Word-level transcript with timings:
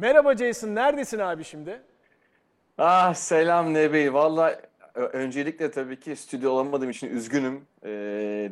Merhaba 0.00 0.36
Jason, 0.36 0.74
neredesin 0.74 1.18
abi 1.18 1.44
şimdi? 1.44 1.80
Ah 2.78 3.14
selam 3.14 3.74
Nebi. 3.74 4.14
Valla 4.14 4.60
öncelikle 4.94 5.70
tabii 5.70 6.00
ki 6.00 6.16
stüdyo 6.16 6.50
olamadığım 6.50 6.90
için 6.90 7.08
üzgünüm. 7.08 7.62
Ee, 7.84 7.88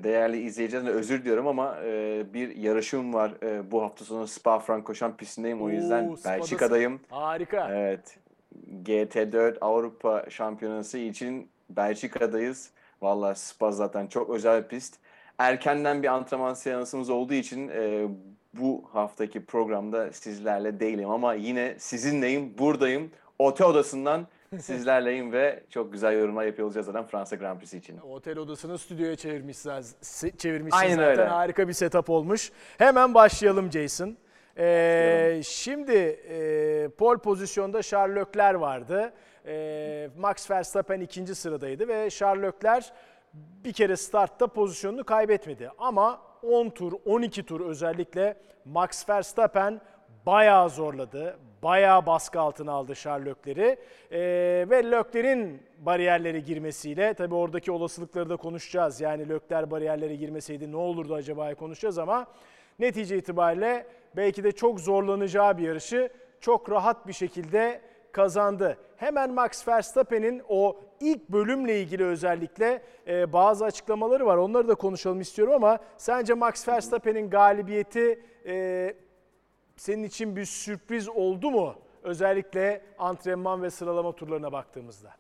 değerli 0.04 0.40
izleyicilerden 0.40 0.92
özür 0.92 1.20
diliyorum 1.20 1.46
ama 1.46 1.76
e, 1.84 2.22
bir 2.34 2.56
yarışım 2.56 3.14
var. 3.14 3.32
E, 3.42 3.70
bu 3.70 3.82
hafta 3.82 4.04
sonu 4.04 4.26
Spa-Francorchamps 4.26 5.16
pistindeyim. 5.16 5.62
O 5.62 5.68
yüzden 5.70 6.08
Oo, 6.08 6.16
Spa'dasın. 6.16 6.40
Belçika'dayım. 6.40 7.00
Harika. 7.10 7.68
Evet. 7.72 8.18
GT4 8.84 9.58
Avrupa 9.60 10.24
Şampiyonası 10.30 10.98
için 10.98 11.48
Belçika'dayız. 11.70 12.70
Valla 13.02 13.34
Spa 13.34 13.72
zaten 13.72 14.06
çok 14.06 14.30
özel 14.30 14.62
bir 14.62 14.68
pist. 14.68 14.94
Erkenden 15.38 16.02
bir 16.02 16.08
antrenman 16.08 16.54
seansımız 16.54 17.10
olduğu 17.10 17.34
için 17.34 17.68
e, 17.68 18.06
bu 18.60 18.84
haftaki 18.92 19.44
programda 19.44 20.12
sizlerle 20.12 20.80
değilim 20.80 21.10
ama 21.10 21.34
yine 21.34 21.74
sizinleyim, 21.78 22.58
buradayım. 22.58 23.10
Otel 23.38 23.66
odasından 23.66 24.26
sizlerleyim 24.60 25.32
ve 25.32 25.62
çok 25.70 25.92
güzel 25.92 26.18
yorumlar 26.18 26.44
yapıyor 26.44 26.66
olacağız 26.66 26.86
zaten 26.86 27.06
Fransa 27.06 27.36
Grand 27.36 27.58
Prix'si 27.58 27.78
için. 27.78 27.98
Otel 27.98 28.38
odasını 28.38 28.78
stüdyoya 28.78 29.16
çevirmişsin, 29.16 29.72
çevirmişsin 30.38 30.78
Aynen 30.78 30.96
zaten. 30.96 31.10
öyle. 31.10 31.24
Harika 31.24 31.68
bir 31.68 31.72
setup 31.72 32.10
olmuş. 32.10 32.52
Hemen 32.78 33.14
başlayalım 33.14 33.72
Jason. 33.72 34.16
Ee, 34.58 35.40
şimdi 35.44 35.92
e, 36.28 36.88
pole 36.98 37.18
pozisyonda 37.18 37.82
Charles 37.82 38.16
Leclerc 38.16 38.60
vardı. 38.60 39.12
Ee, 39.46 40.08
Max 40.18 40.50
Verstappen 40.50 41.00
ikinci 41.00 41.34
sıradaydı 41.34 41.88
ve 41.88 42.10
Charles 42.10 42.42
Leclerc 42.54 42.86
bir 43.64 43.72
kere 43.72 43.96
startta 43.96 44.46
pozisyonunu 44.46 45.04
kaybetmedi. 45.04 45.70
Ama 45.78 46.20
10 46.42 46.70
tur, 46.70 46.92
12 47.06 47.42
tur 47.42 47.60
özellikle 47.60 48.36
Max 48.64 49.08
Verstappen 49.08 49.80
bayağı 50.26 50.70
zorladı. 50.70 51.38
Bayağı 51.62 52.06
baskı 52.06 52.40
altına 52.40 52.72
aldı 52.72 52.92
Leclerc'i. 52.92 53.78
Ee, 54.10 54.18
ve 54.70 54.84
Leclerc'in 54.90 55.62
bariyerlere 55.78 56.40
girmesiyle 56.40 57.14
tabii 57.14 57.34
oradaki 57.34 57.72
olasılıkları 57.72 58.30
da 58.30 58.36
konuşacağız. 58.36 59.00
Yani 59.00 59.28
Leclerc 59.28 59.70
bariyerlere 59.70 60.16
girmeseydi 60.16 60.72
ne 60.72 60.76
olurdu 60.76 61.14
acaba 61.14 61.54
konuşacağız 61.54 61.98
ama 61.98 62.26
netice 62.78 63.18
itibariyle 63.18 63.86
belki 64.16 64.44
de 64.44 64.52
çok 64.52 64.80
zorlanacağı 64.80 65.58
bir 65.58 65.62
yarışı 65.62 66.10
çok 66.40 66.70
rahat 66.70 67.06
bir 67.06 67.12
şekilde 67.12 67.80
kazandı. 68.16 68.78
Hemen 68.96 69.34
Max 69.34 69.68
Verstappen'in 69.68 70.42
o 70.48 70.80
ilk 71.00 71.28
bölümle 71.28 71.80
ilgili 71.80 72.04
özellikle 72.04 72.82
e, 73.06 73.32
bazı 73.32 73.64
açıklamaları 73.64 74.26
var. 74.26 74.36
Onları 74.36 74.68
da 74.68 74.74
konuşalım 74.74 75.20
istiyorum 75.20 75.54
ama 75.54 75.78
sence 75.96 76.34
Max 76.34 76.68
Verstappen'in 76.68 77.30
galibiyeti 77.30 78.22
e, 78.46 78.94
senin 79.76 80.02
için 80.02 80.36
bir 80.36 80.44
sürpriz 80.44 81.08
oldu 81.08 81.50
mu? 81.50 81.74
Özellikle 82.02 82.82
antrenman 82.98 83.62
ve 83.62 83.70
sıralama 83.70 84.12
turlarına 84.12 84.52
baktığımızda. 84.52 85.12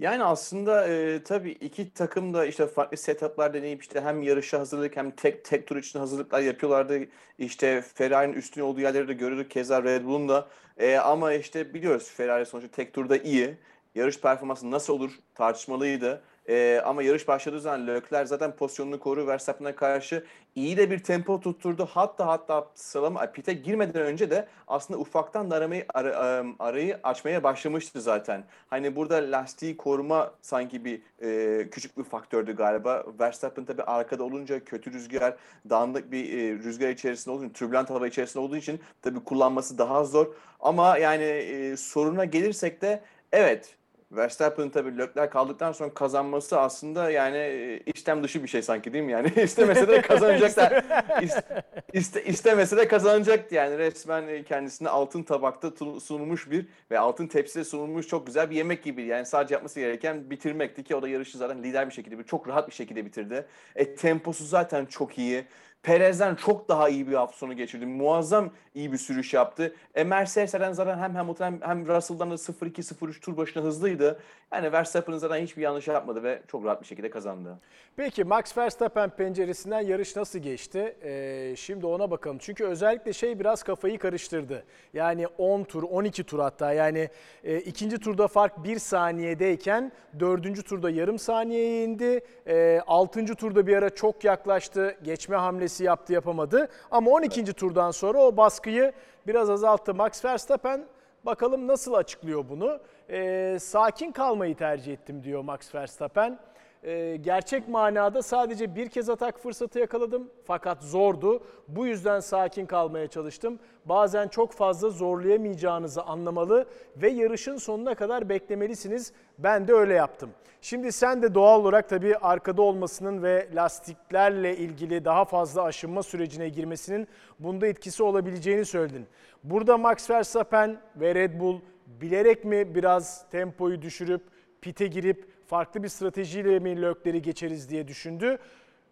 Yani 0.00 0.24
aslında 0.24 0.88
e, 0.88 1.22
tabii 1.22 1.50
iki 1.50 1.94
takım 1.94 2.34
da 2.34 2.46
işte 2.46 2.66
farklı 2.66 2.96
setuplar 2.96 3.54
deneyip 3.54 3.82
işte 3.82 4.00
hem 4.00 4.22
yarışa 4.22 4.58
hazırlık 4.58 4.96
hem 4.96 5.10
tek 5.10 5.44
tek 5.44 5.66
tur 5.66 5.76
için 5.76 5.98
hazırlıklar 5.98 6.40
yapıyorlardı. 6.40 7.00
İşte 7.38 7.82
Ferrari'nin 7.94 8.32
üstün 8.36 8.62
olduğu 8.62 8.80
yerleri 8.80 9.08
de 9.08 9.12
görüyorduk. 9.12 9.50
Keza 9.50 9.82
Red 9.82 10.04
Bull'un 10.04 10.28
da. 10.28 10.48
E, 10.78 10.96
ama 10.96 11.32
işte 11.32 11.74
biliyoruz 11.74 12.10
Ferrari 12.16 12.46
sonuçta 12.46 12.70
tek 12.70 12.94
turda 12.94 13.16
iyi. 13.16 13.56
Yarış 13.94 14.20
performansı 14.20 14.70
nasıl 14.70 14.92
olur 14.94 15.10
tartışmalıydı. 15.34 16.22
E, 16.50 16.80
ama 16.84 17.02
yarış 17.02 17.28
başladığı 17.28 17.60
zaman 17.60 17.86
Leclerc 17.86 18.26
zaten 18.26 18.56
pozisyonunu 18.56 18.98
koru 19.00 19.26
Verstappen'e 19.26 19.74
karşı 19.74 20.24
iyi 20.54 20.76
de 20.76 20.90
bir 20.90 20.98
tempo 20.98 21.40
tutturdu. 21.40 21.88
Hatta 21.90 22.26
hatta 22.26 22.68
sıralama 22.74 23.26
pite 23.32 23.52
girmeden 23.52 24.02
önce 24.02 24.30
de 24.30 24.48
aslında 24.68 25.00
ufaktan 25.00 25.50
da 25.50 25.56
aramayı 25.56 25.84
ara- 25.94 26.38
em, 26.38 26.54
arayı 26.58 26.98
açmaya 27.02 27.42
başlamıştı 27.42 28.00
zaten. 28.00 28.44
Hani 28.70 28.96
burada 28.96 29.14
lastiği 29.16 29.76
koruma 29.76 30.34
sanki 30.42 30.84
bir 30.84 31.02
e, 31.22 31.70
küçük 31.70 31.98
bir 31.98 32.04
faktördü 32.04 32.56
galiba. 32.56 33.04
Verstappen 33.20 33.64
tabii 33.64 33.82
arkada 33.82 34.24
olunca 34.24 34.64
kötü 34.64 34.92
rüzgar, 34.92 35.36
dağınık 35.70 36.12
bir 36.12 36.38
e, 36.38 36.58
rüzgar 36.58 36.88
içerisinde 36.88 37.34
olduğu 37.34 37.44
için, 37.44 37.52
türbülent 37.52 37.90
hava 37.90 38.06
içerisinde 38.06 38.42
olduğu 38.42 38.56
için 38.56 38.80
tabii 39.02 39.24
kullanması 39.24 39.78
daha 39.78 40.04
zor. 40.04 40.26
Ama 40.60 40.98
yani 40.98 41.24
e, 41.24 41.76
soruna 41.76 42.24
gelirsek 42.24 42.82
de 42.82 43.00
evet 43.32 43.76
Verstappen'ın 44.12 44.70
tabii 44.70 44.98
Leclerc 44.98 45.30
kaldıktan 45.30 45.72
sonra 45.72 45.94
kazanması 45.94 46.60
aslında 46.60 47.10
yani 47.10 47.36
e, 47.36 47.80
işlem 47.86 48.24
dışı 48.24 48.42
bir 48.42 48.48
şey 48.48 48.62
sanki 48.62 48.92
değil 48.92 49.04
mi? 49.04 49.12
Yani 49.12 49.32
istemese 49.42 49.88
de 49.88 50.00
kazanacak 50.02 50.56
da 50.56 50.66
is- 51.22 51.62
iste, 51.92 52.24
istemese 52.24 52.76
de 52.76 52.88
kazanacaktı 52.88 53.54
yani 53.54 53.78
resmen 53.78 54.28
e, 54.28 54.42
kendisine 54.44 54.88
altın 54.88 55.22
tabakta 55.22 55.70
sunulmuş 56.00 56.50
bir 56.50 56.66
ve 56.90 56.98
altın 56.98 57.26
tepside 57.26 57.64
sunulmuş 57.64 58.08
çok 58.08 58.26
güzel 58.26 58.50
bir 58.50 58.56
yemek 58.56 58.82
gibi. 58.84 59.02
Yani 59.02 59.26
sadece 59.26 59.54
yapması 59.54 59.80
gereken 59.80 60.30
bitirmekti 60.30 60.84
ki 60.84 60.96
o 60.96 61.02
da 61.02 61.08
yarışı 61.08 61.38
zaten 61.38 61.62
lider 61.62 61.86
bir 61.88 61.94
şekilde 61.94 62.22
çok 62.22 62.48
rahat 62.48 62.68
bir 62.68 62.74
şekilde 62.74 63.04
bitirdi. 63.06 63.46
E 63.76 63.94
temposu 63.94 64.44
zaten 64.44 64.86
çok 64.86 65.18
iyi. 65.18 65.44
Perez'den 65.82 66.34
çok 66.34 66.68
daha 66.68 66.88
iyi 66.88 67.08
bir 67.08 67.14
hafta 67.14 67.36
sonu 67.36 67.56
geçirdi. 67.56 67.86
Muazzam 67.86 68.50
iyi 68.74 68.92
bir 68.92 68.96
sürüş 68.96 69.34
yaptı. 69.34 69.74
E 69.94 70.04
Mercedes'ten 70.04 70.72
zaten 70.72 70.98
hem 70.98 71.14
Hamilton 71.14 71.44
hem, 71.44 71.60
hem 71.62 71.88
Russell'dan 71.88 72.30
da 72.30 72.34
0-2-0-3 72.34 73.20
tur 73.20 73.36
başına 73.36 73.62
hızlıydı. 73.62 74.20
Yani 74.52 74.72
Verstappen'ın 74.72 75.18
zaten 75.18 75.42
hiçbir 75.42 75.62
yanlış 75.62 75.88
yapmadı 75.88 76.22
ve 76.22 76.42
çok 76.48 76.64
rahat 76.64 76.82
bir 76.82 76.86
şekilde 76.86 77.10
kazandı. 77.10 77.58
Peki 77.96 78.24
Max 78.24 78.58
Verstappen 78.58 79.10
penceresinden 79.10 79.80
yarış 79.80 80.16
nasıl 80.16 80.38
geçti? 80.38 80.96
Ee, 81.02 81.54
şimdi 81.56 81.86
ona 81.86 82.10
bakalım. 82.10 82.38
Çünkü 82.40 82.64
özellikle 82.64 83.12
şey 83.12 83.38
biraz 83.38 83.62
kafayı 83.62 83.98
karıştırdı. 83.98 84.64
Yani 84.94 85.26
10 85.26 85.64
tur, 85.64 85.82
12 85.82 86.24
tur 86.24 86.38
hatta 86.38 86.72
yani 86.72 87.08
e, 87.44 87.58
ikinci 87.58 87.98
turda 87.98 88.28
fark 88.28 88.64
1 88.64 88.78
saniyedeyken 88.78 89.92
dördüncü 90.20 90.62
turda 90.62 90.90
yarım 90.90 91.18
saniyeye 91.18 91.84
indi. 91.84 92.20
E, 92.46 92.80
altıncı 92.86 93.34
turda 93.34 93.66
bir 93.66 93.76
ara 93.76 93.90
çok 93.90 94.24
yaklaştı. 94.24 94.96
Geçme 95.02 95.36
hamlesi 95.36 95.69
yaptı 95.78 96.12
yapamadı. 96.12 96.68
Ama 96.90 97.10
12. 97.10 97.44
turdan 97.52 97.90
sonra 97.90 98.18
o 98.18 98.36
baskıyı 98.36 98.92
biraz 99.26 99.50
azalttı. 99.50 99.94
Max 99.94 100.24
Verstappen 100.24 100.84
bakalım 101.26 101.66
nasıl 101.66 101.94
açıklıyor 101.94 102.44
bunu? 102.48 102.80
E, 103.10 103.58
sakin 103.60 104.12
kalmayı 104.12 104.56
tercih 104.56 104.92
ettim 104.92 105.24
diyor 105.24 105.42
Max 105.42 105.74
Verstappen. 105.74 106.38
Ee, 106.84 107.16
gerçek 107.20 107.68
manada 107.68 108.22
sadece 108.22 108.74
bir 108.74 108.88
kez 108.88 109.08
atak 109.08 109.38
fırsatı 109.40 109.78
yakaladım 109.78 110.30
fakat 110.44 110.82
zordu. 110.82 111.42
Bu 111.68 111.86
yüzden 111.86 112.20
sakin 112.20 112.66
kalmaya 112.66 113.06
çalıştım. 113.06 113.58
Bazen 113.84 114.28
çok 114.28 114.52
fazla 114.52 114.90
zorlayamayacağınızı 114.90 116.02
anlamalı 116.02 116.66
ve 116.96 117.08
yarışın 117.08 117.56
sonuna 117.56 117.94
kadar 117.94 118.28
beklemelisiniz. 118.28 119.12
Ben 119.38 119.68
de 119.68 119.72
öyle 119.72 119.94
yaptım. 119.94 120.30
Şimdi 120.60 120.92
sen 120.92 121.22
de 121.22 121.34
doğal 121.34 121.60
olarak 121.60 121.88
tabii 121.88 122.16
arkada 122.16 122.62
olmasının 122.62 123.22
ve 123.22 123.48
lastiklerle 123.54 124.56
ilgili 124.56 125.04
daha 125.04 125.24
fazla 125.24 125.62
aşınma 125.62 126.02
sürecine 126.02 126.48
girmesinin 126.48 127.08
bunda 127.38 127.66
etkisi 127.66 128.02
olabileceğini 128.02 128.64
söyledin. 128.64 129.06
Burada 129.44 129.78
Max 129.78 130.10
Verstappen 130.10 130.80
ve 130.96 131.14
Red 131.14 131.40
Bull 131.40 131.60
bilerek 131.86 132.44
mi 132.44 132.74
biraz 132.74 133.28
tempoyu 133.30 133.82
düşürüp 133.82 134.22
pite 134.60 134.86
girip 134.86 135.39
farklı 135.50 135.82
bir 135.82 135.88
stratejiyle 135.88 136.58
mi 136.58 136.82
Lökler'i 136.82 137.22
geçeriz 137.22 137.70
diye 137.70 137.88
düşündü. 137.88 138.38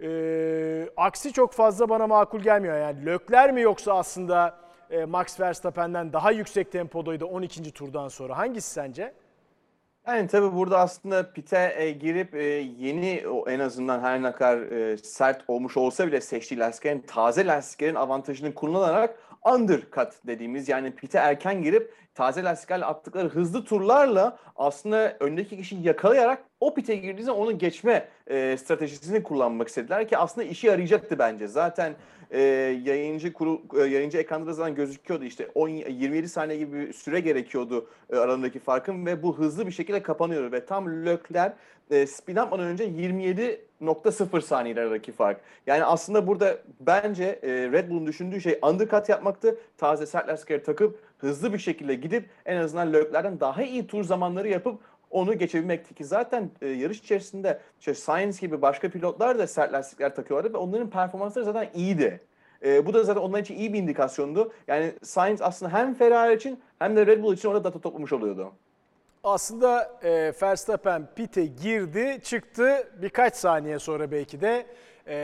Ee, 0.02 0.88
aksi 0.96 1.32
çok 1.32 1.52
fazla 1.52 1.88
bana 1.88 2.06
makul 2.06 2.40
gelmiyor. 2.40 2.78
Yani 2.78 3.06
Lökler 3.06 3.52
mi 3.52 3.60
yoksa 3.60 3.98
aslında 3.98 4.56
e, 4.90 5.04
Max 5.04 5.40
Verstappen'den 5.40 6.12
daha 6.12 6.30
yüksek 6.30 6.72
tempodaydı 6.72 7.24
12. 7.24 7.72
turdan 7.72 8.08
sonra. 8.08 8.38
Hangisi 8.38 8.70
sence? 8.70 9.14
Yani 10.06 10.28
tabii 10.28 10.54
burada 10.56 10.78
aslında 10.78 11.32
pite 11.32 11.74
e, 11.76 11.90
girip 11.90 12.34
e, 12.34 12.44
yeni 12.78 13.28
o 13.28 13.50
en 13.50 13.60
azından 13.60 14.00
her 14.00 14.22
ne 14.22 14.32
kadar 14.32 14.58
e, 14.58 14.96
sert 14.96 15.44
olmuş 15.48 15.76
olsa 15.76 16.06
bile 16.06 16.20
seçtiği 16.20 16.60
lastiklerin 16.60 17.00
taze 17.00 17.46
lastiklerin 17.46 17.94
avantajını 17.94 18.54
kullanarak 18.54 19.18
undercut 19.52 20.12
dediğimiz 20.26 20.68
yani 20.68 20.94
pite 20.94 21.18
erken 21.18 21.62
girip 21.62 21.94
taze 22.14 22.44
lastiklerle 22.44 22.84
attıkları 22.84 23.28
hızlı 23.28 23.64
turlarla 23.64 24.38
aslında 24.56 25.16
öndeki 25.20 25.56
kişiyi 25.56 25.86
yakalayarak 25.86 26.47
o 26.60 26.74
pite 26.74 26.96
girdiği 26.96 27.22
zaman 27.22 27.40
onu 27.40 27.58
geçme 27.58 28.08
e, 28.26 28.56
stratejisini 28.56 29.22
kullanmak 29.22 29.68
istediler 29.68 30.08
ki 30.08 30.18
aslında 30.18 30.46
işe 30.46 30.66
yarayacaktı 30.66 31.18
bence. 31.18 31.48
Zaten 31.48 31.94
e, 32.30 32.40
yayıncı 32.84 33.32
kuru, 33.32 33.62
e, 33.76 33.80
yayıncı 33.80 34.18
ekranda 34.18 34.46
da 34.46 34.52
zaten 34.52 34.74
gözüküyordu 34.74 35.24
işte 35.24 35.48
10 35.54 35.68
27 35.68 36.28
saniye 36.28 36.58
gibi 36.58 36.80
bir 36.80 36.92
süre 36.92 37.20
gerekiyordu 37.20 37.88
e, 38.10 38.16
aralarındaki 38.16 38.58
farkın 38.58 39.06
ve 39.06 39.22
bu 39.22 39.38
hızlı 39.38 39.66
bir 39.66 39.72
şekilde 39.72 40.02
kapanıyor 40.02 40.52
ve 40.52 40.66
tam 40.66 41.06
Leclerc 41.06 41.54
e, 41.90 42.06
spin 42.06 42.36
yapmadan 42.36 42.66
önce 42.66 42.84
27.0 42.84 44.40
saniyeler 44.40 44.82
aradaki 44.82 45.12
fark. 45.12 45.40
Yani 45.66 45.84
aslında 45.84 46.26
burada 46.26 46.58
bence 46.80 47.24
e, 47.42 47.48
Red 47.48 47.90
Bull'un 47.90 48.06
düşündüğü 48.06 48.40
şey 48.40 48.58
undercut 48.62 49.08
yapmaktı. 49.08 49.58
Taze 49.76 50.06
sert 50.06 50.28
lastikleri 50.28 50.62
takıp 50.62 50.98
hızlı 51.18 51.52
bir 51.52 51.58
şekilde 51.58 51.94
gidip 51.94 52.30
en 52.46 52.56
azından 52.56 52.92
Leclerc'den 52.92 53.40
daha 53.40 53.62
iyi 53.62 53.86
tur 53.86 54.04
zamanları 54.04 54.48
yapıp 54.48 54.80
onu 55.10 55.38
geçebilmekti 55.38 55.94
ki 55.94 56.04
zaten 56.04 56.50
e, 56.62 56.68
yarış 56.68 56.98
içerisinde 56.98 57.60
işte 57.78 57.94
Sainz 57.94 58.40
gibi 58.40 58.62
başka 58.62 58.88
pilotlar 58.90 59.38
da 59.38 59.46
sert 59.46 59.72
lastikler 59.72 60.14
takıyorlardı 60.14 60.54
ve 60.54 60.58
onların 60.58 60.90
performansları 60.90 61.44
zaten 61.44 61.68
iyiydi. 61.74 62.20
E, 62.64 62.86
bu 62.86 62.94
da 62.94 63.04
zaten 63.04 63.20
onlar 63.20 63.38
için 63.38 63.56
iyi 63.56 63.72
bir 63.72 63.78
indikasyondu. 63.78 64.52
Yani 64.66 64.92
Sainz 65.02 65.42
aslında 65.42 65.72
hem 65.72 65.94
Ferrari 65.94 66.36
için 66.36 66.60
hem 66.78 66.96
de 66.96 67.06
Red 67.06 67.22
Bull 67.22 67.34
için 67.34 67.48
orada 67.48 67.64
data 67.64 67.80
toplamış 67.80 68.12
oluyordu. 68.12 68.52
Aslında 69.24 69.98
e, 70.02 70.32
Verstappen 70.42 71.08
pite 71.16 71.46
girdi, 71.46 72.20
çıktı. 72.22 72.88
Birkaç 73.02 73.34
saniye 73.34 73.78
sonra 73.78 74.10
belki 74.10 74.40
de 74.40 74.66
e, 75.06 75.16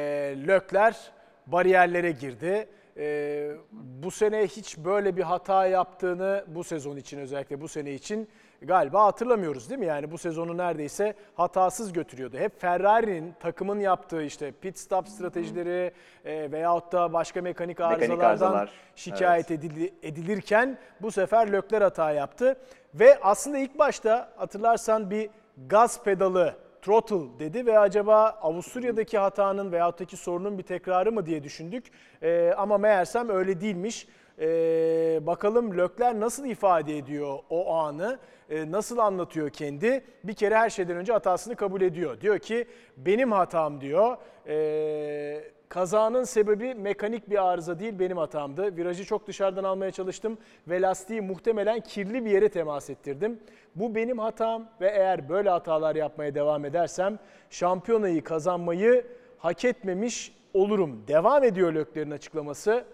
Lökler 0.46 1.12
bariyerlere 1.46 2.10
girdi. 2.10 2.69
E, 2.96 3.50
bu 3.72 4.10
sene 4.10 4.46
hiç 4.46 4.78
böyle 4.78 5.16
bir 5.16 5.22
hata 5.22 5.66
yaptığını 5.66 6.44
bu 6.48 6.64
sezon 6.64 6.96
için 6.96 7.19
özellikle 7.19 7.60
bu 7.60 7.69
sene 7.69 7.92
için 7.92 8.28
galiba 8.66 9.05
hatırlamıyoruz 9.05 9.70
değil 9.70 9.81
mi? 9.81 9.87
Yani 9.87 10.11
bu 10.11 10.19
sezonu 10.19 10.56
neredeyse 10.56 11.14
hatasız 11.34 11.93
götürüyordu. 11.93 12.38
Hep 12.38 12.61
Ferrari'nin 12.61 13.34
takımın 13.40 13.81
yaptığı 13.81 14.22
işte 14.22 14.52
pit 14.52 14.78
stop 14.78 15.08
stratejileri 15.08 15.93
e, 16.25 16.52
veyahut 16.52 16.93
da 16.93 17.12
başka 17.12 17.43
mekanik 17.43 17.81
arızalardan 17.81 18.25
arızalar, 18.31 18.70
şikayet 18.96 19.50
edili- 19.50 19.93
edilirken 20.02 20.78
bu 21.02 21.11
sefer 21.11 21.52
Lökler 21.52 21.82
hata 21.82 22.11
yaptı. 22.12 22.56
Ve 22.94 23.19
aslında 23.22 23.58
ilk 23.58 23.78
başta 23.78 24.28
hatırlarsan 24.37 25.10
bir 25.10 25.31
gaz 25.69 26.02
pedalı 26.05 26.55
throttle 26.82 27.38
dedi 27.38 27.67
ve 27.67 27.78
acaba 27.78 28.38
Avusturya'daki 28.43 29.19
hatanın 29.19 29.72
veyahut 29.72 30.00
da 30.00 30.05
ki 30.05 30.17
sorunun 30.17 30.58
bir 30.58 30.62
tekrarı 30.62 31.12
mı 31.12 31.26
diye 31.26 31.43
düşündük. 31.43 31.84
Ee, 32.22 32.52
ama 32.56 32.78
meğersem 32.78 33.28
öyle 33.28 33.60
değilmiş. 33.60 34.08
Ee, 34.40 35.20
bakalım 35.22 35.78
Lökler 35.78 36.20
nasıl 36.20 36.44
ifade 36.44 36.98
ediyor 36.98 37.38
o 37.50 37.75
anı, 37.75 38.19
Ee, 38.50 38.70
nasıl 38.70 38.98
anlatıyor 38.98 39.50
kendi. 39.50 40.04
Bir 40.25 40.34
kere 40.34 40.56
her 40.56 40.70
şeyden 40.70 40.96
önce 40.96 41.12
hatasını 41.12 41.56
kabul 41.56 41.81
ediyor. 41.81 42.20
Diyor 42.20 42.38
ki 42.38 42.66
benim 42.96 43.32
hatam 43.32 43.81
diyor. 43.81 44.16
Ee, 44.48 45.54
Kazanın 45.69 46.25
sebebi 46.25 46.75
mekanik 46.75 47.31
bir 47.31 47.44
arıza 47.48 47.78
değil 47.78 47.98
benim 47.98 48.16
hatamdı. 48.16 48.76
Virajı 48.76 49.04
çok 49.04 49.26
dışarıdan 49.26 49.64
almaya 49.64 49.90
çalıştım 49.90 50.38
ve 50.69 50.82
lastiği 50.82 51.20
muhtemelen 51.20 51.81
kirli 51.81 52.25
bir 52.25 52.31
yere 52.31 52.48
temas 52.48 52.90
ettirdim. 52.90 53.40
Bu 53.75 53.94
benim 53.94 54.19
hatam 54.19 54.69
ve 54.81 54.88
eğer 54.90 55.28
böyle 55.28 55.50
hatalar 55.50 55.96
yapmaya 55.96 56.34
devam 56.34 56.64
edersem 56.64 57.19
şampiyonayı 57.50 58.25
kazanmayı 58.25 59.06
hak 59.38 59.64
etmemiş 59.64 60.36
olurum. 60.54 61.04
Devam 61.08 61.44
ediyor 61.44 61.72
Lökler'in 61.72 62.10
açıklaması. 62.10 62.84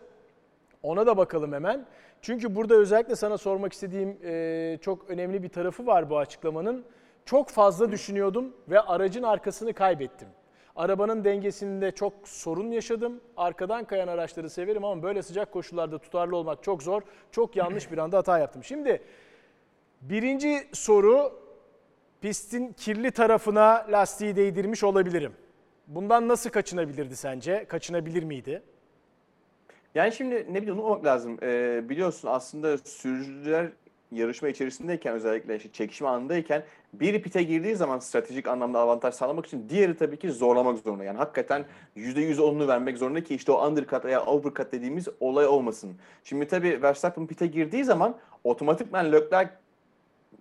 Ona 0.83 1.07
da 1.07 1.17
bakalım 1.17 1.53
hemen. 1.53 1.87
Çünkü 2.23 2.55
burada 2.55 2.75
özellikle 2.75 3.17
sana 3.17 3.39
sormak 3.39 3.73
istediğim 3.73 4.19
e, 4.25 4.79
çok 4.83 5.11
önemli 5.11 5.43
bir 5.43 5.49
tarafı 5.49 5.87
var 5.87 6.11
bu 6.11 6.19
açıklamanın. 6.19 6.85
Çok 7.25 7.49
fazla 7.49 7.93
düşünüyordum 7.93 8.53
ve 8.69 8.81
aracın 8.81 9.23
arkasını 9.23 9.73
kaybettim. 9.73 10.29
Arabanın 10.77 11.25
dengesinde 11.25 11.91
çok 11.93 12.13
sorun 12.25 12.71
yaşadım. 12.71 13.21
Arkadan 13.37 13.85
kayan 13.85 14.09
araçları 14.09 14.51
severim 14.51 14.85
ama 14.85 15.03
böyle 15.03 15.23
sıcak 15.23 15.53
koşullarda 15.53 15.99
tutarlı 15.99 16.37
olmak 16.37 16.63
çok 16.63 16.83
zor. 16.83 17.03
Çok 17.31 17.57
yanlış 17.57 17.93
bir 17.93 17.99
anda 17.99 18.19
hata 18.19 18.39
yaptım. 18.39 18.65
Şimdi 18.65 19.03
birinci 20.01 20.69
soru 20.73 21.33
pistin 22.21 22.73
kirli 22.73 23.11
tarafına 23.11 23.87
lastiği 23.91 24.37
değdirmiş 24.37 24.85
olabilirim. 24.85 25.33
Bundan 25.87 26.29
nasıl 26.29 26.51
kaçınabilirdi 26.51 27.17
sence? 27.17 27.65
Kaçınabilir 27.69 28.23
miydi? 28.23 28.63
Yani 29.95 30.13
şimdi 30.13 30.35
ne 30.51 30.63
bileyim 30.63 30.79
unutmamak 30.79 31.05
lazım. 31.05 31.39
Ee, 31.43 31.89
biliyorsun 31.89 32.29
aslında 32.29 32.79
sürücüler 32.79 33.69
yarışma 34.13 34.49
içerisindeyken 34.49 35.15
özellikle 35.15 35.57
işte 35.57 35.69
çekişme 35.73 36.09
anındayken 36.09 36.65
biri 36.93 37.23
pite 37.23 37.43
girdiği 37.43 37.77
zaman 37.77 37.99
stratejik 37.99 38.49
anlamda 38.49 38.79
avantaj 38.79 39.15
sağlamak 39.15 39.47
için 39.47 39.69
diğeri 39.69 39.97
tabii 39.97 40.17
ki 40.19 40.31
zorlamak 40.31 40.79
zorunda. 40.79 41.05
Yani 41.05 41.19
hakikaten 41.19 41.65
%100 41.97 42.41
onunu 42.41 42.69
vermek 42.69 42.99
zorunda 42.99 43.25
ki 43.25 43.35
işte 43.35 43.53
o 43.53 43.67
undercut 43.67 44.05
veya 44.05 44.25
overcut 44.27 44.73
dediğimiz 44.73 45.09
olay 45.21 45.47
olmasın. 45.47 45.95
Şimdi 46.25 46.49
tabii 46.49 46.83
Verstappen 46.83 47.27
pite 47.27 47.47
girdiği 47.47 47.85
zaman 47.85 48.17
otomatikman 48.45 49.13
Leclerc 49.13 49.51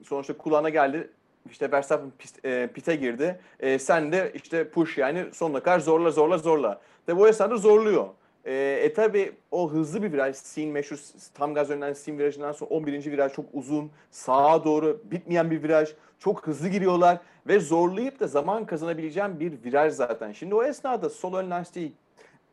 sonuçta 0.04 0.38
kulağına 0.38 0.70
geldi. 0.70 1.10
İşte 1.52 1.72
Verstappen 1.72 2.12
pist, 2.20 2.46
e, 2.46 2.70
pite 2.74 2.96
girdi. 2.96 3.40
E, 3.60 3.80
sen 3.80 4.12
de 4.12 4.32
işte 4.36 4.70
push 4.70 4.98
yani 4.98 5.26
sonuna 5.34 5.60
kadar 5.60 5.80
zorla 5.80 6.12
zorla 6.12 6.38
zorla. 6.38 6.82
Tabii 7.06 7.20
bu 7.20 7.28
esnada 7.28 7.58
zorluyor. 7.58 8.08
E, 8.46 8.54
e 8.84 8.94
tabi 8.94 9.32
o 9.52 9.72
hızlı 9.72 10.04
bir 10.04 10.14
viraj, 10.14 10.36
Sin 10.36 10.72
meşhur 10.72 11.00
tam 11.34 11.54
gaz 11.54 11.70
önünden 11.70 11.94
Sin 11.94 12.18
virajından 12.18 12.52
sonra 12.52 12.70
11. 12.70 13.12
viraj 13.12 13.34
çok 13.34 13.46
uzun, 13.54 13.92
sağa 14.12 14.66
doğru 14.66 15.02
bitmeyen 15.12 15.52
bir 15.52 15.64
viraj. 15.64 15.90
Çok 16.20 16.48
hızlı 16.48 16.68
giriyorlar 16.68 17.20
ve 17.48 17.60
zorlayıp 17.60 18.20
da 18.20 18.28
zaman 18.28 18.66
kazanabileceğim 18.66 19.40
bir 19.40 19.64
viraj 19.64 19.94
zaten. 19.94 20.32
Şimdi 20.32 20.56
o 20.56 20.64
esnada 20.64 21.10
sol 21.10 21.34
ön 21.34 21.50
lastiği 21.50 21.94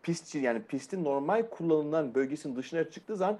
pistçi 0.03 0.39
yani 0.39 0.63
pistin 0.63 1.05
normal 1.05 1.43
kullanılan 1.51 2.15
bölgesinin 2.15 2.57
dışına 2.57 2.91
çıktığı 2.91 3.17
zaman 3.17 3.39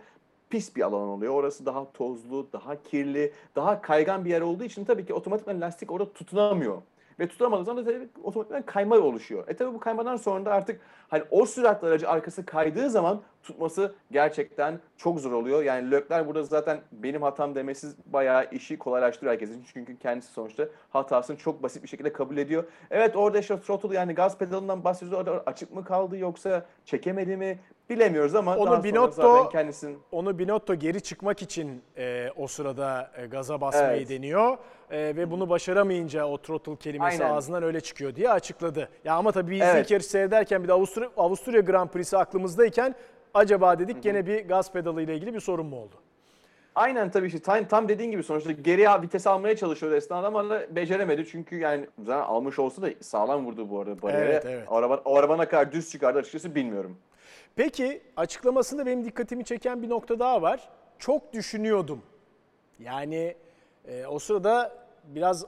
pis 0.51 0.77
bir 0.77 0.83
alan 0.83 1.09
oluyor. 1.09 1.35
Orası 1.35 1.67
daha 1.67 1.93
tozlu, 1.93 2.49
daha 2.53 2.83
kirli, 2.83 3.33
daha 3.57 3.83
kaygan 3.83 4.25
bir 4.25 4.31
yer 4.31 4.41
olduğu 4.41 4.65
için 4.65 4.85
tabii 4.85 5.07
ki 5.07 5.15
otomatikman 5.15 5.61
lastik 5.61 5.91
orada 5.91 6.13
tutunamıyor. 6.13 6.83
Ve 7.21 7.29
tutunamadığı 7.29 7.65
zaman 7.65 7.87
da 7.87 7.91
otomatikman 8.23 8.63
kayma 8.63 8.97
oluşuyor. 8.97 9.45
E 9.49 9.57
tabii 9.57 9.75
bu 9.75 9.81
kaymadan 9.81 10.17
sonra 10.17 10.45
da 10.45 10.53
artık 10.53 10.81
hani 11.09 11.23
o 11.31 11.47
süratle 11.47 11.89
aracı 11.89 12.09
arkası 12.09 12.47
kaydığı 12.47 12.91
zaman 12.91 13.23
tutması 13.43 13.95
gerçekten 14.11 14.81
çok 14.97 15.21
zor 15.21 15.33
oluyor. 15.33 15.63
Yani 15.63 15.91
Lökler 15.91 16.27
burada 16.27 16.43
zaten 16.43 16.81
benim 16.93 17.23
hatam 17.23 17.55
demesi 17.55 17.87
bayağı 18.07 18.51
işi 18.51 18.79
kolaylaştırıyor 18.79 19.33
herkesin. 19.33 19.65
Çünkü 19.73 19.99
kendisi 19.99 20.33
sonuçta 20.33 20.69
hatasını 20.91 21.37
çok 21.37 21.63
basit 21.63 21.83
bir 21.83 21.89
şekilde 21.89 22.13
kabul 22.13 22.37
ediyor. 22.37 22.65
Evet 22.91 23.17
orada 23.17 23.39
işte 23.39 23.61
throttle 23.61 23.97
yani 23.97 24.15
gaz 24.15 24.39
pedalından 24.39 24.85
bahsediyoruz. 24.85 25.43
Açık 25.47 25.75
mı 25.75 25.85
kaldı 25.85 26.17
yoksa 26.17 26.67
çekemedi 26.85 27.37
mi 27.37 27.59
bilemiyoruz 27.91 28.35
ama 28.35 28.57
Onu 28.57 28.71
daha 28.71 28.81
Binotto- 28.81 29.11
zaten 29.13 29.49
kendisinin 29.51 29.99
Onu 30.13 30.39
Binotto 30.39 30.75
geri 30.75 31.01
çıkmak 31.01 31.43
için 31.43 31.83
e, 31.97 32.29
o 32.37 32.47
sırada 32.47 33.11
e, 33.17 33.27
gaza 33.27 33.61
basmayı 33.61 33.97
Evet. 33.97 34.09
deniyor 34.11 34.59
E, 34.91 34.99
ve 35.17 35.31
bunu 35.31 35.49
başaramayınca 35.51 36.25
o 36.27 36.39
throttle 36.39 36.77
kelimesi 36.77 37.25
Aynen. 37.25 37.35
ağzından 37.35 37.63
öyle 37.63 37.81
çıkıyor 37.81 38.15
diye 38.15 38.31
açıkladı. 38.31 38.89
Ya 39.05 39.15
ama 39.15 39.33
tabii 39.33 39.51
biz 39.51 39.61
Evet. 39.63 39.85
ilk 39.85 39.91
yarış 39.91 40.07
seyrederken 40.07 40.63
bir 40.63 40.69
de 40.69 40.73
Avusturya, 40.73 41.11
Avusturya 41.17 41.61
Grand 41.61 41.89
Prix'si 41.89 42.17
aklımızdayken 42.19 42.95
acaba 43.35 43.79
dedik 43.79 44.03
gene 44.03 44.27
bir 44.27 44.49
gaz 44.49 44.73
pedalı 44.73 45.03
ile 45.03 45.15
ilgili 45.17 45.35
bir 45.35 45.41
sorun 45.41 45.67
mu 45.67 45.77
oldu? 45.77 45.95
Aynen 46.75 47.11
tabii 47.11 47.27
işte 47.27 47.39
tam, 47.39 47.65
tam 47.65 47.89
dediğin 47.89 48.11
gibi 48.11 48.23
sonuçta 48.23 48.53
geriye 48.53 49.03
vites 49.03 49.27
almaya 49.27 49.57
çalışıyor 49.57 49.93
esnada 49.93 50.27
ama 50.27 50.61
beceremedi. 50.71 51.27
Çünkü 51.27 51.57
yani 51.59 51.87
zaten 52.05 52.23
almış 52.29 52.59
olsa 52.59 52.83
da 52.83 52.89
sağlam 53.01 53.47
vurdu 53.47 53.71
bu 53.71 53.81
arada 53.81 54.03
bariyere. 54.03 54.25
Evet, 54.31 54.45
evet. 54.47 54.65
Araba, 54.71 55.01
o 55.05 55.17
arabana 55.17 55.49
kadar 55.49 55.73
düz 55.73 55.91
çıkardı 55.91 56.19
açıkçası 56.19 56.55
bilmiyorum. 56.55 56.97
Peki 57.57 58.03
açıklamasında 58.17 58.87
benim 58.87 59.05
dikkatimi 59.05 59.45
çeken 59.45 59.83
bir 59.83 59.89
nokta 59.89 60.19
daha 60.19 60.43
var. 60.43 60.69
Çok 60.99 61.33
düşünüyordum. 61.33 62.03
Yani 62.79 63.35
e, 63.85 64.07
o 64.07 64.19
sırada 64.19 64.73
biraz 65.05 65.47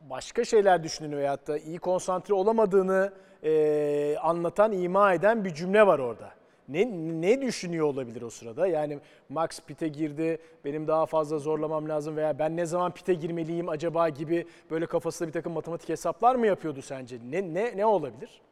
başka 0.00 0.44
şeyler 0.44 0.82
düşünülüyor 0.82 1.20
veyahut 1.20 1.46
da 1.46 1.58
iyi 1.58 1.78
konsantre 1.78 2.34
olamadığını 2.34 3.12
e, 3.42 4.16
anlatan, 4.22 4.72
ima 4.72 5.14
eden 5.14 5.44
bir 5.44 5.54
cümle 5.54 5.86
var 5.86 5.98
orada. 5.98 6.30
Ne, 6.68 6.86
ne 7.20 7.42
düşünüyor 7.42 7.86
olabilir 7.86 8.22
o 8.22 8.30
sırada? 8.30 8.66
Yani 8.66 8.98
Max 9.28 9.60
pite 9.60 9.88
girdi, 9.88 10.38
benim 10.64 10.88
daha 10.88 11.06
fazla 11.06 11.38
zorlamam 11.38 11.88
lazım 11.88 12.16
veya 12.16 12.38
ben 12.38 12.56
ne 12.56 12.66
zaman 12.66 12.94
pite 12.94 13.14
girmeliyim 13.14 13.68
acaba 13.68 14.08
gibi 14.08 14.46
böyle 14.70 14.86
kafasında 14.86 15.28
bir 15.28 15.32
takım 15.32 15.52
matematik 15.52 15.88
hesaplar 15.88 16.34
mı 16.34 16.46
yapıyordu 16.46 16.82
sence? 16.82 17.18
Ne, 17.30 17.54
ne, 17.54 17.76
ne 17.76 17.86
olabilir? 17.86 18.42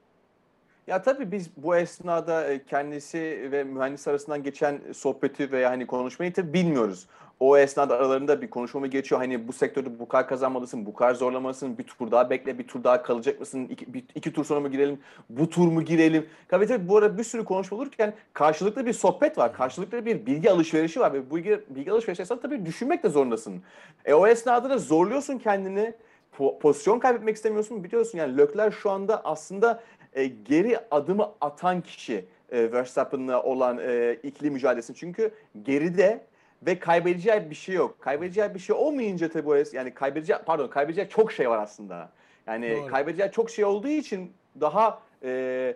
Ya 0.86 1.02
tabii 1.02 1.32
biz 1.32 1.50
bu 1.56 1.76
esnada 1.76 2.50
e, 2.52 2.64
kendisi 2.64 3.48
ve 3.52 3.64
mühendis 3.64 4.08
arasından 4.08 4.42
geçen 4.42 4.80
sohbeti 4.94 5.52
ve 5.52 5.66
hani 5.66 5.86
konuşmayı 5.86 6.32
tabii 6.32 6.52
bilmiyoruz. 6.52 7.06
O 7.40 7.56
esnada 7.58 7.96
aralarında 7.96 8.42
bir 8.42 8.50
konuşma 8.50 8.80
mı 8.80 8.86
geçiyor? 8.86 9.20
Hani 9.20 9.48
bu 9.48 9.52
sektörde 9.52 9.98
bu 9.98 10.08
kadar 10.08 10.28
kazanmalısın, 10.28 10.86
bu 10.86 10.94
kadar 10.94 11.14
zorlamalısın, 11.14 11.78
bir 11.78 11.82
tur 11.84 12.10
daha 12.10 12.30
bekle, 12.30 12.58
bir 12.58 12.66
tur 12.68 12.84
daha 12.84 13.02
kalacak 13.02 13.40
mısın, 13.40 13.66
iki, 13.70 13.94
bir- 13.94 14.04
iki 14.14 14.32
tur 14.32 14.44
sonra 14.44 14.60
mı 14.60 14.68
girelim, 14.68 14.98
bu 15.30 15.50
tur 15.50 15.68
mu 15.68 15.82
girelim? 15.82 16.26
Tabii 16.48 16.66
tabii 16.66 16.88
bu 16.88 16.96
arada 16.96 17.18
bir 17.18 17.24
sürü 17.24 17.44
konuşma 17.44 17.76
olurken 17.76 18.14
karşılıklı 18.32 18.86
bir 18.86 18.92
sohbet 18.92 19.38
var, 19.38 19.52
karşılıklı 19.52 20.06
bir 20.06 20.26
bilgi 20.26 20.50
alışverişi 20.50 21.00
var 21.00 21.12
ve 21.12 21.30
bu 21.30 21.36
bilgi, 21.36 21.60
bilgi 21.68 21.92
alışverişi 21.92 22.22
esnasında 22.22 22.48
tabii 22.48 22.66
düşünmek 22.66 23.02
de 23.04 23.08
zorundasın. 23.08 23.62
E 24.04 24.14
o 24.14 24.26
esnada 24.26 24.70
da 24.70 24.78
zorluyorsun 24.78 25.38
kendini, 25.38 25.94
po- 26.38 26.58
pozisyon 26.58 26.98
kaybetmek 26.98 27.36
istemiyorsun 27.36 27.84
biliyorsun 27.84 28.18
yani 28.18 28.38
Lökler 28.38 28.70
şu 28.70 28.90
anda 28.90 29.24
aslında 29.24 29.82
e, 30.14 30.26
geri 30.26 30.78
adımı 30.90 31.30
atan 31.40 31.80
kişi 31.80 32.24
e, 32.52 32.72
Verstappen'la 32.72 33.42
olan 33.42 33.78
e, 33.82 34.16
ikili 34.22 34.50
mücadelesi. 34.50 34.94
Çünkü 34.94 35.34
geride 35.62 36.24
ve 36.66 36.78
kaybedeceği 36.78 37.50
bir 37.50 37.54
şey 37.54 37.74
yok. 37.74 38.00
Kaybedeceği 38.00 38.54
bir 38.54 38.58
şey 38.58 38.76
olmayınca 38.76 39.28
tabii 39.28 39.48
es- 39.50 39.76
yani 39.76 39.94
kaybedeceği 39.94 40.38
pardon 40.46 40.68
kaybedeceği 40.68 41.08
çok 41.08 41.32
şey 41.32 41.50
var 41.50 41.58
aslında. 41.58 42.10
Yani 42.46 42.76
Doğru. 42.76 42.86
kaybedeceği 42.86 43.30
çok 43.30 43.50
şey 43.50 43.64
olduğu 43.64 43.88
için 43.88 44.32
daha 44.60 45.02
e, 45.22 45.74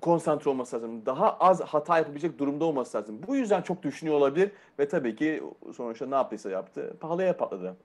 konsantre 0.00 0.50
olması 0.50 0.76
lazım. 0.76 1.06
Daha 1.06 1.36
az 1.38 1.60
hata 1.60 1.98
yapabilecek 1.98 2.38
durumda 2.38 2.64
olması 2.64 2.98
lazım. 2.98 3.20
Bu 3.26 3.36
yüzden 3.36 3.62
çok 3.62 3.82
düşünüyor 3.82 4.16
olabilir 4.16 4.50
ve 4.78 4.88
tabii 4.88 5.16
ki 5.16 5.42
sonuçta 5.76 6.06
ne 6.06 6.14
yaptıysa 6.14 6.50
yaptı. 6.50 6.96
Pahalıya 7.00 7.36
patladı. 7.36 7.76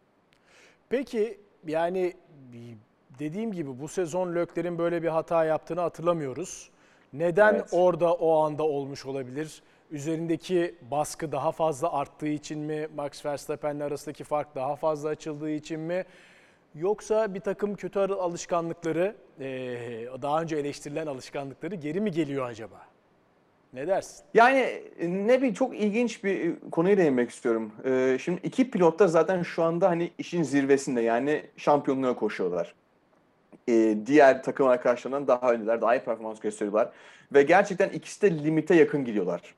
Peki 0.90 1.40
yani 1.68 2.14
dediğim 3.20 3.52
gibi 3.52 3.80
bu 3.80 3.88
sezon 3.88 4.36
Lökler'in 4.36 4.78
böyle 4.78 5.04
bir 5.04 5.08
hata 5.08 5.46
yaptığını 5.46 5.82
hatırlamıyoruz. 5.82 6.70
Neden 7.14 7.54
Evet. 7.54 7.70
orada 7.72 8.14
o 8.14 8.38
anda 8.44 8.64
olmuş 8.64 9.06
olabilir? 9.06 9.62
Üzerindeki 9.92 10.76
baskı 10.92 11.32
daha 11.32 11.52
fazla 11.52 11.94
arttığı 11.94 12.28
için 12.28 12.60
mi? 12.60 12.88
Max 12.96 13.26
Verstappen'le 13.26 13.80
arasındaki 13.80 14.24
fark 14.24 14.56
daha 14.56 14.76
fazla 14.76 15.10
açıldığı 15.10 15.50
için 15.52 15.80
mi? 15.80 16.06
Yoksa 16.76 17.34
bir 17.34 17.40
takım 17.40 17.76
kötü 17.76 18.00
alışkanlıkları, 18.00 19.16
daha 20.22 20.42
önce 20.42 20.56
eleştirilen 20.58 21.08
alışkanlıkları 21.08 21.76
geri 21.76 22.02
mi 22.02 22.12
geliyor 22.12 22.46
acaba? 22.46 22.82
Ne 23.74 23.88
dersin? 23.88 24.26
Yani 24.34 24.84
ne 25.02 25.42
bir 25.42 25.54
çok 25.54 25.76
ilginç 25.76 26.24
bir 26.24 26.50
e, 26.50 26.56
konuya 26.72 26.98
değinmek 26.98 27.30
istiyorum. 27.30 27.72
Ee, 27.86 28.18
şimdi 28.22 28.42
iki 28.44 28.72
pilot 28.72 29.00
da 29.00 29.08
zaten 29.08 29.44
şu 29.44 29.64
anda 29.64 29.90
hani 29.90 30.12
işin 30.18 30.44
zirvesinde 30.44 31.02
yani 31.02 31.44
şampiyonluğa 31.58 32.16
koşuyorlar. 32.16 32.76
Ee, 33.70 33.98
diğer 34.06 34.44
takım 34.44 34.68
arkadaşlarından 34.68 35.28
daha 35.28 35.54
öndeler, 35.54 35.82
daha 35.82 35.96
iyi 35.96 36.00
performans 36.00 36.40
gösteriyorlar. 36.40 36.90
Ve 37.34 37.44
gerçekten 37.44 37.90
ikisi 37.90 38.22
de 38.22 38.44
limite 38.44 38.76
yakın 38.76 39.06
gidiyorlar. 39.06 39.56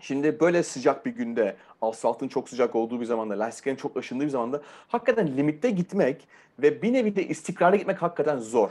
Şimdi 0.00 0.40
böyle 0.40 0.62
sıcak 0.62 1.06
bir 1.06 1.10
günde, 1.10 1.56
asfaltın 1.82 2.28
çok 2.28 2.48
sıcak 2.48 2.74
olduğu 2.74 3.00
bir 3.00 3.04
zamanda, 3.04 3.38
lastiklerin 3.38 3.76
çok 3.76 3.96
aşındığı 3.96 4.24
bir 4.24 4.30
zamanda 4.30 4.62
hakikaten 4.88 5.36
limitte 5.36 5.70
gitmek 5.70 6.28
ve 6.58 6.82
bir 6.82 6.92
nevi 6.92 7.16
de 7.16 7.28
istikrarlı 7.28 7.76
gitmek 7.76 8.02
hakikaten 8.02 8.38
zor. 8.38 8.70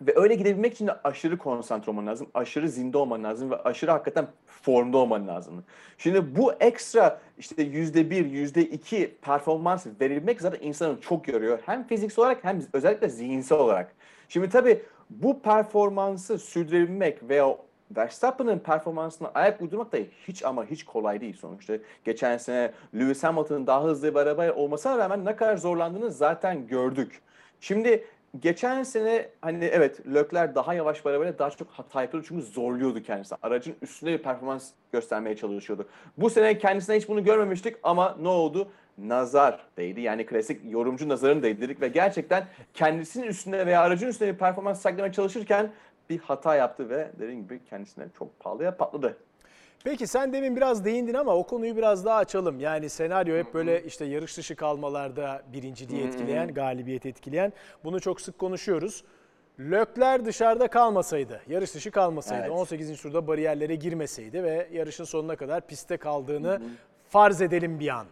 Ve 0.00 0.12
öyle 0.16 0.34
gidebilmek 0.34 0.72
için 0.72 0.86
de 0.86 0.92
aşırı 1.04 1.38
konsantre 1.38 1.90
olman 1.90 2.06
lazım, 2.06 2.26
aşırı 2.34 2.68
zinde 2.68 2.98
olman 2.98 3.24
lazım 3.24 3.50
ve 3.50 3.56
aşırı 3.56 3.90
hakikaten 3.90 4.26
formda 4.46 4.98
olman 4.98 5.28
lazım. 5.28 5.64
Şimdi 5.98 6.36
bu 6.36 6.52
ekstra 6.52 7.20
işte 7.38 7.62
yüzde 7.62 8.10
bir, 8.10 8.26
yüzde 8.26 8.62
iki 8.62 9.16
performans 9.22 9.86
verilmek 10.00 10.40
zaten 10.40 10.66
insanı 10.66 11.00
çok 11.00 11.28
yoruyor. 11.28 11.58
Hem 11.66 11.86
fiziksel 11.86 12.24
olarak 12.24 12.44
hem 12.44 12.62
özellikle 12.72 13.08
zihinsel 13.08 13.58
olarak. 13.58 13.94
Şimdi 14.28 14.48
tabii 14.48 14.82
bu 15.10 15.40
performansı 15.42 16.38
sürdürebilmek 16.38 17.28
veya 17.28 17.56
Verstappen'ın 17.96 18.58
performansına 18.58 19.30
ayak 19.34 19.62
uydurmak 19.62 19.92
da 19.92 19.98
hiç 20.28 20.44
ama 20.44 20.64
hiç 20.64 20.84
kolay 20.84 21.20
değil 21.20 21.36
sonuçta. 21.36 21.74
Geçen 22.04 22.36
sene 22.36 22.72
Lewis 22.94 23.24
Hamilton'ın 23.24 23.66
daha 23.66 23.84
hızlı 23.84 24.14
bir 24.14 24.18
araba 24.18 24.52
olmasına 24.52 24.98
rağmen 24.98 25.24
ne 25.24 25.36
kadar 25.36 25.56
zorlandığını 25.56 26.10
zaten 26.10 26.66
gördük. 26.66 27.22
Şimdi 27.60 28.04
geçen 28.40 28.82
sene 28.82 29.28
hani 29.40 29.64
evet 29.64 30.06
Leclerc 30.14 30.54
daha 30.54 30.74
yavaş 30.74 31.04
bir 31.04 31.10
arabayla 31.10 31.38
daha 31.38 31.50
çok 31.50 31.68
hata 31.70 32.02
yapıyordu 32.02 32.26
çünkü 32.28 32.42
zorluyordu 32.42 33.02
kendisi. 33.02 33.34
Aracın 33.42 33.74
üstünde 33.82 34.12
bir 34.12 34.22
performans 34.22 34.70
göstermeye 34.92 35.36
çalışıyordu. 35.36 35.88
Bu 36.18 36.30
sene 36.30 36.58
kendisine 36.58 36.96
hiç 36.96 37.08
bunu 37.08 37.24
görmemiştik 37.24 37.76
ama 37.82 38.16
ne 38.20 38.28
oldu? 38.28 38.68
Nazar 38.98 39.66
değdi. 39.76 40.00
Yani 40.00 40.26
klasik 40.26 40.60
yorumcu 40.72 41.08
nazarın 41.08 41.42
değdirdik 41.42 41.80
ve 41.80 41.88
gerçekten 41.88 42.46
kendisinin 42.74 43.26
üstünde 43.26 43.66
veya 43.66 43.80
aracın 43.80 44.08
üstünde 44.08 44.32
bir 44.32 44.38
performans 44.38 44.80
saklamaya 44.80 45.12
çalışırken 45.12 45.70
bir 46.10 46.18
hata 46.18 46.56
yaptı 46.56 46.90
ve 46.90 47.10
dediğim 47.18 47.42
gibi 47.42 47.60
kendisine 47.70 48.04
çok 48.18 48.40
pahalıya 48.40 48.76
patladı. 48.76 49.16
Peki 49.84 50.06
sen 50.06 50.32
demin 50.32 50.56
biraz 50.56 50.84
değindin 50.84 51.14
ama 51.14 51.36
o 51.36 51.46
konuyu 51.46 51.76
biraz 51.76 52.04
daha 52.04 52.16
açalım. 52.16 52.60
Yani 52.60 52.88
senaryo 52.90 53.36
hep 53.36 53.54
böyle 53.54 53.82
işte 53.84 54.04
yarış 54.04 54.36
dışı 54.36 54.56
kalmalarda 54.56 55.42
birinciliği 55.52 56.06
etkileyen, 56.06 56.54
galibiyet 56.54 57.06
etkileyen. 57.06 57.52
Bunu 57.84 58.00
çok 58.00 58.20
sık 58.20 58.38
konuşuyoruz. 58.38 59.04
Lökler 59.60 60.24
dışarıda 60.24 60.68
kalmasaydı, 60.68 61.40
yarış 61.48 61.74
dışı 61.74 61.90
kalmasaydı, 61.90 62.42
Evet. 62.42 62.50
18. 62.50 63.02
turda 63.02 63.26
bariyerlere 63.26 63.74
girmeseydi 63.74 64.42
ve 64.42 64.68
yarışın 64.72 65.04
sonuna 65.04 65.36
kadar 65.36 65.66
pistte 65.66 65.96
kaldığını 65.96 66.62
farz 67.08 67.42
edelim 67.42 67.80
bir 67.80 67.88
an. 67.88 68.06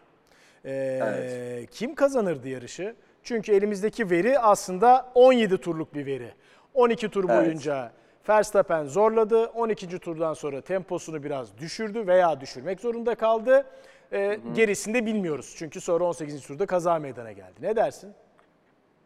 Ee, 0.65 0.99
Evet. 1.03 1.69
Kim 1.71 1.95
kazanırdı 1.95 2.49
yarışı? 2.49 2.95
Çünkü 3.23 3.51
elimizdeki 3.53 4.09
veri 4.09 4.39
aslında 4.39 5.11
17 5.15 5.57
turluk 5.57 5.93
bir 5.93 6.05
veri. 6.05 6.31
12 6.73 7.09
tur 7.09 7.29
Evet. 7.29 7.45
boyunca 7.45 7.91
Verstappen 8.29 8.85
zorladı. 8.85 9.45
12. 9.45 9.99
turdan 9.99 10.33
sonra 10.33 10.61
temposunu 10.61 11.23
biraz 11.23 11.57
düşürdü 11.57 12.07
veya 12.07 12.41
düşürmek 12.41 12.79
zorunda 12.79 13.15
kaldı. 13.15 13.65
Ee, 14.13 14.39
gerisini 14.55 14.93
de 14.93 15.05
bilmiyoruz. 15.05 15.55
Çünkü 15.57 15.81
sonra 15.81 16.03
18. 16.03 16.41
turda 16.47 16.65
kaza 16.65 16.99
meydana 16.99 17.31
geldi. 17.31 17.53
Ne 17.61 17.75
dersin? 17.75 18.13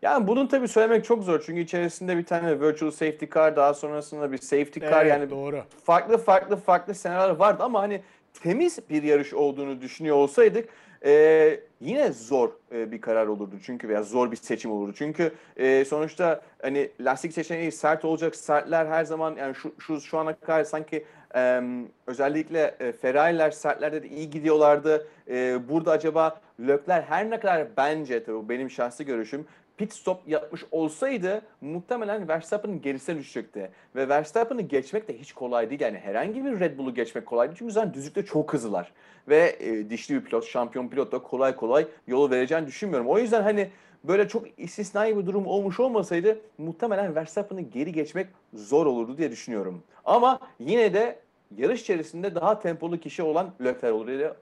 Yani 0.01 0.27
bunun 0.27 0.47
tabii 0.47 0.67
söylemek 0.67 1.05
çok 1.05 1.23
zor 1.23 1.43
çünkü 1.45 1.61
içerisinde 1.61 2.17
bir 2.17 2.25
tane 2.25 2.61
virtual 2.61 2.91
safety 2.91 3.25
car 3.33 3.55
daha 3.55 3.73
sonrasında 3.73 4.31
bir 4.31 4.37
safety 4.37 4.79
car 4.79 5.01
Evet, 5.05 5.11
yani 5.11 5.29
doğru. 5.29 5.63
farklı 5.83 6.17
farklı 6.17 6.55
farklı 6.55 6.95
senaryolar 6.95 7.35
vardı 7.35 7.63
ama 7.63 7.81
hani 7.81 8.01
temiz 8.43 8.89
bir 8.89 9.03
yarış 9.03 9.33
olduğunu 9.33 9.81
düşünüyor 9.81 10.15
olsaydık 10.15 10.69
e, 11.07 11.59
yine 11.81 12.11
zor 12.11 12.49
e, 12.71 12.91
bir 12.91 13.01
karar 13.01 13.27
olurdu 13.27 13.55
çünkü 13.63 13.89
veya 13.89 14.03
zor 14.03 14.31
bir 14.31 14.35
seçim 14.35 14.71
olurdu. 14.71 14.93
Çünkü 14.97 15.31
e, 15.57 15.85
sonuçta 15.85 16.41
hani 16.61 16.91
lastik 16.99 17.33
seçeneği 17.33 17.71
sert 17.71 18.05
olacak. 18.05 18.35
Sertler 18.35 18.85
her 18.85 19.03
zaman 19.03 19.35
yani 19.35 19.55
şu 19.55 19.73
şu 19.79 20.01
şu 20.01 20.17
ana 20.17 20.35
kadar 20.35 20.63
sanki 20.63 21.05
e, 21.35 21.61
özellikle 22.07 22.75
e, 22.79 22.91
Ferrari'ler 22.91 23.51
sertlerde 23.51 24.03
de 24.03 24.07
iyi 24.07 24.29
gidiyorlardı. 24.29 25.07
E, 25.29 25.69
burada 25.69 25.91
acaba 25.91 26.41
Leclerc 26.59 27.05
her 27.09 27.29
ne 27.29 27.39
kadar 27.39 27.67
bence 27.77 28.23
tabii 28.23 28.37
bu 28.37 28.49
benim 28.49 28.69
şahsi 28.69 29.05
görüşüm 29.05 29.45
pit 29.77 29.93
stop 29.93 30.27
yapmış 30.27 30.65
olsaydı 30.71 31.41
muhtemelen 31.61 32.27
Verstappen'ın 32.27 32.81
gerisine 32.81 33.17
düşecekti. 33.17 33.71
Ve 33.95 34.09
Verstappen'ı 34.09 34.61
geçmek 34.61 35.07
de 35.07 35.19
hiç 35.19 35.33
kolay 35.33 35.69
değil. 35.69 35.81
Yani 35.81 35.97
herhangi 35.97 36.45
bir 36.45 36.59
Red 36.59 36.77
Bull'u 36.77 36.93
geçmek 36.93 37.25
kolay 37.25 37.47
değil. 37.47 37.57
Çünkü 37.59 37.73
zaten 37.73 37.93
düzlükte 37.93 38.25
çok 38.25 38.53
hızlılar. 38.53 38.91
Ve 39.29 39.55
e, 39.59 39.89
dişli 39.89 40.15
bir 40.15 40.21
pilot, 40.21 40.45
şampiyon 40.45 40.87
pilot 40.87 41.11
da 41.11 41.19
kolay 41.19 41.55
kolay 41.55 41.87
yolu 42.07 42.31
vereceğini 42.31 42.67
düşünmüyorum. 42.67 43.07
O 43.07 43.19
yüzden 43.19 43.41
hani 43.41 43.69
böyle 44.03 44.27
çok 44.27 44.59
istisnai 44.59 45.17
bir 45.17 45.25
durum 45.25 45.47
olmuş 45.47 45.79
olmasaydı 45.79 46.39
muhtemelen 46.57 47.15
Verstappen'ı 47.15 47.61
geri 47.61 47.91
geçmek 47.91 48.27
zor 48.53 48.85
olurdu 48.85 49.17
diye 49.17 49.31
düşünüyorum. 49.31 49.83
Ama 50.05 50.39
yine 50.59 50.93
de 50.93 51.19
yarış 51.57 51.81
içerisinde 51.81 52.35
daha 52.35 52.59
tempolu 52.59 52.99
kişi 52.99 53.23
olan 53.23 53.49
Leclerc 53.61 53.91
olur 53.91 54.07
diye 54.07 54.33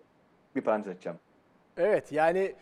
bir 0.56 0.62
parantez 0.62 0.94
açacağım. 0.94 1.18
Evet 1.78 2.12
yani 2.12 2.56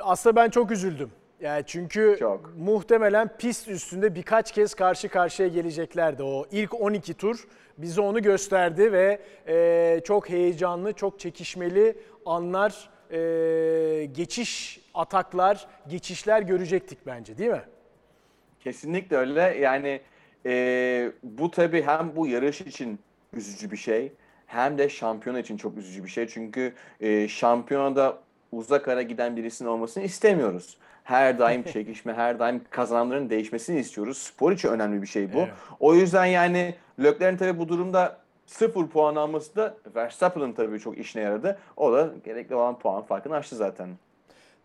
aslında 0.00 0.36
ben 0.36 0.50
çok 0.50 0.70
üzüldüm. 0.70 1.10
Yani 1.42 1.62
çünkü 1.66 2.16
Çok. 2.18 2.52
muhtemelen 2.56 3.36
pist 3.38 3.68
üstünde 3.68 4.14
birkaç 4.14 4.52
kez 4.52 4.74
karşı 4.74 5.08
karşıya 5.08 5.48
geleceklerdi. 5.48 6.22
O 6.22 6.46
ilk 6.52 6.80
12 6.80 7.14
tur 7.14 7.48
bize 7.78 8.00
onu 8.00 8.22
gösterdi 8.22 8.92
ve 8.92 9.20
e, 9.48 10.00
çok 10.04 10.28
heyecanlı, 10.28 10.92
çok 10.92 11.20
çekişmeli 11.20 11.96
anlar, 12.26 12.90
e, 13.10 13.18
geçiş 14.04 14.80
ataklar, 14.94 15.66
geçişler 15.88 16.42
görecektik 16.42 17.06
bence 17.06 17.38
değil 17.38 17.50
mi? 17.50 17.62
Kesinlikle 18.60 19.16
öyle. 19.16 19.40
Yani 19.40 20.00
e, 20.46 21.12
bu 21.22 21.50
tabii 21.50 21.82
hem 21.82 22.16
bu 22.16 22.26
yarış 22.26 22.60
için 22.60 22.98
üzücü 23.32 23.70
bir 23.70 23.76
şey 23.76 24.12
hem 24.46 24.78
de 24.78 24.88
şampiyona 24.88 25.38
için 25.38 25.56
çok 25.56 25.76
üzücü 25.76 26.04
bir 26.04 26.08
şey. 26.08 26.28
Çünkü 26.28 26.72
e, 27.00 27.28
şampiyonada 27.28 28.18
uzak 28.52 28.88
ara 28.88 29.02
giden 29.02 29.36
birisinin 29.36 29.68
olmasını 29.68 30.04
istemiyoruz. 30.04 30.76
Her 31.04 31.38
daim 31.38 31.62
çekişme, 31.72 32.12
her 32.12 32.38
daim 32.38 32.62
kazananların 32.70 33.30
değişmesini 33.30 33.80
istiyoruz. 33.80 34.18
Spor 34.18 34.52
için 34.52 34.68
önemli 34.68 35.02
bir 35.02 35.06
şey 35.06 35.32
bu. 35.32 35.38
Evet. 35.38 35.52
O 35.80 35.94
yüzden 35.94 36.24
yani 36.24 36.74
Leclerc'in 37.02 37.36
tabii 37.36 37.58
bu 37.58 37.68
durumda 37.68 38.16
sıfır 38.46 38.86
puan 38.86 39.16
alması 39.16 39.56
da 39.56 39.74
Verstappen'ın 39.94 40.52
tabii 40.52 40.80
çok 40.80 40.98
işine 40.98 41.22
yaradı. 41.22 41.58
O 41.76 41.92
da 41.92 42.10
gerekli 42.24 42.54
olan 42.54 42.78
puan 42.78 43.02
farkını 43.02 43.36
aştı 43.36 43.56
zaten. 43.56 43.88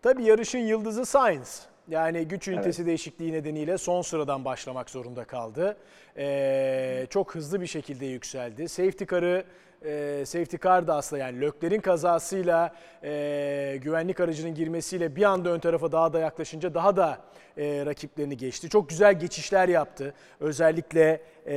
Tabii 0.02 0.24
yarışın 0.24 0.60
yıldızı 0.60 1.06
Sainz. 1.06 1.66
Yani 1.90 2.28
güç 2.28 2.48
ünitesi 2.48 2.86
değişikliği 2.86 3.34
nedeniyle 3.34 3.78
son 3.78 4.02
sıradan 4.02 4.46
başlamak 4.46 4.90
zorunda 4.90 5.24
kaldı. 5.24 5.78
Ee, 6.18 7.08
çok 7.10 7.36
hızlı 7.36 7.62
bir 7.62 7.68
şekilde 7.68 8.06
yükseldi. 8.06 8.70
Safety 8.70 9.04
car'ı 9.12 9.44
e, 9.86 10.24
safety 10.26 10.56
car 10.64 10.88
da 10.88 10.96
aslında 10.96 11.24
yani 11.24 11.42
Lökler'in 11.42 11.82
kazasıyla 11.82 12.76
e, 13.04 13.80
güvenlik 13.82 14.20
aracının 14.20 14.56
girmesiyle 14.56 15.16
bir 15.16 15.24
anda 15.24 15.50
ön 15.50 15.60
tarafa 15.60 15.92
daha 15.92 16.14
da 16.14 16.20
yaklaşınca 16.20 16.74
daha 16.74 16.98
da 16.98 17.18
e, 17.58 17.86
rakiplerini 17.86 18.38
geçti. 18.38 18.70
Çok 18.70 18.90
güzel 18.90 19.20
geçişler 19.20 19.70
yaptı. 19.70 20.14
Özellikle 20.40 21.22
e, 21.46 21.56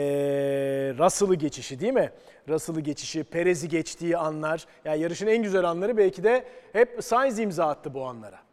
Russell'ı 0.99 1.35
geçişi 1.35 1.81
değil 1.81 1.93
mi? 1.93 2.11
Russell'ı 2.49 2.81
geçişi, 2.81 3.25
Perez'i 3.25 3.69
geçtiği 3.69 4.17
anlar. 4.17 4.67
Yani 4.85 5.01
yarışın 5.03 5.27
en 5.27 5.43
güzel 5.43 5.65
anları 5.65 5.97
belki 5.97 6.25
de 6.25 6.45
hep 6.73 7.05
Sainz 7.05 7.39
imza 7.39 7.67
attı 7.67 7.95
bu 7.95 8.05
anlara. 8.05 8.50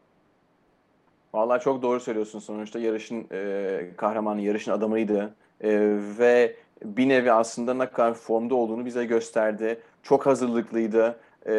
Vallahi 1.34 1.64
çok 1.64 1.82
doğru 1.82 2.00
söylüyorsun. 2.00 2.40
Sonuçta 2.40 2.80
yarışın 2.80 3.28
e, 3.32 3.90
kahramanı, 3.98 4.42
yarışın 4.42 4.72
adamıydı. 4.72 5.34
E, 5.62 5.70
ve 6.20 6.56
bir 6.84 7.10
nevi 7.10 7.32
aslında 7.32 7.74
ne 7.74 7.90
kadar 7.90 8.14
formda 8.14 8.56
olduğunu 8.56 8.86
bize 8.86 9.06
gösterdi. 9.06 9.80
Çok 10.04 10.26
hazırlıklıydı. 10.26 11.20
E, 11.46 11.54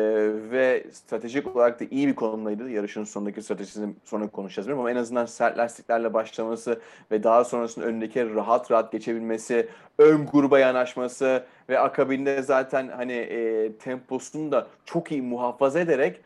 ve 0.51 0.85
stratejik 0.93 1.57
olarak 1.57 1.81
da 1.81 1.85
iyi 1.91 2.09
bir 2.09 2.15
konumdaydı. 2.15 2.71
Yarışın 2.71 3.05
sonundaki 3.05 3.43
stratejisini 3.43 3.95
sonra 4.05 4.29
konuşacağız 4.29 4.69
ama 4.69 4.91
en 4.91 4.97
azından 4.97 5.27
sert 5.27 5.59
lastiklerle 5.59 6.15
başlaması 6.15 6.81
ve 7.11 7.23
daha 7.23 7.45
sonrasında 7.45 7.87
önündeki 7.87 8.35
rahat 8.35 8.71
rahat 8.71 8.93
geçebilmesi, 8.93 9.69
ön 9.99 10.27
gruba 10.27 10.59
yanaşması 10.59 11.45
ve 11.69 11.79
akabinde 11.79 12.43
zaten 12.43 12.89
hani 12.89 13.13
e, 13.13 13.73
temposunu 13.73 14.53
da 14.53 14.67
çok 14.85 15.13
iyi 15.13 15.23
muhafaza 15.23 15.81
ederek 15.81 16.21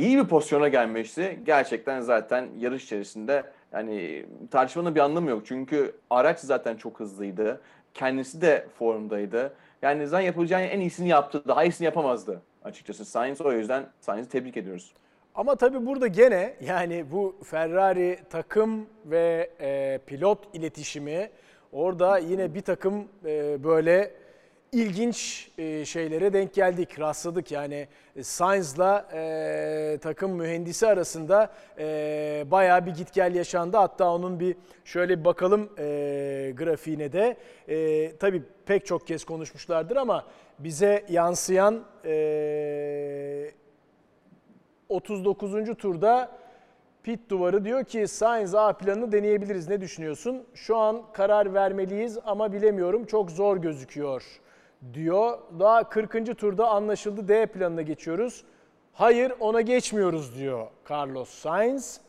iyi 0.00 0.18
bir 0.18 0.24
pozisyona 0.24 0.68
gelmişti. 0.68 1.40
Gerçekten 1.44 2.00
zaten 2.00 2.48
yarış 2.58 2.84
içerisinde 2.84 3.44
yani 3.72 4.26
tartışmanın 4.50 4.94
bir 4.94 5.00
anlamı 5.00 5.30
yok. 5.30 5.42
Çünkü 5.46 5.92
araç 6.10 6.38
zaten 6.38 6.76
çok 6.76 7.00
hızlıydı 7.00 7.60
kendisi 7.94 8.40
de 8.40 8.66
formdaydı. 8.78 9.52
Yani 9.82 10.06
zaten 10.06 10.24
yapabileceğin 10.24 10.68
en 10.68 10.80
iyisini 10.80 11.08
yaptı. 11.08 11.42
Daha 11.48 11.64
iyisini 11.64 11.84
yapamazdı 11.84 12.42
açıkçası. 12.64 13.04
Sainz 13.04 13.40
o 13.40 13.52
yüzden 13.52 13.84
Sainz'i 14.00 14.28
tebrik 14.28 14.56
ediyoruz. 14.56 14.92
Ama 15.34 15.56
tabii 15.56 15.86
burada 15.86 16.06
gene 16.06 16.54
yani 16.60 17.04
bu 17.12 17.36
Ferrari 17.44 18.18
takım 18.30 18.86
ve 19.06 19.50
e, 19.60 19.98
pilot 20.06 20.38
iletişimi 20.52 21.30
orada 21.72 22.18
yine 22.18 22.54
bir 22.54 22.60
takım 22.60 23.08
e, 23.24 23.64
böyle 23.64 24.10
ilginç 24.72 25.50
e, 25.58 25.84
şeylere 25.84 26.32
denk 26.32 26.54
geldik, 26.54 27.00
rastladık. 27.00 27.52
Yani 27.52 27.88
e, 28.16 28.22
Sainz'la 28.22 29.08
e, 29.14 29.98
takım 30.02 30.32
mühendisi 30.32 30.86
arasında 30.86 31.52
e, 31.78 32.44
bayağı 32.50 32.86
bir 32.86 32.90
git 32.94 33.12
gel 33.12 33.34
yaşandı. 33.34 33.76
Hatta 33.76 34.14
onun 34.14 34.40
bir 34.40 34.56
şöyle 34.84 35.18
bir 35.20 35.24
bakalım 35.24 35.70
e, 35.78 35.84
grafiğine 36.56 37.12
de. 37.12 37.36
E, 37.68 38.16
tabii 38.16 38.42
pek 38.66 38.86
çok 38.86 39.06
kez 39.06 39.24
konuşmuşlardır 39.24 39.96
ama 39.96 40.24
bize 40.58 41.04
yansıyan 41.08 41.84
e, 42.04 43.50
39. 44.88 45.76
turda 45.78 46.38
pit 47.02 47.30
duvarı 47.30 47.64
diyor 47.64 47.84
ki 47.84 48.08
Sainz 48.08 48.54
A 48.54 48.72
planını 48.72 49.12
deneyebiliriz. 49.12 49.68
Ne 49.68 49.80
düşünüyorsun? 49.80 50.44
Şu 50.54 50.76
an 50.76 51.02
karar 51.12 51.54
vermeliyiz 51.54 52.18
ama 52.24 52.52
bilemiyorum. 52.52 53.04
Çok 53.04 53.30
zor 53.30 53.56
gözüküyor 53.56 54.40
diyor. 54.94 55.38
Daha 55.58 55.88
40. 55.88 56.38
turda 56.38 56.68
anlaşıldı 56.68 57.28
D 57.28 57.46
planına 57.46 57.82
geçiyoruz. 57.82 58.44
Hayır 58.92 59.32
ona 59.40 59.60
geçmiyoruz 59.60 60.36
diyor 60.38 60.66
Carlos 60.90 61.28
Sainz. 61.28 62.00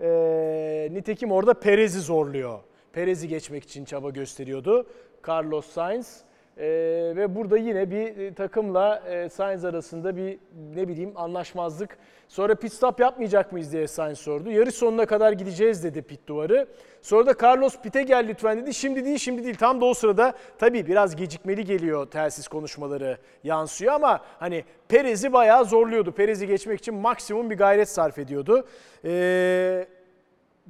Ee, 0.00 0.88
nitekim 0.90 1.32
orada 1.32 1.54
Perez'i 1.54 2.00
zorluyor. 2.00 2.58
Perez'i 2.92 3.28
geçmek 3.28 3.64
için 3.64 3.84
çaba 3.84 4.10
gösteriyordu 4.10 4.86
Carlos 5.28 5.66
Sainz. 5.66 6.20
Ee, 6.60 7.12
ve 7.16 7.34
burada 7.34 7.58
yine 7.58 7.90
bir 7.90 8.16
e, 8.16 8.34
takımla 8.34 9.02
e, 9.08 9.28
Sainz 9.28 9.64
arasında 9.64 10.16
bir 10.16 10.38
ne 10.74 10.88
bileyim 10.88 11.12
anlaşmazlık. 11.16 11.98
Sonra 12.28 12.54
pit 12.54 12.72
stop 12.72 13.00
yapmayacak 13.00 13.52
mıyız 13.52 13.72
diye 13.72 13.86
Sainz 13.86 14.18
sordu. 14.18 14.50
Yarış 14.50 14.74
sonuna 14.74 15.06
kadar 15.06 15.32
gideceğiz 15.32 15.84
dedi 15.84 16.02
pit 16.02 16.26
duvarı. 16.26 16.66
Sonra 17.02 17.26
da 17.26 17.46
Carlos 17.46 17.76
pite 17.82 18.02
gel 18.02 18.28
lütfen 18.28 18.62
dedi. 18.62 18.74
Şimdi 18.74 19.04
değil 19.04 19.18
şimdi 19.18 19.44
değil. 19.44 19.54
Tam 19.54 19.80
da 19.80 19.84
o 19.84 19.94
sırada 19.94 20.32
tabii 20.58 20.86
biraz 20.86 21.16
gecikmeli 21.16 21.64
geliyor 21.64 22.06
telsiz 22.06 22.48
konuşmaları 22.48 23.18
yansıyor 23.44 23.92
ama 23.92 24.20
hani 24.38 24.64
Perez'i 24.88 25.32
bayağı 25.32 25.64
zorluyordu. 25.64 26.12
Perez'i 26.12 26.46
geçmek 26.46 26.78
için 26.78 26.94
maksimum 26.94 27.50
bir 27.50 27.56
gayret 27.56 27.88
sarf 27.88 28.18
ediyordu. 28.18 28.66
Ee, 29.04 29.86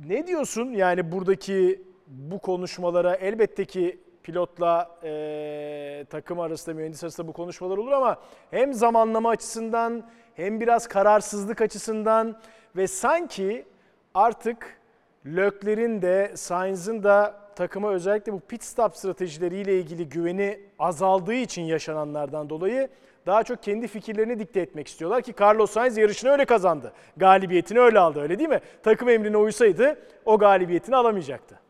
ne 0.09 0.27
diyorsun 0.27 0.73
yani 0.73 1.13
buradaki 1.13 1.83
bu 2.07 2.39
konuşmalara 2.39 3.15
elbette 3.15 3.65
ki 3.65 3.99
pilotla 4.23 4.99
e, 5.05 6.05
takım 6.11 6.41
arasında, 6.41 6.75
mühendis 6.77 7.05
arasında 7.05 7.29
bu 7.29 7.33
konuşmalar 7.33 7.79
olur 7.79 7.93
ama 7.93 8.19
hem 8.51 8.73
zamanlama 8.73 9.31
açısından 9.31 10.05
hem 10.35 10.61
biraz 10.61 10.89
kararsızlık 10.89 11.61
açısından 11.61 12.41
ve 12.77 12.87
sanki 12.87 13.67
artık 14.15 14.81
Lökler'in 15.27 16.03
de 16.03 16.33
Sainz'ın 16.35 17.03
da 17.03 17.41
takıma 17.57 17.93
özellikle 17.93 18.33
bu 18.33 18.41
pit 18.41 18.65
stop 18.65 18.97
stratejileriyle 18.97 19.79
ilgili 19.79 20.09
güveni 20.09 20.61
azaldığı 20.79 21.35
için 21.35 21.63
yaşananlardan 21.63 22.51
dolayı 22.51 22.89
daha 23.27 23.43
çok 23.43 23.63
kendi 23.63 23.89
fikirlerini 23.89 24.39
dikte 24.39 24.61
etmek 24.61 24.89
istiyorlar 24.89 25.23
ki 25.23 25.35
Carlos 25.41 25.71
Sainz 25.71 25.97
yarışını 25.97 26.31
öyle 26.31 26.45
kazandı. 26.45 26.93
Galibiyetini 27.17 27.81
öyle 27.81 27.99
aldı 27.99 28.21
öyle 28.21 28.39
değil 28.39 28.49
mi? 28.49 28.61
Takım 28.83 29.09
emrine 29.09 29.37
uysaydı 29.37 29.99
o 30.25 30.39
galibiyetini 30.39 30.97
alamayacaktı. 30.97 31.61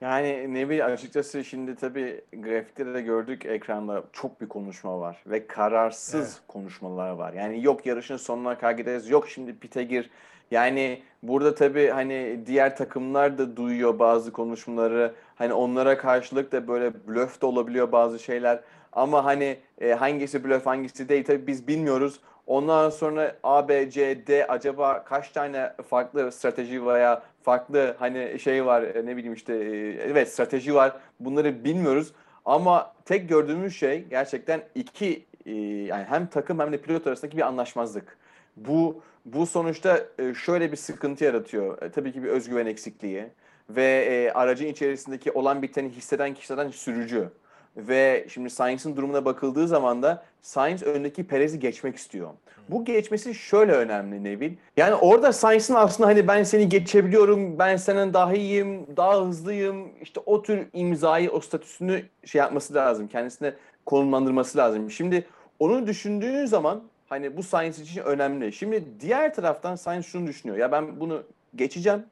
Yani 0.00 0.54
ne 0.54 0.68
bileyim 0.68 0.84
açıkçası 0.84 1.44
şimdi 1.44 1.76
tabii 1.76 2.20
grafikte 2.32 2.94
de 2.94 3.00
gördük 3.00 3.46
ekranda 3.46 4.02
çok 4.12 4.40
bir 4.40 4.48
konuşma 4.48 5.00
var 5.00 5.22
ve 5.26 5.46
kararsız 5.46 6.40
konuşmalar 6.48 7.10
var. 7.10 7.32
Yani 7.32 7.64
yok 7.64 7.86
yarışın 7.86 8.16
sonuna 8.16 8.58
kadar 8.58 8.72
gideriz, 8.72 9.10
yok 9.10 9.28
şimdi 9.28 9.58
pite 9.58 9.82
gir. 9.82 10.10
Yani 10.50 11.02
burada 11.22 11.54
tabii 11.54 11.88
hani 11.88 12.40
diğer 12.46 12.76
takımlar 12.76 13.38
da 13.38 13.56
duyuyor 13.56 13.98
bazı 13.98 14.32
konuşmaları. 14.32 15.14
Hani 15.34 15.52
onlara 15.52 15.98
karşılık 15.98 16.52
da 16.52 16.68
böyle 16.68 17.06
blöf 17.08 17.42
de 17.42 17.46
olabiliyor 17.46 17.92
bazı 17.92 18.18
şeyler. 18.18 18.60
Ama 18.92 19.24
hani 19.24 19.58
e, 19.80 19.92
hangisi 19.92 20.44
blöf 20.44 20.66
hangisi 20.66 21.08
değil 21.08 21.24
tabii 21.24 21.46
biz 21.46 21.68
bilmiyoruz. 21.68 22.20
Ondan 22.46 22.90
sonra 22.90 23.36
A, 23.42 23.68
B, 23.68 23.90
C, 23.90 24.26
D 24.26 24.46
acaba 24.46 25.04
kaç 25.04 25.30
tane 25.30 25.72
farklı 25.90 26.32
strateji 26.32 26.86
veya 26.86 27.22
farklı 27.42 27.96
hani 27.98 28.38
şey 28.40 28.66
var 28.66 28.82
e, 28.82 29.06
ne 29.06 29.16
bileyim 29.16 29.34
işte 29.34 29.54
e, 29.54 29.68
evet 30.10 30.32
strateji 30.32 30.74
var 30.74 30.96
bunları 31.20 31.64
bilmiyoruz. 31.64 32.12
Ama 32.44 32.94
tek 33.04 33.28
gördüğümüz 33.28 33.76
şey 33.76 34.04
gerçekten 34.04 34.62
iki 34.74 35.26
e, 35.46 35.52
yani 35.60 36.04
hem 36.04 36.26
takım 36.26 36.58
hem 36.58 36.72
de 36.72 36.78
pilot 36.78 37.06
arasındaki 37.06 37.36
bir 37.36 37.42
anlaşmazlık. 37.42 38.18
Bu 38.56 39.02
bu 39.24 39.46
sonuçta 39.46 40.06
şöyle 40.44 40.72
bir 40.72 40.76
sıkıntı 40.76 41.24
yaratıyor. 41.24 41.92
Tabii 41.92 42.12
ki 42.12 42.22
bir 42.22 42.28
özgüven 42.28 42.66
eksikliği 42.66 43.26
ve 43.70 44.32
aracın 44.34 44.66
içerisindeki 44.66 45.32
olan 45.32 45.62
biteni 45.62 45.88
hisseden 45.88 46.34
kişilerden 46.34 46.70
sürücü. 46.70 47.28
Ve 47.76 48.26
şimdi 48.28 48.50
Sainz'in 48.50 48.96
durumuna 48.96 49.24
bakıldığı 49.24 49.68
zaman 49.68 50.02
da 50.02 50.22
Sainz 50.42 50.82
öndeki 50.82 51.26
Perez'i 51.26 51.58
geçmek 51.58 51.96
istiyor. 51.96 52.30
Bu 52.68 52.84
geçmesi 52.84 53.34
şöyle 53.34 53.72
önemli 53.72 54.24
Nevil. 54.24 54.52
Yani 54.76 54.94
orada 54.94 55.32
Sainz'in 55.32 55.74
aslında 55.74 56.08
hani 56.08 56.28
ben 56.28 56.42
seni 56.42 56.68
geçebiliyorum, 56.68 57.58
ben 57.58 57.76
senden 57.76 58.14
daha 58.14 58.34
iyiyim, 58.34 58.86
daha 58.96 59.26
hızlıyım. 59.26 59.88
işte 60.02 60.20
o 60.26 60.42
tür 60.42 60.66
imzayı, 60.72 61.30
o 61.30 61.40
statüsünü 61.40 62.02
şey 62.24 62.38
yapması 62.38 62.74
lazım. 62.74 63.08
Kendisine 63.08 63.54
konumlandırması 63.86 64.58
lazım. 64.58 64.90
Şimdi 64.90 65.26
onu 65.58 65.86
düşündüğün 65.86 66.46
zaman 66.46 66.82
hani 67.08 67.36
bu 67.36 67.42
Sainz 67.42 67.80
için 67.80 68.02
önemli. 68.02 68.52
Şimdi 68.52 68.84
diğer 69.00 69.34
taraftan 69.34 69.76
Sainz 69.76 70.06
şunu 70.06 70.26
düşünüyor. 70.26 70.58
Ya 70.58 70.72
ben 70.72 71.00
bunu 71.00 71.22
geçeceğim 71.56 72.04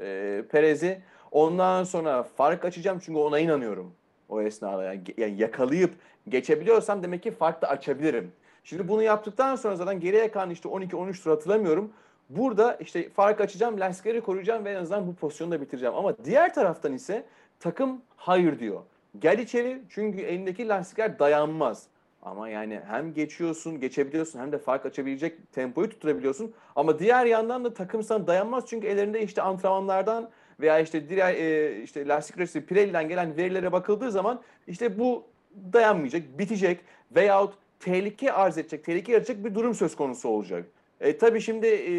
e, 0.00 0.42
Perez'i. 0.50 1.00
Ondan 1.30 1.84
sonra 1.84 2.22
fark 2.22 2.64
açacağım 2.64 2.98
çünkü 3.04 3.18
ona 3.18 3.38
inanıyorum 3.38 3.92
o 4.32 4.42
esnada. 4.42 4.84
Yani, 4.84 5.02
yani 5.16 5.40
yakalayıp 5.40 5.94
geçebiliyorsam 6.28 7.02
demek 7.02 7.22
ki 7.22 7.30
fark 7.30 7.62
da 7.62 7.68
açabilirim. 7.68 8.32
Şimdi 8.64 8.88
bunu 8.88 9.02
yaptıktan 9.02 9.56
sonra 9.56 9.76
zaten 9.76 10.00
geriye 10.00 10.30
kalan 10.30 10.50
işte 10.50 10.68
12-13 10.68 11.22
tur 11.22 11.30
hatırlamıyorum. 11.30 11.92
Burada 12.30 12.74
işte 12.74 13.08
fark 13.10 13.40
açacağım, 13.40 13.80
lastikleri 13.80 14.20
koruyacağım 14.20 14.64
ve 14.64 14.70
en 14.70 14.76
azından 14.76 15.06
bu 15.06 15.14
pozisyonu 15.14 15.50
da 15.50 15.60
bitireceğim. 15.60 15.94
Ama 15.94 16.24
diğer 16.24 16.54
taraftan 16.54 16.92
ise 16.92 17.24
takım 17.60 18.02
hayır 18.16 18.58
diyor. 18.58 18.80
Gel 19.18 19.38
içeri 19.38 19.82
çünkü 19.88 20.20
elindeki 20.20 20.68
lastikler 20.68 21.18
dayanmaz. 21.18 21.86
Ama 22.22 22.48
yani 22.48 22.80
hem 22.86 23.14
geçiyorsun, 23.14 23.80
geçebiliyorsun 23.80 24.38
hem 24.38 24.52
de 24.52 24.58
fark 24.58 24.86
açabilecek 24.86 25.52
tempoyu 25.52 25.90
tutturabiliyorsun. 25.90 26.52
Ama 26.76 26.98
diğer 26.98 27.26
yandan 27.26 27.64
da 27.64 27.74
takım 27.74 28.02
sana 28.02 28.26
dayanmaz 28.26 28.64
çünkü 28.66 28.86
ellerinde 28.86 29.22
işte 29.22 29.42
antrenmanlardan 29.42 30.30
veya 30.62 30.78
işte 30.78 31.08
diğer 31.08 31.34
e, 31.34 31.82
işte 31.82 32.08
lastik 32.08 32.36
üreticisi 32.36 32.66
Pirelli'den 32.66 33.08
gelen 33.08 33.36
verilere 33.36 33.72
bakıldığı 33.72 34.10
zaman 34.10 34.42
işte 34.66 34.98
bu 34.98 35.24
dayanmayacak, 35.72 36.38
bitecek 36.38 36.80
veyahut 37.10 37.54
tehlike 37.80 38.32
arz 38.32 38.58
edecek, 38.58 38.84
tehlike 38.84 39.12
yaratacak 39.12 39.44
bir 39.44 39.54
durum 39.54 39.74
söz 39.74 39.96
konusu 39.96 40.28
olacak. 40.28 40.64
E, 41.00 41.18
tabii 41.18 41.40
şimdi 41.40 41.66
e, 41.66 41.92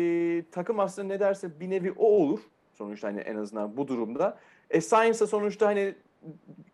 takım 0.51 0.79
aslında 0.79 1.07
ne 1.07 1.19
derse 1.19 1.59
bir 1.59 1.69
nevi 1.69 1.91
o 1.91 2.05
olur. 2.05 2.39
Sonuçta 2.73 3.07
hani 3.07 3.19
en 3.19 3.35
azından 3.35 3.77
bu 3.77 3.87
durumda. 3.87 4.37
E, 4.69 4.81
Sainz'a 4.81 5.27
sonuçta 5.27 5.67
hani 5.67 5.95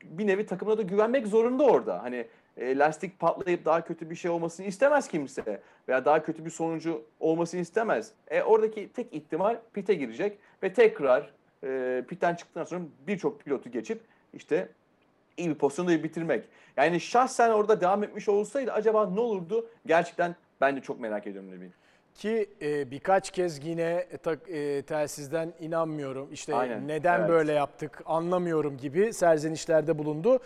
bir 0.03 0.27
nevi 0.27 0.45
takımına 0.45 0.77
da 0.77 0.81
güvenmek 0.81 1.27
zorunda 1.27 1.63
orada. 1.63 2.03
Hani 2.03 2.25
e, 2.57 2.77
lastik 2.77 3.19
patlayıp 3.19 3.65
daha 3.65 3.83
kötü 3.83 4.09
bir 4.09 4.15
şey 4.15 4.31
olmasını 4.31 4.65
istemez 4.65 5.07
kimse. 5.07 5.61
Veya 5.87 6.05
daha 6.05 6.23
kötü 6.23 6.45
bir 6.45 6.49
sonucu 6.49 7.03
olmasını 7.19 7.61
istemez. 7.61 8.11
E, 8.27 8.41
oradaki 8.41 8.89
tek 8.93 9.13
ihtimal 9.13 9.57
pite 9.73 9.93
girecek 9.93 10.37
ve 10.63 10.73
tekrar 10.73 11.33
e, 11.63 12.03
pitten 12.07 12.35
çıktıktan 12.35 12.63
sonra 12.63 12.83
birçok 13.07 13.39
pilotu 13.39 13.71
geçip 13.71 14.01
işte 14.33 14.69
iyi 15.37 15.49
bir 15.49 15.55
pozisyonda 15.55 16.03
bitirmek. 16.03 16.43
Yani 16.77 16.99
şahsen 16.99 17.49
orada 17.49 17.81
devam 17.81 18.03
etmiş 18.03 18.29
olsaydı 18.29 18.71
acaba 18.71 19.09
ne 19.09 19.19
olurdu? 19.19 19.69
Gerçekten 19.85 20.35
ben 20.61 20.75
de 20.75 20.81
çok 20.81 20.99
merak 20.99 21.27
ediyorum 21.27 21.51
Nevin. 21.51 21.73
Ki 22.15 22.49
e, 22.61 22.91
birkaç 22.91 23.31
kez 23.31 23.65
yine 23.65 24.07
tak- 24.23 24.49
e, 24.49 24.81
telsizden 24.81 25.53
inanmıyorum. 25.59 26.29
İşte 26.31 26.55
Aynen, 26.55 26.87
neden 26.87 27.19
evet. 27.19 27.29
böyle 27.29 27.51
yaptık 27.53 28.01
anlamıyorum 28.05 28.77
gibi 28.77 29.13
serzenişlerde 29.13 29.97
bulundu. 29.97 30.39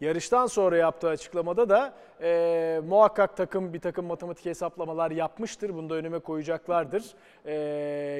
Yarıştan 0.00 0.46
sonra 0.46 0.76
yaptığı 0.76 1.08
açıklamada 1.08 1.68
da 1.68 1.94
e, 2.22 2.80
muhakkak 2.88 3.36
takım 3.36 3.72
bir 3.72 3.80
takım 3.80 4.06
matematik 4.06 4.46
hesaplamalar 4.46 5.10
yapmıştır. 5.10 5.74
Bunu 5.74 5.90
da 5.90 5.94
önüme 5.94 6.18
koyacaklardır. 6.18 7.04
E, 7.44 7.52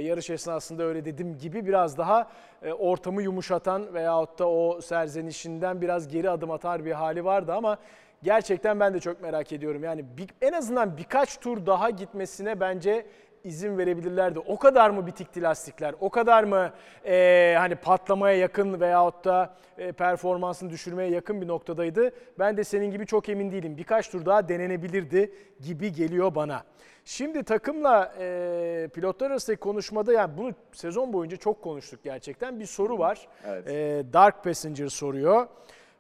yarış 0.03 0.31
esnasında 0.31 0.83
öyle 0.83 1.05
dedim 1.05 1.39
gibi 1.39 1.67
biraz 1.67 1.99
daha 1.99 2.31
e, 2.63 2.73
ortamı 2.73 3.23
yumuşatan 3.23 3.95
veyahut 3.95 4.39
da 4.39 4.49
o 4.49 4.81
serzenişinden 4.81 5.81
biraz 5.81 6.09
geri 6.09 6.31
adım 6.31 6.51
atar 6.51 6.85
bir 6.85 6.93
hali 6.93 7.25
vardı 7.25 7.53
ama 7.55 7.79
Gerçekten 8.23 8.81
ben 8.81 8.95
de 8.95 9.01
çok 9.01 9.23
merak 9.23 9.53
ediyorum. 9.53 9.85
Yani 9.85 10.05
bir- 10.17 10.31
en 10.43 10.53
azından 10.53 10.97
birkaç 10.97 11.37
tur 11.41 11.67
daha 11.67 11.91
gitmesine 11.91 12.61
bence 12.61 13.07
izin 13.47 13.79
verebilirlerdi. 13.79 14.39
O 14.39 14.59
kadar 14.59 14.91
mı 14.91 15.07
bitikti 15.07 15.43
lastikler? 15.43 15.95
O 16.01 16.11
kadar 16.11 16.45
mı 16.45 16.71
e, 17.07 17.55
hani 17.59 17.75
patlamaya 17.75 18.37
yakın 18.37 18.81
veyahut 18.81 19.25
da 19.25 19.55
e, 19.79 19.93
performansını 19.93 20.71
düşürmeye 20.71 21.11
yakın 21.11 21.41
bir 21.41 21.49
noktadaydı? 21.49 22.11
Ben 22.39 22.57
de 22.57 22.65
senin 22.65 22.91
gibi 22.91 23.07
çok 23.07 23.29
emin 23.29 23.53
değilim. 23.53 23.77
Birkaç 23.77 24.11
tur 24.11 24.27
daha 24.27 24.49
denenebilirdi 24.49 25.33
gibi 25.61 25.93
geliyor 25.93 26.35
bana. 26.35 26.65
Şimdi 27.05 27.43
takımla 27.43 28.15
e, 28.19 28.89
pilotlar 28.95 29.31
arasındaki 29.31 29.61
konuşmada 29.61 30.13
yani 30.13 30.37
bunu 30.39 30.53
sezon 30.73 31.13
boyunca 31.13 31.37
çok 31.37 31.63
konuştuk 31.63 32.01
gerçekten. 32.05 32.61
Bir 32.61 32.67
soru 32.67 32.99
var. 32.99 33.29
Evet. 33.47 33.69
E, 33.69 34.05
Dark 34.13 34.45
Passenger 34.45 34.89
soruyor. 34.89 35.47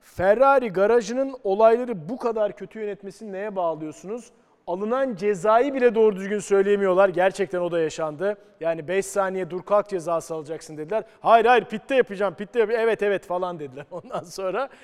Ferrari 0.01 0.69
garajının 0.69 1.37
olayları 1.45 2.09
bu 2.09 2.17
kadar 2.17 2.57
kötü 2.57 2.81
yönetmesini 2.81 3.33
neye 3.33 3.57
bağlıyorsunuz? 3.57 4.33
Alınan 4.67 5.15
cezayı 5.15 5.75
bile 5.75 5.95
doğru 5.95 6.17
düzgün 6.17 6.39
söyleyemiyorlar. 6.39 7.09
Gerçekten 7.09 7.61
o 7.61 7.71
da 7.71 7.81
yaşandı. 7.81 8.37
Yani 8.61 8.89
5 8.89 9.07
saniye 9.07 9.51
dur 9.51 9.63
kalk 9.63 9.89
cezası 9.89 10.35
alacaksın 10.35 10.77
dediler. 10.77 11.05
Hayır 11.21 11.45
hayır 11.47 11.65
pitte 11.65 11.95
yapacağım 11.95 12.35
pitte 12.35 12.59
yapacağım. 12.61 12.85
Evet 12.85 13.03
evet 13.03 13.27
falan 13.27 13.59
dediler 13.59 13.87
ondan 13.91 14.25
sonra. 14.25 14.69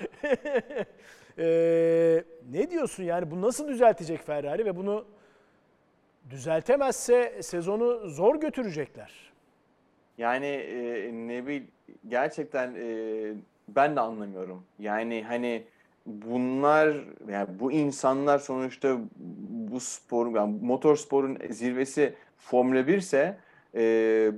Ee, 1.38 2.24
ne 2.50 2.70
diyorsun 2.70 3.02
yani 3.04 3.30
bu 3.30 3.40
nasıl 3.42 3.68
düzeltecek 3.68 4.22
Ferrari 4.22 4.64
ve 4.64 4.76
bunu 4.76 5.04
düzeltemezse 6.30 7.42
sezonu 7.42 8.08
zor 8.08 8.40
götürecekler. 8.40 9.32
Yani 10.18 10.46
e, 10.46 11.10
Nebil 11.12 11.62
gerçekten 12.08 12.74
e, 12.74 13.34
ben 13.68 13.96
de 13.96 14.00
anlamıyorum. 14.00 14.64
Yani 14.78 15.24
hani 15.28 15.64
bunlar 16.06 16.96
yani 17.30 17.48
bu 17.60 17.72
insanlar 17.72 18.38
sonuçta 18.38 18.98
bu 19.70 19.80
spor 19.80 20.34
yani 20.36 20.58
motor 20.62 20.96
sporun 20.96 21.38
zirvesi 21.50 22.14
Formula 22.36 22.86
1 22.86 22.98
ise 22.98 23.38
e, 23.74 23.80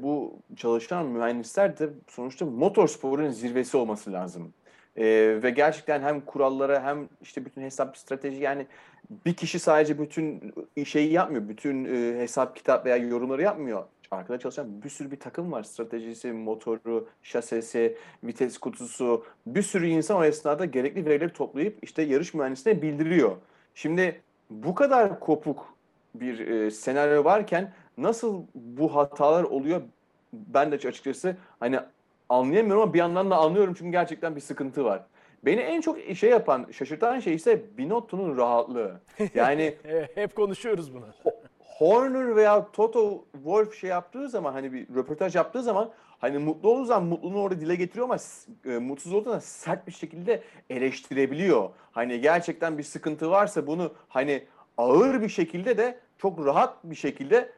bu 0.03 0.39
çalışan 0.57 1.07
mühendisler 1.07 1.79
de 1.79 1.89
sonuçta 2.09 2.47
motor 2.47 2.89
sporun 2.89 3.31
zirvesi 3.31 3.77
olması 3.77 4.13
lazım. 4.13 4.53
E, 4.97 5.05
ve 5.43 5.51
gerçekten 5.51 6.03
hem 6.03 6.21
kurallara 6.21 6.83
hem 6.83 7.09
işte 7.23 7.45
bütün 7.45 7.63
hesap 7.63 7.97
strateji 7.97 8.43
yani 8.43 8.67
bir 9.27 9.35
kişi 9.35 9.59
sadece 9.59 9.99
bütün 9.99 10.55
şeyi 10.85 11.13
yapmıyor. 11.13 11.49
Bütün 11.49 11.85
e, 11.85 12.19
hesap 12.19 12.57
kitap 12.57 12.87
veya 12.87 12.97
yorumları 12.97 13.43
yapmıyor. 13.43 13.85
Arkada 14.15 14.39
çalışan 14.39 14.83
bir 14.83 14.89
sürü 14.89 15.11
bir 15.11 15.21
takım 15.21 15.53
var. 15.53 15.63
Stratejisi, 15.63 16.33
motoru, 16.33 17.09
şasesi, 17.23 17.97
vites 18.25 18.59
kutusu. 18.59 19.25
Bir 19.47 19.63
sürü 19.63 19.87
insan 19.87 20.17
o 20.17 20.25
esnada 20.25 20.65
gerekli 20.65 21.07
verileri 21.07 21.33
toplayıp 21.33 21.79
işte 21.83 22.03
yarış 22.03 22.35
mühendisine 22.35 22.83
bildiriyor. 22.83 23.37
Şimdi 23.75 24.21
bu 24.51 24.75
kadar 24.75 25.21
kopuk 25.21 25.75
bir 26.15 26.39
e, 26.39 26.71
senaryo 26.71 27.25
varken 27.25 27.73
nasıl 27.99 28.43
bu 28.55 28.95
hatalar 28.95 29.45
oluyor 29.45 29.83
ben 30.33 30.73
de 30.73 30.75
açıkçası 30.75 31.37
hani 31.61 31.79
anlayamıyorum 32.29 32.83
ama 32.83 32.95
bir 32.95 32.99
yandan 32.99 33.31
da 33.31 33.37
anlıyorum 33.37 33.75
çünkü 33.79 33.91
gerçekten 33.91 34.37
bir 34.37 34.41
sıkıntı 34.41 34.85
var. 34.85 35.03
Beni 35.45 35.61
en 35.61 35.81
çok 35.81 35.99
şey 36.17 36.31
yapan, 36.31 36.67
şaşırtan 36.73 37.21
şey 37.21 37.35
ise 37.35 37.63
Binotto'nun 37.79 38.37
rahatlığı. 38.37 39.01
Yani 39.35 39.75
hep 40.15 40.37
konuşuyoruz 40.37 40.95
bunu. 40.95 41.07
Horner 41.79 42.37
veya 42.37 42.67
Toto 42.73 43.25
Wolff 43.33 43.75
şey 43.75 43.91
yaptığı 43.91 44.29
zaman 44.29 44.53
hani 44.53 44.73
bir 44.73 44.95
röportaj 44.95 45.37
yaptığı 45.37 45.63
zaman 45.63 45.91
hani 46.19 46.39
mutlu 46.39 46.69
olduğu 46.69 46.85
zaman 46.85 47.09
mutluluğunu 47.09 47.41
orada 47.41 47.61
dile 47.61 47.75
getiriyor 47.75 48.05
ama 48.05 48.17
e, 48.65 48.79
mutsuz 48.79 49.13
olduğu 49.13 49.25
zaman 49.25 49.39
sert 49.39 49.87
bir 49.87 49.93
şekilde 49.93 50.43
eleştirebiliyor. 50.71 51.71
Hani 51.93 52.21
gerçekten 52.21 52.79
bir 52.79 52.83
sıkıntı 52.83 53.31
varsa 53.31 53.67
bunu 53.67 53.93
hani 54.09 54.45
ağır 54.79 55.23
bir 55.23 55.29
şekilde 55.29 55.79
de 55.79 55.99
çok 56.19 56.47
rahat 56.47 56.85
bir 56.85 56.95
şekilde 56.95 57.53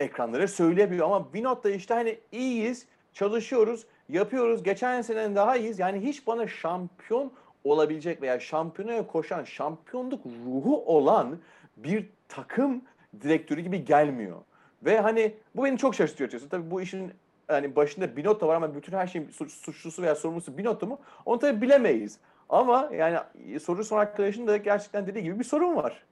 ekranlara 0.00 0.48
söyleyebiliyor. 0.48 1.06
Ama 1.06 1.34
Binotto 1.34 1.68
işte 1.68 1.94
hani 1.94 2.18
iyiyiz, 2.32 2.86
çalışıyoruz, 3.12 3.86
yapıyoruz. 4.08 4.62
Geçen 4.62 5.02
seneden 5.02 5.36
daha 5.36 5.56
iyiyiz. 5.56 5.78
Yani 5.78 6.00
hiç 6.00 6.26
bana 6.26 6.48
şampiyon 6.48 7.32
olabilecek 7.64 8.22
veya 8.22 8.40
şampiyonaya 8.40 9.06
koşan, 9.06 9.44
şampiyonluk 9.44 10.20
ruhu 10.26 10.84
olan 10.96 11.38
bir 11.76 12.08
takım 12.28 12.82
direktörü 13.20 13.60
gibi 13.60 13.84
gelmiyor. 13.84 14.36
Ve 14.82 15.00
hani 15.00 15.34
bu 15.54 15.64
beni 15.64 15.78
çok 15.78 15.94
şaşırtıyor 15.94 16.28
açıkçası. 16.28 16.50
Tabii 16.50 16.70
bu 16.70 16.80
işin 16.80 17.12
hani 17.48 17.76
başında 17.76 18.16
Binotto 18.16 18.48
var 18.48 18.54
ama 18.54 18.74
bütün 18.74 18.92
her 18.92 19.06
şeyin 19.06 19.28
suç- 19.28 19.52
suçlusu 19.52 20.02
veya 20.02 20.14
sorumlusu 20.14 20.58
Binotto 20.58 20.86
mu? 20.86 20.98
Onu 21.26 21.38
tabii 21.38 21.62
bilemeyiz. 21.62 22.18
Ama 22.48 22.90
yani 22.96 23.18
soru 23.60 23.84
son 23.84 23.98
arkadaşın 23.98 24.46
da 24.46 24.56
gerçekten 24.56 25.06
dediği 25.06 25.22
gibi 25.22 25.38
bir 25.38 25.44
sorun 25.44 25.76
var. 25.76 26.02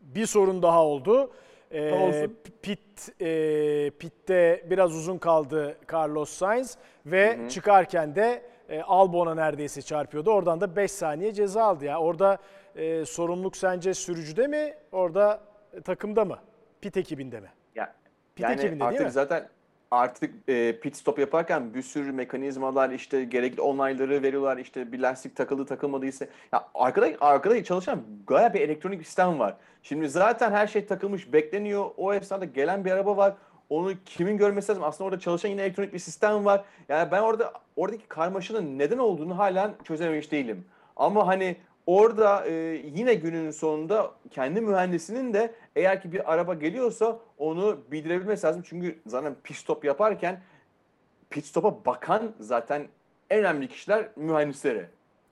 Bir 0.00 0.26
sorun 0.26 0.62
daha 0.62 0.84
oldu. 0.84 1.30
Ee, 1.72 2.28
pit 2.62 3.20
e, 3.20 3.90
pitte 3.98 4.66
biraz 4.70 4.94
uzun 4.94 5.18
kaldı 5.18 5.76
Carlos 5.92 6.30
Sainz 6.30 6.78
ve 7.06 7.38
çıkarken 7.48 8.14
de 8.14 8.42
e, 8.68 8.80
Albon'a 8.82 9.34
neredeyse 9.34 9.82
çarpıyordu. 9.82 10.30
Oradan 10.30 10.60
da 10.60 10.76
5 10.76 10.90
saniye 10.92 11.32
ceza 11.32 11.64
aldı 11.64 11.84
ya. 11.84 12.00
Orada 12.00 12.38
e, 12.76 13.04
sorumluluk 13.04 13.56
sence 13.56 13.94
sürücüde 13.94 14.46
mi? 14.46 14.74
Orada 14.92 15.34
e, 15.34 15.53
takımda 15.84 16.24
mı? 16.24 16.38
Pit 16.80 16.96
ekibinde 16.96 17.40
mi? 17.40 17.48
Ya, 17.74 17.94
Pit 18.34 18.42
yani 18.44 18.52
ekibinde 18.52 18.80
değil 18.80 18.88
artık 18.88 19.04
mi? 19.06 19.10
zaten 19.10 19.48
artık 19.90 20.34
e, 20.48 20.80
pit 20.80 20.96
stop 20.96 21.18
yaparken 21.18 21.74
bir 21.74 21.82
sürü 21.82 22.12
mekanizmalar 22.12 22.90
işte 22.90 23.24
gerekli 23.24 23.60
onayları 23.60 24.22
veriyorlar 24.22 24.56
işte 24.56 24.92
bir 24.92 24.98
lastik 24.98 25.36
takıldı 25.36 25.66
takılmadıysa 25.66 26.26
ya 26.52 26.68
arkada 26.74 27.10
arkada 27.20 27.64
çalışan 27.64 28.02
gayet 28.26 28.54
bir 28.54 28.60
elektronik 28.60 28.98
bir 28.98 29.04
sistem 29.04 29.38
var. 29.38 29.56
Şimdi 29.82 30.08
zaten 30.08 30.52
her 30.52 30.66
şey 30.66 30.86
takılmış 30.86 31.32
bekleniyor. 31.32 31.90
O 31.96 32.14
esnada 32.14 32.44
gelen 32.44 32.84
bir 32.84 32.90
araba 32.90 33.16
var. 33.16 33.34
Onu 33.70 33.92
kimin 34.06 34.36
görmesi 34.36 34.68
lazım? 34.68 34.84
Aslında 34.84 35.08
orada 35.08 35.20
çalışan 35.20 35.48
yine 35.48 35.62
elektronik 35.62 35.92
bir 35.92 35.98
sistem 35.98 36.44
var. 36.44 36.64
Yani 36.88 37.10
ben 37.12 37.22
orada 37.22 37.52
oradaki 37.76 38.08
karmaşanın 38.08 38.78
neden 38.78 38.98
olduğunu 38.98 39.38
hala 39.38 39.74
çözememiş 39.84 40.32
değilim. 40.32 40.64
Ama 40.96 41.26
hani 41.26 41.56
orada 41.86 42.46
e, 42.46 42.52
yine 42.94 43.14
günün 43.14 43.50
sonunda 43.50 44.10
kendi 44.30 44.60
mühendisinin 44.60 45.34
de 45.34 45.54
eğer 45.76 46.02
ki 46.02 46.12
bir 46.12 46.32
araba 46.32 46.54
geliyorsa 46.54 47.18
onu 47.38 47.80
bildirebilmesi 47.90 48.46
lazım. 48.46 48.62
Çünkü 48.66 48.98
zaten 49.06 49.34
pit 49.44 49.56
stop 49.56 49.84
yaparken 49.84 50.40
pit 51.30 51.46
stop'a 51.46 51.84
bakan 51.84 52.32
zaten 52.40 52.88
en 53.30 53.38
önemli 53.38 53.68
kişiler 53.68 54.08
mühendisleri. 54.16 54.86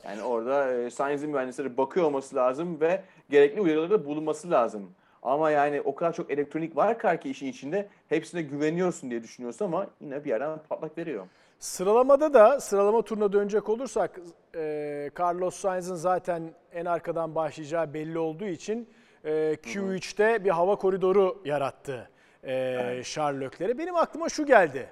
Yani 0.04 0.22
orada 0.22 0.72
e, 0.72 0.90
Sainz'in 0.90 1.30
mühendisleri 1.30 1.76
bakıyor 1.76 2.06
olması 2.06 2.36
lazım 2.36 2.80
ve 2.80 3.02
gerekli 3.30 3.60
uyarılarda 3.60 4.06
bulunması 4.06 4.50
lazım. 4.50 4.90
Ama 5.22 5.50
yani 5.50 5.80
o 5.80 5.94
kadar 5.94 6.12
çok 6.12 6.30
elektronik 6.30 6.76
var 6.76 7.20
ki 7.20 7.30
işin 7.30 7.46
içinde 7.46 7.88
hepsine 8.08 8.42
güveniyorsun 8.42 9.10
diye 9.10 9.22
düşünüyorsun 9.22 9.64
ama 9.64 9.86
yine 10.00 10.24
bir 10.24 10.30
yerden 10.30 10.58
patlak 10.68 10.98
veriyor. 10.98 11.26
Sıralamada 11.58 12.34
da 12.34 12.60
sıralama 12.60 13.02
turuna 13.02 13.32
dönecek 13.32 13.68
olursak 13.68 14.20
e, 14.54 15.10
Carlos 15.18 15.54
Sainz'ın 15.56 15.94
zaten 15.94 16.54
en 16.72 16.84
arkadan 16.84 17.34
başlayacağı 17.34 17.94
belli 17.94 18.18
olduğu 18.18 18.44
için 18.44 18.88
Q3'te 19.24 20.44
bir 20.44 20.50
hava 20.50 20.76
koridoru 20.76 21.42
yarattı 21.44 22.10
e, 22.44 23.02
Charles 23.04 23.40
Leclerc'e. 23.40 23.78
Benim 23.78 23.96
aklıma 23.96 24.28
şu 24.28 24.46
geldi. 24.46 24.88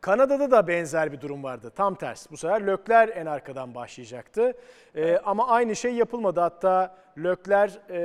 Kanada'da 0.00 0.50
da 0.50 0.68
benzer 0.68 1.12
bir 1.12 1.20
durum 1.20 1.42
vardı. 1.42 1.72
Tam 1.76 1.94
ters. 1.94 2.30
Bu 2.30 2.36
sefer 2.36 2.66
Leclerc 2.66 3.12
en 3.12 3.26
arkadan 3.26 3.74
başlayacaktı. 3.74 4.52
E, 4.94 5.18
ama 5.18 5.48
aynı 5.48 5.76
şey 5.76 5.94
yapılmadı. 5.94 6.40
Hatta 6.40 6.96
Leclerc 7.18 7.78
e, 7.90 7.98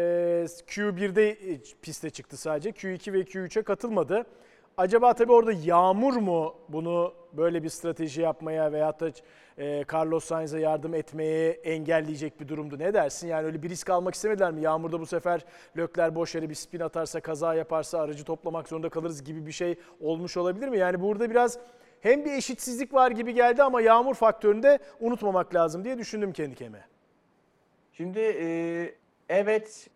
Q1'de 0.67 1.37
piste 1.81 2.09
çıktı 2.09 2.37
sadece. 2.37 2.69
Q2 2.69 3.13
ve 3.13 3.19
Q3'e 3.19 3.61
katılmadı. 3.61 4.25
Acaba 4.77 5.13
tabii 5.13 5.31
orada 5.31 5.51
yağmur 5.51 6.15
mu 6.15 6.55
bunu 6.69 7.13
böyle 7.33 7.63
bir 7.63 7.69
strateji 7.69 8.21
yapmaya 8.21 8.71
veyahut 8.71 8.99
da 8.99 9.09
e, 9.57 9.85
Carlos 9.93 10.25
Sainz'e 10.25 10.59
yardım 10.59 10.93
etmeye 10.93 11.49
engelleyecek 11.49 12.39
bir 12.41 12.47
durumdu. 12.47 12.79
Ne 12.79 12.93
dersin? 12.93 13.27
Yani 13.27 13.45
öyle 13.45 13.63
bir 13.63 13.69
risk 13.69 13.89
almak 13.89 14.15
istemediler 14.15 14.51
mi? 14.51 14.61
Yağmurda 14.61 14.99
bu 14.99 15.05
sefer 15.05 15.45
Lökler 15.77 16.15
boş 16.15 16.35
yere 16.35 16.49
bir 16.49 16.55
spin 16.55 16.79
atarsa, 16.79 17.19
kaza 17.19 17.53
yaparsa 17.53 17.99
aracı 17.99 18.23
toplamak 18.23 18.67
zorunda 18.67 18.89
kalırız 18.89 19.23
gibi 19.23 19.45
bir 19.45 19.51
şey 19.51 19.75
olmuş 20.01 20.37
olabilir 20.37 20.67
mi? 20.67 20.77
Yani 20.77 21.01
burada 21.01 21.29
biraz 21.29 21.59
hem 22.01 22.25
bir 22.25 22.31
eşitsizlik 22.31 22.93
var 22.93 23.11
gibi 23.11 23.33
geldi 23.33 23.63
ama 23.63 23.81
yağmur 23.81 24.15
faktörünü 24.15 24.63
de 24.63 24.79
unutmamak 24.99 25.55
lazım 25.55 25.83
diye 25.83 25.97
düşündüm 25.97 26.31
kendi 26.33 26.55
kendime. 26.55 26.85
Şimdi 27.93 28.19
e, 28.19 28.95
evet 29.29 29.87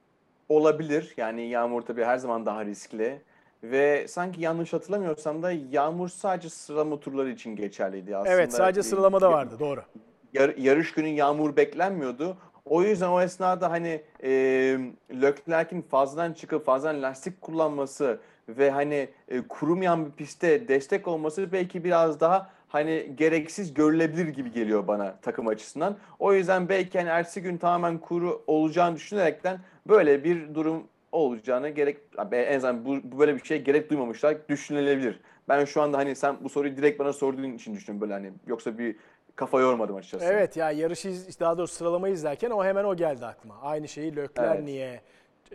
olabilir. 0.50 1.13
Yani 1.18 1.48
yağmur 1.48 1.82
tabii 1.82 2.04
her 2.04 2.18
zaman 2.18 2.46
daha 2.46 2.66
riskli. 2.66 3.22
Ve 3.63 4.08
sanki 4.08 4.41
yanlış 4.41 4.74
hatırlamıyorsam 4.74 5.43
da 5.43 5.52
yağmur 5.52 6.10
sadece 6.10 6.50
sıralama 6.50 7.00
turları 7.00 7.30
için 7.30 7.56
geçerliydi 7.56 8.17
aslında. 8.17 8.34
Evet 8.36 8.54
sadece 8.54 8.80
e, 8.80 8.84
sıralamada 8.84 9.32
vardı 9.32 9.56
doğru. 9.60 9.82
yar- 10.34 10.56
yarış 10.58 10.91
günü 10.93 11.08
yağmur 11.08 11.56
beklenmiyordu. 11.56 12.38
O 12.65 12.84
yüzden 12.84 13.10
o 13.10 13.22
esnada 13.22 13.72
hani 13.72 14.02
e, 14.24 14.30
Leclerc'in 15.22 15.82
fazladan 15.82 16.34
çıkıp 16.34 16.65
fazladan 16.65 17.02
lastik 17.02 17.41
kullanması 17.41 18.20
ve 18.50 18.72
hani 18.72 19.10
e, 19.28 19.41
kurumayan 19.41 20.06
bir 20.06 20.12
pistte 20.12 20.67
destek 20.67 21.08
olması 21.08 21.52
belki 21.52 21.84
biraz 21.84 22.20
daha 22.20 22.50
hani 22.67 23.12
gereksiz 23.15 23.74
görülebilir 23.74 24.28
gibi 24.28 24.52
geliyor 24.52 24.88
bana 24.88 25.15
takım 25.22 25.48
açısından. 25.48 25.98
O 26.20 26.34
yüzden 26.34 26.70
belki 26.70 27.00
hani 27.00 27.10
ertesi 27.10 27.41
gün 27.41 27.58
tamamen 27.58 27.98
kuru 27.98 28.43
olacağını 28.48 28.96
düşünerekten 28.96 29.60
böyle 29.88 30.24
bir 30.24 30.56
durum 30.56 30.84
olacağına 31.12 31.70
gerek 31.70 31.98
en 32.32 32.58
azından 32.58 32.86
bu, 32.86 32.98
bu 33.04 33.20
böyle 33.20 33.36
bir 33.36 33.43
şeye 33.46 33.58
gerek 33.58 33.89
duymamışlar 33.89 34.38
düşünülebilir. 34.50 35.20
Ben 35.50 35.65
şu 35.65 35.82
anda 35.82 35.98
hani 35.98 36.15
sen 36.15 36.38
bu 36.43 36.50
soruyu 36.50 36.78
direkt 36.78 37.00
bana 37.00 37.13
sorduğun 37.13 37.43
için 37.52 37.74
düşündüm 37.76 38.02
böyle 38.02 38.13
hani 38.13 38.32
yoksa 38.48 38.78
bir 38.78 38.96
kafa 39.36 39.62
yormadım 39.62 39.96
açıkçası. 39.96 40.26
Evet 40.26 40.58
ya 40.58 40.72
yarışı 40.72 41.08
iz- 41.10 41.39
daha 41.39 41.58
doğrusu 41.58 41.76
sıralamayı 41.76 42.13
izlerken 42.13 42.50
o 42.50 42.63
hemen 42.65 42.84
o 42.84 42.96
geldi 42.96 43.26
aklıma. 43.26 43.56
Aynı 43.62 43.88
şeyi 43.88 44.15
Lökler 44.15 44.56
Evet. 44.56 44.63
niye 44.63 45.02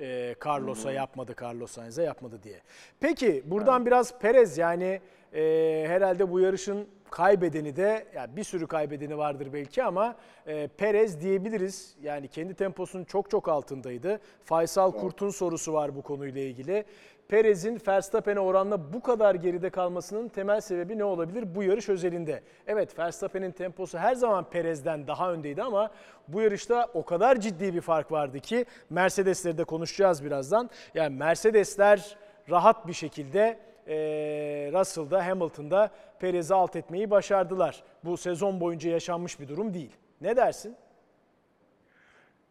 e, 0.00 0.34
Carlos'a 0.46 0.92
yapmadı, 0.92 1.34
Carlos 1.42 1.70
Sainz'e 1.70 2.02
yapmadı 2.02 2.38
diye. 2.42 2.60
Peki 3.00 3.42
buradan 3.46 3.86
biraz 3.86 4.18
Perez 4.18 4.58
yani 4.58 5.00
e, 5.34 5.84
herhalde 5.88 6.30
bu 6.30 6.40
yarışın 6.40 6.88
kaybedeni 7.12 7.76
de 7.76 8.06
ya 8.14 8.36
bir 8.36 8.44
sürü 8.44 8.66
kaybedeni 8.66 9.18
vardır 9.18 9.48
belki 9.52 9.84
ama 9.84 10.16
e, 10.46 10.66
Perez 10.66 11.20
diyebiliriz. 11.20 11.96
Yani 12.02 12.28
kendi 12.28 12.54
temposunun 12.54 13.04
çok 13.04 13.30
çok 13.30 13.48
altındaydı. 13.48 14.20
Faysal 14.44 14.92
Kurt'un 14.92 15.30
sorusu 15.30 15.72
var 15.72 15.96
bu 15.96 16.02
konuyla 16.02 16.40
ilgili. 16.40 16.84
Perez'in 17.28 17.80
Verstappen'e 17.88 18.40
oranla 18.40 18.92
bu 18.92 19.02
kadar 19.02 19.34
geride 19.34 19.70
kalmasının 19.70 20.28
temel 20.28 20.60
sebebi 20.60 20.98
ne 20.98 21.04
olabilir 21.04 21.54
bu 21.54 21.62
yarış 21.62 21.88
özelinde? 21.88 22.42
Evet 22.66 22.98
Verstappen'in 22.98 23.50
temposu 23.50 23.98
her 23.98 24.14
zaman 24.14 24.44
Perez'den 24.50 25.06
daha 25.06 25.32
öndeydi 25.32 25.62
ama 25.62 25.90
bu 26.28 26.40
yarışta 26.40 26.88
o 26.94 27.04
kadar 27.04 27.40
ciddi 27.40 27.74
bir 27.74 27.80
fark 27.80 28.12
vardı 28.12 28.40
ki 28.40 28.66
Mercedes'leri 28.90 29.58
de 29.58 29.64
konuşacağız 29.64 30.24
birazdan. 30.24 30.70
Yani 30.94 31.16
Mercedesler 31.16 32.16
rahat 32.50 32.86
bir 32.86 32.92
şekilde 32.92 33.71
eee 33.86 34.70
Russell'da 34.72 35.26
Hamilton'da 35.26 35.90
Perez'i 36.20 36.54
alt 36.54 36.76
etmeyi 36.76 37.10
başardılar. 37.10 37.82
Bu 38.04 38.16
sezon 38.16 38.60
boyunca 38.60 38.90
yaşanmış 38.90 39.40
bir 39.40 39.48
durum 39.48 39.74
değil. 39.74 39.90
Ne 40.20 40.36
dersin? 40.36 40.76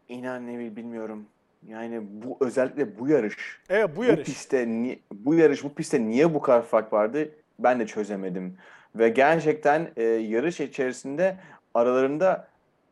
İnan 0.10 0.48
ne 0.48 0.60
bil- 0.60 0.76
bilmiyorum. 0.76 1.26
Yani 1.68 2.02
bu 2.04 2.38
özellikle 2.46 3.00
bu 3.00 3.08
yarış 3.08 3.60
Evet 3.70 3.90
bu 3.96 4.00
Bu 4.00 4.04
yarış. 4.04 4.26
pistte 4.26 4.68
ni- 4.68 5.00
bu 5.14 5.36
yarış 5.36 5.64
bu 5.64 5.74
pistte 5.74 6.02
niye 6.02 6.34
bu 6.34 6.42
kadar 6.42 6.62
fark 6.62 6.94
vardı 6.94 7.30
ben 7.60 7.80
de 7.80 7.88
çözemedim. 7.88 8.58
Ve 8.96 9.10
gerçekten 9.10 9.92
e, 9.98 10.04
yarış 10.04 10.60
içerisinde 10.60 11.38
aralarında 11.74 12.48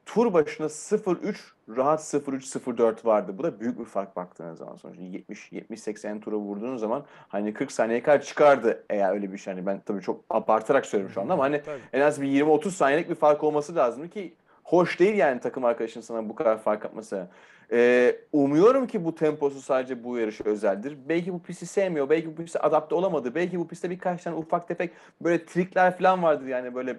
tur 0.05 0.33
başına 0.33 0.65
0-3 0.69 1.35
rahat 1.75 1.99
0-3-0-4 1.99 3.05
vardı. 3.05 3.37
Bu 3.37 3.43
da 3.43 3.59
büyük 3.59 3.79
bir 3.79 3.85
fark 3.85 4.15
baktığınız 4.15 4.57
zaman 4.57 4.75
sonuçta 4.75 5.03
70 5.03 5.51
70 5.51 5.79
80 5.79 6.19
tura 6.19 6.35
vurduğunuz 6.35 6.81
zaman 6.81 7.05
hani 7.27 7.53
40 7.53 7.71
saniye 7.71 8.03
kadar 8.03 8.21
çıkardı 8.21 8.83
eğer 8.89 9.13
öyle 9.13 9.31
bir 9.31 9.37
şey. 9.37 9.53
Hani 9.53 9.65
ben 9.65 9.81
tabii 9.85 10.01
çok 10.01 10.23
abartarak 10.29 10.85
söylüyorum 10.85 11.13
şu 11.13 11.21
anda 11.21 11.33
ama 11.33 11.43
hani 11.43 11.61
Tabii. 11.61 11.81
en 11.93 12.01
az 12.01 12.21
bir 12.21 12.27
20-30 12.27 12.69
saniyelik 12.69 13.09
bir 13.09 13.15
fark 13.15 13.43
olması 13.43 13.75
lazım 13.75 14.09
ki 14.09 14.33
hoş 14.63 14.99
değil 14.99 15.15
yani 15.15 15.39
takım 15.39 15.65
arkadaşın 15.65 16.01
sana 16.01 16.29
bu 16.29 16.35
kadar 16.35 16.57
fark 16.57 16.85
atması. 16.85 17.27
Ee, 17.71 18.15
umuyorum 18.33 18.87
ki 18.87 19.05
bu 19.05 19.15
temposu 19.15 19.61
sadece 19.61 20.03
bu 20.03 20.17
yarışa 20.17 20.43
özeldir. 20.43 20.97
Belki 21.09 21.33
bu 21.33 21.41
pisti 21.41 21.65
sevmiyor, 21.65 22.09
belki 22.09 22.27
bu 22.27 22.43
piste 22.43 22.59
adapte 22.59 22.95
olamadı, 22.95 23.35
belki 23.35 23.59
bu 23.59 23.67
pistte 23.67 23.89
birkaç 23.89 24.23
tane 24.23 24.35
ufak 24.35 24.67
tefek 24.67 24.91
böyle 25.21 25.45
trikler 25.45 25.97
falan 25.97 26.23
vardır 26.23 26.47
yani 26.47 26.75
böyle 26.75 26.97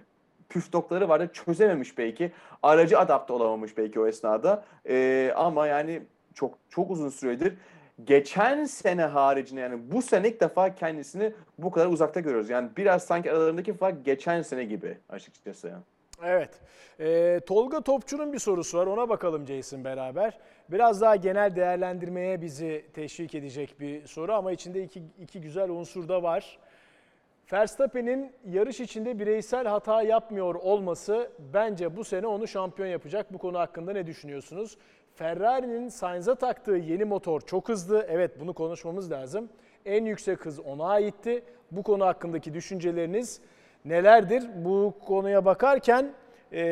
püf 0.51 0.75
noktaları 0.75 1.09
vardı 1.09 1.31
çözememiş 1.33 1.99
belki. 1.99 2.33
Aracı 2.63 2.99
adapte 2.99 3.33
olamamış 3.33 3.77
belki 3.77 4.01
o 4.01 4.07
esnada. 4.07 4.65
Ee, 4.89 5.33
ama 5.37 5.67
yani 5.67 6.03
çok 6.35 6.59
çok 6.71 6.91
uzun 6.91 7.09
süredir 7.09 7.55
geçen 8.05 8.65
sene 8.65 9.03
haricinde 9.03 9.61
yani 9.61 9.93
bu 9.93 10.03
sene 10.03 10.29
ilk 10.29 10.41
defa 10.41 10.75
kendisini 10.75 11.33
bu 11.59 11.71
kadar 11.71 11.87
uzakta 11.87 12.21
görüyoruz. 12.21 12.51
Yani 12.51 12.71
biraz 12.77 13.05
sanki 13.05 13.33
aralarındaki 13.33 13.73
fark 13.73 14.05
geçen 14.05 14.43
sene 14.43 14.65
gibi 14.65 14.99
açıkçası. 15.09 15.73
Evet. 16.25 16.51
Ee, 17.01 17.41
Tolga 17.47 17.81
Topçu'nun 17.81 18.33
bir 18.33 18.39
sorusu 18.39 18.79
var. 18.79 18.87
Ona 18.87 19.09
bakalım 19.09 19.47
Jason 19.47 19.85
beraber. 19.85 20.39
Biraz 20.69 21.01
daha 21.01 21.17
genel 21.17 21.57
değerlendirmeye 21.57 22.43
bizi 22.43 22.87
teşvik 22.95 23.35
edecek 23.35 23.81
bir 23.81 24.07
soru 24.07 24.33
ama 24.33 24.53
içinde 24.53 24.83
iki, 24.83 25.03
iki 25.19 25.41
güzel 25.41 25.71
unsur 25.71 26.09
da 26.09 26.23
var. 26.23 26.59
Verstappen'in 27.53 28.33
yarış 28.51 28.81
içinde 28.81 29.19
bireysel 29.19 29.67
hata 29.67 30.03
yapmıyor 30.03 30.55
olması 30.55 31.31
bence 31.55 31.97
bu 31.97 32.05
sene 32.05 32.27
onu 32.27 32.49
şampiyon 32.49 32.89
yapacak. 32.89 33.33
Bu 33.33 33.39
konu 33.39 33.59
hakkında 33.59 33.93
ne 33.93 34.07
düşünüyorsunuz? 34.07 34.79
Ferrari'nin 35.15 35.89
Sainz'a 35.89 36.35
taktığı 36.35 36.73
yeni 36.73 37.05
motor 37.05 37.41
çok 37.41 37.69
hızlı. 37.69 38.07
Evet 38.09 38.41
bunu 38.41 38.55
konuşmamız 38.55 39.11
lazım. 39.11 39.49
En 39.85 40.05
yüksek 40.05 40.47
hız 40.47 40.61
ona 40.61 40.85
aitti. 40.85 41.43
Bu 41.71 41.83
konu 41.83 42.07
hakkındaki 42.07 42.55
düşünceleriniz 42.55 43.41
nelerdir? 43.85 44.45
Bu 44.57 44.95
konuya 45.07 45.45
bakarken 45.45 46.13
e, 46.53 46.63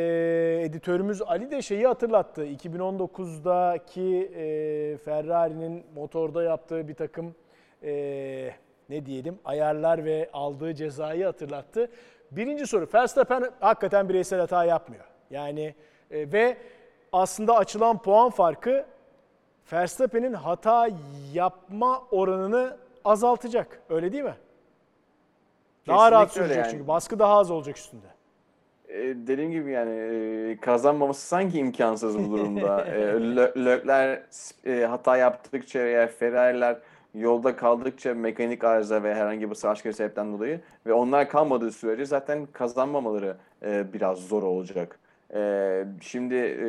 editörümüz 0.62 1.23
Ali 1.23 1.51
de 1.51 1.62
şeyi 1.62 1.87
hatırlattı. 1.87 2.47
2019'daki 2.47 4.31
e, 4.37 4.97
Ferrari'nin 4.97 5.85
motorda 5.95 6.43
yaptığı 6.43 6.88
bir 6.88 6.95
takım 6.95 7.35
e, 7.83 8.51
ne 8.88 9.07
diyelim 9.07 9.38
ayarlar 9.44 10.05
ve 10.05 10.31
aldığı 10.33 10.74
cezayı 10.74 11.24
hatırlattı. 11.24 11.90
Birinci 12.31 12.66
soru 12.66 12.88
Verstappen 12.94 13.51
hakikaten 13.61 14.09
bireysel 14.09 14.40
hata 14.40 14.64
yapmıyor. 14.64 15.05
Yani 15.31 15.74
e, 16.11 16.33
ve 16.33 16.57
aslında 17.12 17.57
açılan 17.57 18.03
puan 18.03 18.31
farkı 18.31 18.87
Verstappen'in 19.72 20.33
hata 20.33 20.88
yapma 21.33 22.03
oranını 22.11 22.77
azaltacak. 23.05 23.81
Öyle 23.88 24.12
değil 24.12 24.24
mi? 24.24 24.35
Daha 25.87 26.12
rahat 26.12 26.29
Kesinlikle 26.29 26.42
öyle 26.44 26.55
sürecek 26.55 26.64
yani. 26.64 26.79
çünkü 26.79 26.88
baskı 26.88 27.18
daha 27.18 27.38
az 27.38 27.51
olacak 27.51 27.77
üstünde. 27.77 28.07
E, 28.88 28.98
dediğim 28.98 29.51
gibi 29.51 29.70
yani 29.72 29.94
e, 30.51 30.57
kazanmaması 30.61 31.27
sanki 31.27 31.59
imkansız 31.59 32.18
bu 32.18 32.31
durumda. 32.33 32.85
e, 32.87 33.01
Lö- 33.11 33.64
Lökler 33.64 34.22
e, 34.66 34.85
hata 34.87 35.16
yaptıkça 35.16 35.79
veya 35.79 36.07
Ferrari'ler 36.07 36.79
yolda 37.14 37.57
kaldıkça 37.57 38.14
mekanik 38.14 38.64
arıza 38.64 39.03
ve 39.03 39.14
herhangi 39.14 39.51
bir 39.51 39.85
bir 39.85 39.92
sebepten 39.92 40.33
dolayı 40.33 40.61
ve 40.87 40.92
onlar 40.92 41.29
kalmadığı 41.29 41.73
sürece 41.73 42.05
zaten 42.05 42.47
kazanmamaları 42.53 43.37
e, 43.62 43.92
biraz 43.92 44.18
zor 44.18 44.42
olacak. 44.42 44.99
E, 45.35 45.85
şimdi 46.01 46.35
e, 46.35 46.66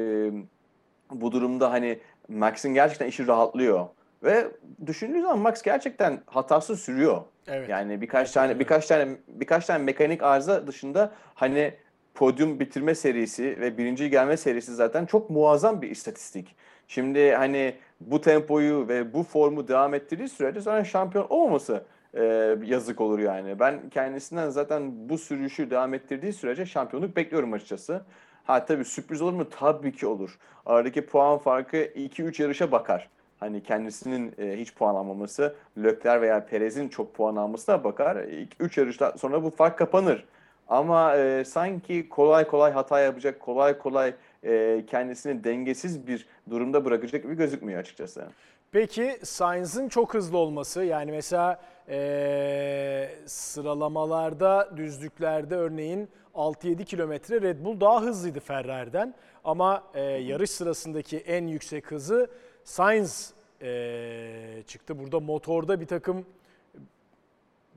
bu 1.11 1.31
durumda 1.31 1.71
hani 1.71 1.99
Max'in 2.27 2.73
gerçekten 2.73 3.07
işi 3.07 3.27
rahatlıyor 3.27 3.87
ve 4.23 4.47
düşündüğü 4.85 5.21
zaman 5.21 5.39
Max 5.39 5.61
gerçekten 5.61 6.21
hatasız 6.25 6.79
sürüyor. 6.79 7.21
Evet. 7.47 7.69
Yani 7.69 8.01
birkaç 8.01 8.31
tane 8.31 8.59
birkaç 8.59 8.87
tane 8.87 9.17
birkaç 9.27 9.65
tane 9.65 9.83
mekanik 9.83 10.23
arıza 10.23 10.67
dışında 10.67 11.11
hani 11.35 11.73
podyum 12.15 12.59
bitirme 12.59 12.95
serisi 12.95 13.59
ve 13.59 13.77
birinci 13.77 14.09
gelme 14.09 14.37
serisi 14.37 14.75
zaten 14.75 15.05
çok 15.05 15.29
muazzam 15.29 15.81
bir 15.81 15.89
istatistik. 15.89 16.55
Şimdi 16.89 17.31
hani 17.31 17.75
bu 18.01 18.21
tempoyu 18.21 18.87
ve 18.87 19.13
bu 19.13 19.23
formu 19.23 19.67
devam 19.67 19.93
ettirdiği 19.93 20.29
sürece 20.29 20.61
sonra 20.61 20.83
şampiyon 20.83 21.27
olmaması 21.29 21.83
e, 22.13 22.23
yazık 22.63 23.01
olur 23.01 23.19
yani. 23.19 23.59
Ben 23.59 23.89
kendisinden 23.89 24.49
zaten 24.49 25.09
bu 25.09 25.17
sürüşü 25.17 25.69
devam 25.69 25.93
ettirdiği 25.93 26.33
sürece 26.33 26.65
şampiyonluk 26.65 27.15
bekliyorum 27.15 27.53
açıkçası. 27.53 28.01
Ha 28.43 28.65
tabii 28.65 28.85
sürpriz 28.85 29.21
olur 29.21 29.33
mu? 29.33 29.49
Tabii 29.49 29.91
ki 29.91 30.07
olur. 30.07 30.39
Aradaki 30.65 31.05
puan 31.05 31.37
farkı 31.37 31.77
2-3 31.77 32.41
yarışa 32.41 32.71
bakar. 32.71 33.09
Hani 33.39 33.63
kendisinin 33.63 34.33
e, 34.37 34.57
hiç 34.57 34.73
puan 34.73 34.95
almaması, 34.95 35.55
Lökler 35.77 36.21
veya 36.21 36.45
Perez'in 36.45 36.89
çok 36.89 37.15
puan 37.15 37.35
almasına 37.35 37.83
bakar. 37.83 38.17
3 38.59 38.77
yarıştan 38.77 39.11
sonra 39.17 39.43
bu 39.43 39.49
fark 39.49 39.77
kapanır. 39.77 40.25
Ama 40.67 41.17
e, 41.17 41.45
sanki 41.45 42.09
kolay 42.09 42.47
kolay 42.47 42.71
hata 42.71 42.99
yapacak, 42.99 43.39
kolay 43.39 43.77
kolay 43.77 44.13
e, 44.43 44.83
kendisini 44.87 45.43
dengesiz 45.43 46.07
bir 46.07 46.25
durumda 46.49 46.85
bırakacak 46.85 47.23
gibi 47.23 47.35
gözükmüyor 47.35 47.79
açıkçası. 47.79 48.27
Peki 48.71 49.17
Sainz'ın 49.23 49.89
çok 49.89 50.13
hızlı 50.13 50.37
olması 50.37 50.83
yani 50.83 51.11
mesela 51.11 51.61
eee, 51.89 53.09
sıralamalarda 53.25 54.69
düzlüklerde 54.77 55.55
örneğin 55.55 56.09
6-7 56.35 56.85
kilometre 56.85 57.41
Red 57.41 57.65
Bull 57.65 57.79
daha 57.79 58.01
hızlıydı 58.01 58.39
Ferrari'den 58.39 59.13
ama 59.43 59.83
eee, 59.95 60.01
yarış 60.01 60.51
sırasındaki 60.51 61.17
en 61.17 61.47
yüksek 61.47 61.91
hızı 61.91 62.27
Sainz 62.63 63.33
eee, 63.61 64.63
çıktı. 64.67 64.99
Burada 64.99 65.19
motorda 65.19 65.81
bir 65.81 65.85
takım 65.87 66.25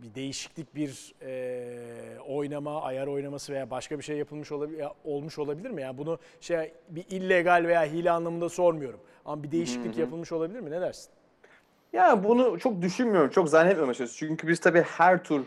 bir 0.03 0.15
değişiklik, 0.15 0.75
bir 0.75 1.15
eee, 1.23 2.19
oynama, 2.29 2.83
ayar 2.83 3.07
oynaması 3.07 3.53
veya 3.53 3.71
başka 3.71 3.99
bir 3.99 4.05
şey 4.05 4.17
yapılmış 4.17 4.53
olabilir, 4.53 4.87
olmuş 5.05 5.39
olabilir 5.39 5.71
mi? 5.71 5.83
Yani 5.83 5.99
bunu 5.99 6.19
şey 6.41 6.73
bir 6.89 7.05
illegal 7.11 7.65
veya 7.67 7.85
hile 7.85 8.11
anlamında 8.11 8.49
sormuyorum. 8.49 9.01
Ama 9.25 9.43
bir 9.43 9.51
değişiklik 9.51 9.99
yapılmış 9.99 10.33
olabilir 10.33 10.61
mi? 10.61 10.71
Ne 10.71 10.81
dersin? 10.81 11.11
Ya 11.93 12.25
bunu 12.25 12.59
çok 12.59 12.83
düşünmüyorum, 12.83 13.31
çok 13.31 13.49
zannetmiyorum 13.49 13.91
açıkçası. 13.91 14.17
Çünkü 14.17 14.49
biz 14.49 14.61
tabii 14.61 14.83
her 14.83 15.25
tur 15.25 15.45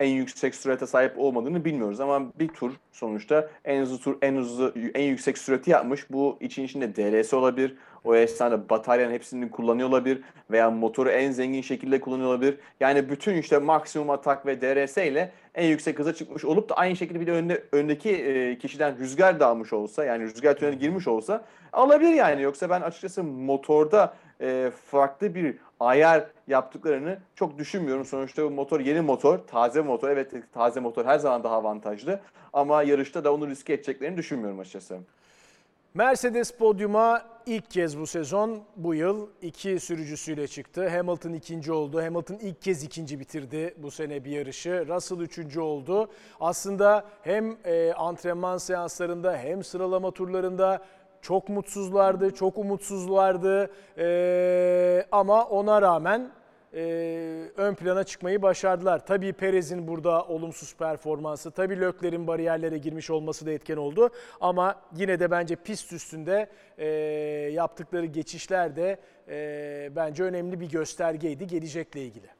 en 0.00 0.08
yüksek 0.08 0.54
sürate 0.54 0.86
sahip 0.86 1.18
olmadığını 1.18 1.64
bilmiyoruz 1.64 2.00
ama 2.00 2.32
bir 2.38 2.48
tur 2.48 2.72
sonuçta 2.92 3.50
en 3.64 3.80
hızlı 3.80 3.98
tur, 3.98 4.18
en 4.22 4.36
hızlı, 4.36 4.74
en 4.94 5.04
yüksek 5.04 5.38
sürati 5.38 5.70
yapmış. 5.70 6.10
Bu 6.10 6.36
için 6.40 6.64
içinde 6.64 6.96
DRS 6.96 7.34
olabilir. 7.34 7.76
O 8.04 8.14
esnada 8.14 8.68
bataryanın 8.68 9.12
hepsini 9.12 9.50
kullanıyor 9.50 9.88
olabilir 9.88 10.20
veya 10.50 10.70
motoru 10.70 11.10
en 11.10 11.30
zengin 11.30 11.62
şekilde 11.62 12.00
kullanıyor 12.00 12.28
olabilir. 12.28 12.58
Yani 12.80 13.10
bütün 13.10 13.36
işte 13.36 13.58
maksimum 13.58 14.10
atak 14.10 14.46
ve 14.46 14.60
DRS 14.60 14.96
ile 14.96 15.32
en 15.54 15.66
yüksek 15.66 15.98
hıza 15.98 16.14
çıkmış 16.14 16.44
olup 16.44 16.68
da 16.68 16.74
aynı 16.74 16.96
şekilde 16.96 17.20
bir 17.20 17.26
de 17.26 17.32
önde, 17.32 17.64
öndeki 17.72 18.10
e, 18.10 18.58
kişiden 18.58 18.98
rüzgar 18.98 19.40
da 19.40 19.46
almış 19.46 19.72
olsa 19.72 20.04
yani 20.04 20.24
rüzgar 20.24 20.54
tüneli 20.54 20.78
girmiş 20.78 21.08
olsa 21.08 21.44
alabilir 21.72 22.12
yani. 22.12 22.42
Yoksa 22.42 22.70
ben 22.70 22.80
açıkçası 22.80 23.24
motorda 23.24 24.14
e, 24.40 24.70
farklı 24.86 25.34
bir 25.34 25.56
ayar 25.80 26.26
yaptıklarını 26.46 27.18
çok 27.34 27.58
düşünmüyorum. 27.58 28.04
Sonuçta 28.04 28.44
bu 28.44 28.50
motor 28.50 28.80
yeni 28.80 29.00
motor, 29.00 29.38
taze 29.38 29.80
motor. 29.80 30.08
Evet 30.08 30.32
taze 30.52 30.80
motor 30.80 31.04
her 31.04 31.18
zaman 31.18 31.44
daha 31.44 31.54
avantajlı. 31.54 32.20
Ama 32.52 32.82
yarışta 32.82 33.24
da 33.24 33.34
onu 33.34 33.48
riske 33.48 33.72
edeceklerini 33.72 34.16
düşünmüyorum 34.16 34.60
açıkçası. 34.60 34.98
Mercedes 35.98 36.50
podyuma 36.50 37.22
ilk 37.46 37.70
kez 37.70 37.98
bu 37.98 38.06
sezon, 38.06 38.62
bu 38.76 38.94
yıl 38.94 39.28
iki 39.42 39.80
sürücüsüyle 39.80 40.48
çıktı. 40.48 40.88
Hamilton 40.88 41.32
ikinci 41.32 41.72
oldu. 41.72 42.02
Hamilton 42.02 42.34
ilk 42.34 42.62
kez 42.62 42.84
ikinci 42.84 43.20
bitirdi 43.20 43.74
bu 43.76 43.90
sene 43.90 44.24
bir 44.24 44.30
yarışı. 44.30 44.84
Russell 44.88 45.20
üçüncü 45.20 45.60
oldu. 45.60 46.08
Aslında 46.40 47.04
hem 47.22 47.56
e, 47.64 47.92
antrenman 47.92 48.58
seanslarında 48.58 49.36
hem 49.36 49.64
sıralama 49.64 50.10
turlarında 50.10 50.84
çok 51.22 51.48
mutsuzlardı, 51.48 52.34
çok 52.34 52.58
umutsuzlardı. 52.58 53.70
E, 53.98 55.06
ama 55.12 55.44
ona 55.44 55.82
rağmen 55.82 56.30
e, 56.74 56.80
ön 57.56 57.74
plana 57.74 58.04
çıkmayı 58.04 58.42
başardılar. 58.42 59.06
Tabii 59.06 59.32
Perez'in 59.32 59.88
burada 59.88 60.24
olumsuz 60.24 60.74
performansı, 60.76 61.50
tabii 61.50 61.80
Lökler'in 61.80 62.26
bariyerlere 62.26 62.78
girmiş 62.78 63.10
olması 63.10 63.46
da 63.46 63.50
etken 63.50 63.76
oldu. 63.76 64.10
Ama 64.40 64.82
yine 64.96 65.20
de 65.20 65.30
bence 65.30 65.56
pist 65.56 65.92
üstünde 65.92 66.50
e, 66.78 66.86
yaptıkları 67.52 68.06
geçişler 68.06 68.76
de 68.76 68.98
e, 69.28 69.90
bence 69.96 70.22
önemli 70.22 70.60
bir 70.60 70.70
göstergeydi 70.70 71.46
gelecekle 71.46 72.02
ilgili. 72.02 72.37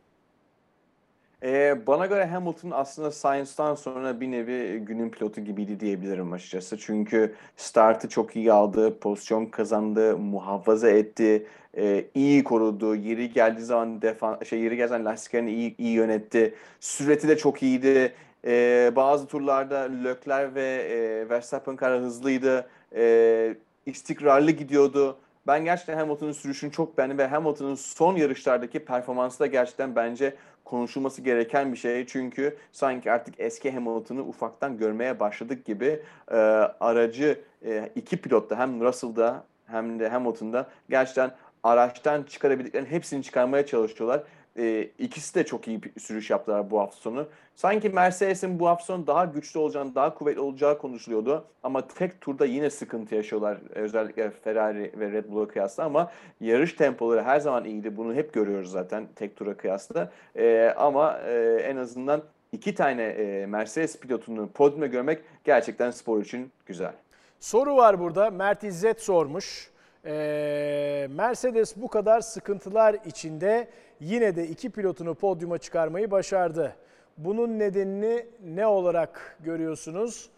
Ee, 1.43 1.87
bana 1.87 2.07
göre 2.07 2.27
Hamilton 2.27 2.71
aslında 2.71 3.11
Sainz'tan 3.11 3.75
sonra 3.75 4.21
bir 4.21 4.31
nevi 4.31 4.79
günün 4.79 5.11
pilotu 5.11 5.41
gibiydi 5.41 5.81
diyebilirim 5.81 6.33
açıkçası. 6.33 6.79
Çünkü 6.79 7.35
startı 7.57 8.09
çok 8.09 8.37
iyi 8.37 8.53
aldı, 8.53 8.99
pozisyon 8.99 9.47
kazandı, 9.47 10.17
muhafaza 10.19 10.91
etti, 10.91 11.47
e, 11.77 12.05
iyi 12.15 12.45
korudu. 12.45 12.95
Yeri 12.95 13.33
geldiği 13.33 13.63
zaman 13.63 14.03
defan, 14.03 14.39
şey 14.45 14.61
yeri 14.61 14.77
geldiği 14.77 15.05
lastiklerini 15.05 15.53
iyi, 15.53 15.77
iyi 15.79 15.93
yönetti. 15.93 16.55
Süreti 16.81 17.29
de 17.29 17.37
çok 17.37 17.63
iyiydi. 17.63 18.15
E, 18.47 18.93
bazı 18.97 19.27
turlarda 19.27 19.79
Leclerc 19.79 20.55
ve 20.55 20.65
e, 20.65 21.29
Verstappen 21.29 21.77
kadar 21.77 22.01
hızlıydı. 22.01 22.69
E, 22.97 23.55
istikrarlı 23.87 24.51
gidiyordu. 24.51 25.19
Ben 25.47 25.65
gerçekten 25.65 25.97
Hamilton'ın 25.97 26.33
sürüşünü 26.33 26.73
çok 26.73 26.99
beğendim 26.99 27.19
ve 27.19 27.27
Hamilton'ın 27.27 27.75
son 27.75 28.17
yarışlardaki 28.17 28.85
performansı 28.85 29.41
da 29.41 29.47
gerçekten 29.47 29.97
bence 29.97 30.35
konuşulması 30.69 31.23
gereken 31.23 31.73
bir 31.73 31.77
şey. 31.79 32.07
Çünkü 32.07 32.57
sanki 32.73 33.13
artık 33.13 33.35
eski 33.39 33.71
Hamilton'ı 33.71 34.23
ufaktan 34.23 34.79
görmeye 34.79 35.21
başladık 35.21 35.65
gibi 35.65 36.03
e, 36.31 36.37
aracı 36.81 37.41
e, 37.65 37.91
iki 37.95 38.17
pilotta 38.17 38.59
hem 38.59 38.81
Russell'da 38.81 39.45
hem 39.67 40.01
de 40.01 40.09
Hamilton'da 40.09 40.67
gerçekten 40.91 41.31
araçtan 41.63 42.23
çıkarabildiklerinin 42.23 42.91
hepsini 42.91 43.23
çıkarmaya 43.23 43.67
çalışıyorlar. 43.67 44.23
E, 44.59 44.89
ikisi 44.99 45.35
de 45.35 45.45
çok 45.47 45.69
iyi 45.69 45.83
bir 45.83 46.01
sürüş 46.01 46.31
yaptılar 46.31 46.71
bu 46.71 46.81
hafta 46.81 46.97
sonu. 46.97 47.27
Sanki 47.55 47.89
Mercedes'in 47.89 48.61
bu 48.61 48.69
hafta 48.69 48.85
sonu 48.85 49.07
daha 49.07 49.25
güçlü 49.25 49.61
olacağını, 49.61 49.95
daha 49.95 50.15
kuvvetli 50.15 50.41
olacağı 50.41 50.79
konuşuluyordu. 50.79 51.45
Ama 51.63 51.89
tek 51.89 52.21
turda 52.21 52.47
yine 52.47 52.71
sıkıntı 52.71 53.15
yaşıyorlar. 53.15 53.59
Özellikle 53.75 54.31
Ferrari 54.31 54.93
ve 54.97 55.13
Red 55.13 55.25
Bull'a 55.29 55.49
kıyasla 55.49 55.85
ama 55.85 56.11
yarış 56.41 56.73
tempoları 56.73 57.23
her 57.23 57.41
zaman 57.41 57.65
iyiydi. 57.65 57.97
Bunu 57.97 58.15
hep 58.15 58.33
görüyoruz 58.33 58.71
zaten 58.71 59.09
tek 59.17 59.37
tura 59.37 59.57
kıyasla. 59.57 60.13
Ee, 60.37 60.75
ama 60.77 61.19
e, 61.27 61.63
en 61.65 61.77
azından 61.77 62.23
iki 62.53 62.75
tane 62.75 63.03
e, 63.03 63.47
Mercedes 63.47 64.01
pilotunu 64.01 64.49
podyumda 64.49 64.87
görmek 64.87 65.19
gerçekten 65.45 65.91
spor 65.91 66.23
için 66.23 66.53
güzel. 66.67 66.93
Soru 67.41 67.77
var 67.77 68.01
burada. 68.01 68.31
Mert 68.31 68.65
İzzet 68.65 69.01
sormuş. 69.01 69.71
Ee, 70.05 71.09
Mercedes 71.11 71.77
bu 71.77 71.89
kadar 71.89 72.21
sıkıntılar 72.21 72.97
içinde 73.07 73.69
yine 74.01 74.37
de 74.37 74.47
iki 74.47 74.71
pilotunu 74.71 75.15
podyuma 75.15 75.59
çıkarmayı 75.59 76.11
başardı. 76.11 76.77
Bunun 77.19 77.59
nedenini 77.59 78.27
ne 78.45 78.67
olarak 78.67 79.39
görüyorsunuz? 79.41 80.31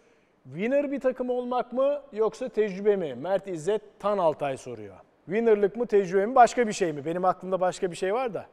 Winner 0.43 0.91
bir 0.91 0.99
takım 0.99 1.29
olmak 1.29 1.73
mı 1.73 2.01
yoksa 2.13 2.49
tecrübe 2.49 2.95
mi? 2.95 3.15
Mert 3.15 3.47
İzzet 3.47 3.81
Tan 3.99 4.17
Altay 4.17 4.57
soruyor. 4.57 4.95
Winner'lık 5.25 5.75
mı 5.75 5.85
tecrübe 5.85 6.25
mi 6.25 6.35
başka 6.35 6.67
bir 6.67 6.73
şey 6.73 6.93
mi? 6.93 7.05
Benim 7.05 7.25
aklımda 7.25 7.59
başka 7.59 7.91
bir 7.91 7.95
şey 7.95 8.13
var 8.13 8.33
da. 8.33 8.45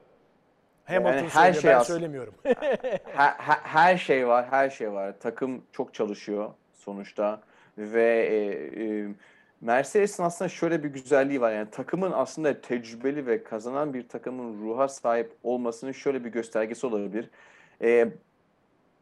Hamilton 0.84 1.12
Yani 1.12 1.28
her 1.28 1.52
söylüyor, 1.52 1.62
şey 1.62 1.72
ben 1.72 1.82
söylemiyorum. 1.82 2.34
her, 3.14 3.32
her, 3.38 3.56
her 3.62 3.96
şey 3.96 4.28
var, 4.28 4.46
her 4.50 4.70
şey 4.70 4.92
var. 4.92 5.14
Takım 5.20 5.62
çok 5.72 5.94
çalışıyor 5.94 6.50
sonuçta 6.72 7.40
ve 7.78 8.26
e, 8.26 8.36
e, 8.84 9.08
Mercedes'in 9.60 10.22
aslında 10.22 10.48
şöyle 10.48 10.84
bir 10.84 10.88
güzelliği 10.88 11.40
var. 11.40 11.52
Yani 11.52 11.70
takımın 11.70 12.12
aslında 12.12 12.60
tecrübeli 12.60 13.26
ve 13.26 13.42
kazanan 13.42 13.94
bir 13.94 14.08
takımın 14.08 14.62
ruha 14.62 14.88
sahip 14.88 15.32
olmasının 15.42 15.92
şöyle 15.92 16.24
bir 16.24 16.30
göstergesi 16.30 16.86
olabilir. 16.86 17.30
E, 17.82 18.08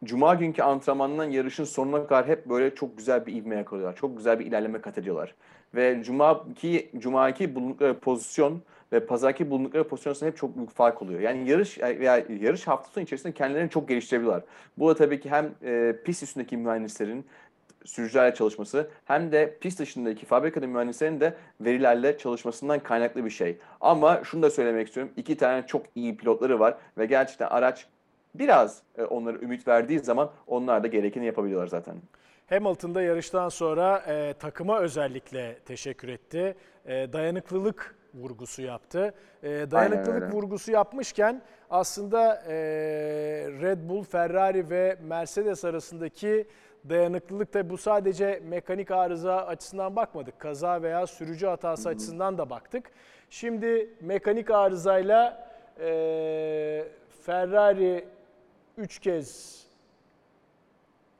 Cuma 0.05 0.35
günkü 0.35 0.62
antrenmandan 0.62 1.25
yarışın 1.25 1.64
sonuna 1.64 2.07
kadar 2.07 2.27
hep 2.27 2.47
böyle 2.47 2.75
çok 2.75 2.99
güzel 2.99 3.27
bir 3.27 3.35
ivme 3.35 3.57
yakalıyorlar. 3.57 3.97
Çok 3.97 4.16
güzel 4.16 4.38
bir 4.38 4.47
ilerleme 4.47 4.81
kat 4.81 4.99
ediyorlar. 4.99 5.35
Ve 5.75 6.03
Cuma'ki, 6.05 6.90
Cuma'ki 6.99 7.55
bulundukları 7.55 7.99
pozisyon 7.99 8.62
ve 8.92 9.07
pazarki 9.07 9.51
bulundukları 9.51 9.88
pozisyon 9.88 10.11
arasında 10.11 10.31
hep 10.31 10.37
çok 10.37 10.57
büyük 10.57 10.71
fark 10.71 11.03
oluyor. 11.03 11.21
Yani 11.21 11.49
yarış 11.49 11.79
veya 11.79 12.25
yarış 12.40 12.66
hafta 12.66 12.90
sonu 12.90 13.05
içerisinde 13.05 13.33
kendilerini 13.33 13.71
çok 13.71 13.88
geliştirebiliyorlar. 13.88 14.45
Bu 14.79 14.88
da 14.88 14.95
tabii 14.95 15.21
ki 15.21 15.31
hem 15.31 15.51
e, 15.64 15.97
pist 16.05 16.23
üstündeki 16.23 16.57
mühendislerin 16.57 17.25
sürücülerle 17.87 18.35
çalışması 18.35 18.90
hem 19.05 19.33
de 19.33 19.57
pist 19.61 19.79
dışındaki 19.81 20.27
fabrikada 20.27 20.66
mühendislerin 20.66 21.20
de 21.20 21.35
verilerle 21.61 22.18
çalışmasından 22.18 22.79
kaynaklı 22.79 23.25
bir 23.25 23.31
şey. 23.31 23.59
Ama 23.81 24.20
şunu 24.25 24.42
da 24.42 24.51
söylemek 24.51 24.87
istiyorum. 24.87 25.12
iki 25.16 25.37
tane 25.37 25.66
çok 25.66 25.87
iyi 25.94 26.16
pilotları 26.16 26.61
var 26.61 26.75
ve 26.99 27.07
gerçekten 27.07 27.46
araç 27.46 27.87
biraz 28.35 28.83
e, 28.99 29.03
onlara 29.03 29.38
ümit 29.38 29.68
verdiği 29.68 29.99
zaman 29.99 30.31
onlar 30.46 30.83
da 30.83 30.87
gerekeni 30.87 31.27
yapabiliyorlar 31.27 31.66
zaten. 31.66 31.94
Hamilton'da 32.49 33.03
yarıştan 33.03 33.49
sonra 33.49 33.99
e, 34.09 34.35
takıma 34.38 34.81
özellikle 34.81 35.59
teşekkür 35.59 36.09
etti. 36.09 36.55
E, 36.87 37.12
dayanıklılık 37.12 37.96
vurgusu 38.14 38.62
yaptı. 38.62 39.14
E, 39.42 39.49
dayanıklılık 39.49 40.35
vurgusu 40.35 40.72
yapmışken 40.72 41.42
aslında 41.70 42.42
e, 42.49 42.55
Red 43.61 43.88
Bull, 43.88 44.03
Ferrari 44.05 44.70
ve 44.70 44.99
Mercedes 45.03 45.64
arasındaki 45.64 46.46
dayanıklılık 46.88 47.55
da 47.55 47.70
bu 47.70 47.79
sadece 47.79 48.42
mekanik 48.49 48.90
arıza 48.90 49.37
açısından 49.37 49.96
bakmadık. 49.96 50.38
Kaza 50.40 50.83
veya 50.83 51.07
sürücü 51.07 51.46
hatası 51.46 51.88
açısından 51.88 52.38
da 52.38 52.51
baktık. 52.51 52.90
Şimdi 53.31 53.90
mekanik 54.01 54.51
arızayla 54.51 55.49
e, 55.81 56.85
Ferrari 57.22 58.05
3 58.79 58.99
kez 58.99 59.62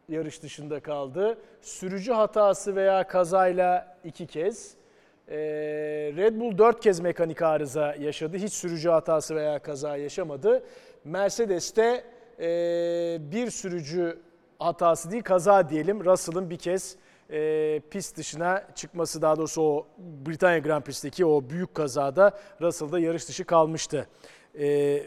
yarış 0.09 0.43
dışında 0.43 0.81
kaldı. 0.81 1.39
Sürücü 1.63 2.13
hatası 2.13 2.77
veya 2.77 3.07
kazayla 3.07 3.97
iki 4.05 4.27
kez. 4.27 4.77
Ee, 5.29 5.37
Red 6.17 6.41
Bull 6.41 6.59
dört 6.59 6.81
kez 6.81 7.01
mekanik 7.01 7.43
arıza 7.43 7.95
yaşadı. 7.95 8.37
Hiç 8.37 8.53
sürücü 8.53 8.89
hatası 8.89 9.37
veya 9.37 9.59
kaza 9.59 9.97
yaşamadı. 9.97 10.63
Mercedes'te 11.05 12.05
e, 12.41 12.49
bir 13.21 13.51
sürücü 13.51 14.19
hatası 14.59 15.11
değil 15.11 15.23
kaza 15.23 15.69
diyelim. 15.69 16.05
Russell'ın 16.05 16.51
bir 16.51 16.57
kez 16.57 16.97
e, 17.31 17.81
pist 17.91 18.17
dışına 18.17 18.65
çıkması 18.75 19.23
daha 19.23 19.37
doğrusu 19.37 19.63
o 19.63 19.87
Britanya 19.99 20.59
Grand 20.59 20.83
Prix'teki 20.83 21.27
o 21.27 21.51
büyük 21.51 21.75
kazada 21.75 22.39
Russell'da 22.61 22.99
yarış 22.99 23.29
dışı 23.29 23.45
kalmıştı. 23.45 24.07
E, 24.59 25.03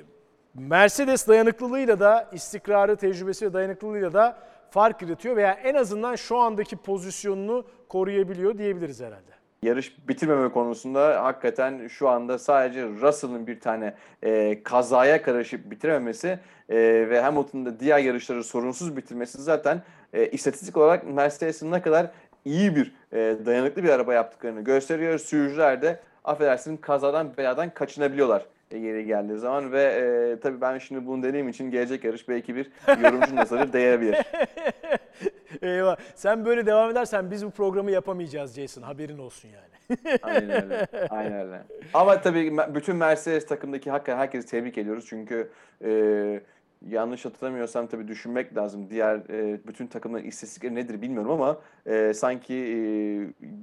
Mercedes 0.53 1.27
dayanıklılığıyla 1.27 1.99
da 1.99 2.29
istikrarı, 2.33 2.95
tecrübesi 2.95 3.45
ve 3.45 3.53
dayanıklılığıyla 3.53 4.13
da 4.13 4.37
fark 4.71 5.01
yaratıyor 5.01 5.35
veya 5.35 5.51
en 5.51 5.75
azından 5.75 6.15
şu 6.15 6.37
andaki 6.37 6.75
pozisyonunu 6.75 7.65
koruyabiliyor 7.89 8.57
diyebiliriz 8.57 9.01
herhalde. 9.01 9.38
Yarış 9.63 10.07
bitirmeme 10.07 10.49
konusunda 10.51 11.23
hakikaten 11.23 11.87
şu 11.87 12.09
anda 12.09 12.39
sadece 12.39 12.83
Russell'ın 12.83 13.47
bir 13.47 13.59
tane 13.59 13.93
e, 14.23 14.63
kazaya 14.63 15.21
karışıp 15.21 15.71
bitirememesi 15.71 16.39
e, 16.69 16.77
ve 17.09 17.21
Hamilton'ın 17.21 17.65
da 17.65 17.79
diğer 17.79 17.99
yarışları 17.99 18.43
sorunsuz 18.43 18.97
bitirmesi 18.97 19.41
zaten 19.41 19.81
e, 20.13 20.27
istatistik 20.27 20.77
olarak 20.77 21.07
Mercedes'in 21.07 21.71
ne 21.71 21.81
kadar 21.81 22.11
iyi 22.45 22.75
bir 22.75 22.91
e, 23.13 23.37
dayanıklı 23.45 23.83
bir 23.83 23.89
araba 23.89 24.13
yaptıklarını 24.13 24.61
gösteriyor. 24.61 25.19
Sürücüler 25.19 25.81
de 25.81 25.99
affedersin 26.23 26.77
kazadan 26.77 27.37
beladan 27.37 27.69
kaçınabiliyorlar 27.73 28.45
yeri 28.77 29.05
geldiği 29.05 29.37
zaman 29.37 29.71
ve 29.71 29.83
e, 29.83 30.39
tabii 30.39 30.61
ben 30.61 30.77
şimdi 30.77 31.07
bunu 31.07 31.23
dediğim 31.23 31.49
için 31.49 31.71
gelecek 31.71 32.03
yarış 32.03 32.29
belki 32.29 32.55
bir 32.55 32.71
yorumcu 33.03 33.35
nazarı 33.35 33.73
değebilir. 33.73 34.17
Eyvah. 35.61 35.95
Sen 36.15 36.45
böyle 36.45 36.65
devam 36.65 36.91
edersen 36.91 37.31
biz 37.31 37.45
bu 37.45 37.51
programı 37.51 37.91
yapamayacağız 37.91 38.55
Jason. 38.55 38.81
Haberin 38.81 39.17
olsun 39.17 39.49
yani. 39.49 39.97
Aynen 40.21 40.63
öyle. 40.63 40.87
Aynen 41.09 41.47
öyle. 41.47 41.63
Ama 41.93 42.21
tabii 42.21 42.57
bütün 42.75 42.95
Mercedes 42.95 43.45
takımdaki 43.45 43.91
hakikaten 43.91 44.19
herkesi 44.19 44.47
tebrik 44.47 44.77
ediyoruz. 44.77 45.05
Çünkü 45.09 45.49
e, 45.83 46.41
yanlış 46.87 47.25
hatırlamıyorsam 47.25 47.87
tabii 47.87 48.07
düşünmek 48.07 48.57
lazım. 48.57 48.89
Diğer 48.89 49.15
e, 49.29 49.59
bütün 49.67 49.87
takımların 49.87 50.23
istatistikleri 50.25 50.75
nedir 50.75 51.01
bilmiyorum 51.01 51.31
ama 51.31 51.61
e, 51.85 52.13
sanki 52.13 52.53
e, 52.53 52.77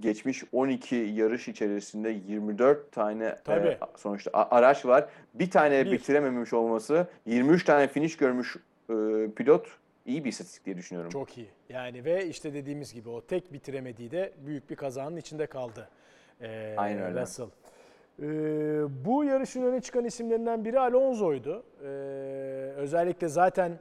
geçmiş 0.01 0.45
12 0.53 0.97
yarış 0.97 1.49
içerisinde 1.49 2.11
24 2.29 2.93
tane 2.93 3.37
e, 3.49 3.79
sonuçta 3.97 4.31
araç 4.35 4.87
var. 4.87 5.09
Bir 5.35 5.51
tane 5.51 5.85
Bir. 5.85 5.93
bitirememiş 5.93 6.53
olması, 6.53 7.07
23 7.27 7.65
tane 7.65 7.89
finish 7.89 8.17
görmüş 8.17 8.57
e, 8.91 8.95
pilot 9.37 9.67
iyi 10.07 10.25
bir 10.25 10.29
istatistik 10.29 10.67
diye 10.67 10.77
düşünüyorum. 10.77 11.11
Çok 11.11 11.39
iyi. 11.39 11.49
Yani 11.69 12.05
ve 12.05 12.27
işte 12.27 12.55
dediğimiz 12.55 12.95
gibi 12.95 13.09
o 13.09 13.21
tek 13.21 13.53
bitiremediği 13.53 14.11
de 14.11 14.33
büyük 14.47 14.71
bir 14.71 14.77
kazanın 14.77 15.17
içinde 15.17 15.47
kaldı. 15.47 15.89
Ee, 16.41 16.75
Aynen 16.77 17.03
öyle. 17.03 17.21
Russell. 17.21 17.47
Ee, 18.23 18.25
bu 19.05 19.25
yarışın 19.25 19.63
öne 19.63 19.81
çıkan 19.81 20.05
isimlerinden 20.05 20.65
biri 20.65 20.81
Alonso'ydu. 20.81 21.63
Ee, 21.85 21.87
özellikle 22.77 23.29
zaten 23.29 23.79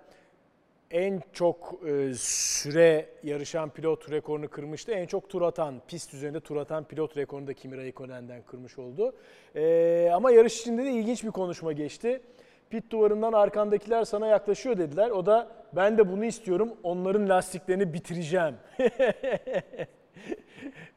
en 0.91 1.21
çok 1.33 1.79
e, 1.87 2.13
süre 2.17 3.09
yarışan 3.23 3.69
pilot 3.69 4.11
rekorunu 4.11 4.47
kırmıştı. 4.49 4.91
En 4.91 5.05
çok 5.05 5.29
tur 5.29 5.41
atan, 5.41 5.81
pist 5.87 6.13
üzerinde 6.13 6.39
tur 6.39 6.55
atan 6.55 6.83
pilot 6.83 7.17
rekorunu 7.17 7.47
da 7.47 7.53
Kimi 7.53 7.77
Raikkonen'den 7.77 8.41
kırmış 8.41 8.79
oldu. 8.79 9.15
Ee, 9.55 10.09
ama 10.13 10.31
yarış 10.31 10.59
içinde 10.61 10.85
de 10.85 10.91
ilginç 10.91 11.23
bir 11.23 11.31
konuşma 11.31 11.73
geçti. 11.73 12.21
Pit 12.69 12.91
duvarından 12.91 13.33
arkandakiler 13.33 14.03
sana 14.03 14.27
yaklaşıyor 14.27 14.77
dediler. 14.77 15.09
O 15.09 15.25
da 15.25 15.47
ben 15.73 15.97
de 15.97 16.11
bunu 16.11 16.25
istiyorum. 16.25 16.73
Onların 16.83 17.29
lastiklerini 17.29 17.93
bitireceğim. 17.93 18.55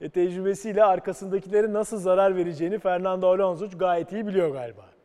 e, 0.01 0.09
tecrübesiyle 0.11 0.84
arkasındakilerin 0.84 1.74
nasıl 1.74 1.99
zarar 1.99 2.36
vereceğini 2.36 2.78
Fernando 2.78 3.28
Alonso 3.28 3.78
gayet 3.78 4.12
iyi 4.12 4.26
biliyor 4.26 4.51
galiba. 4.51 4.97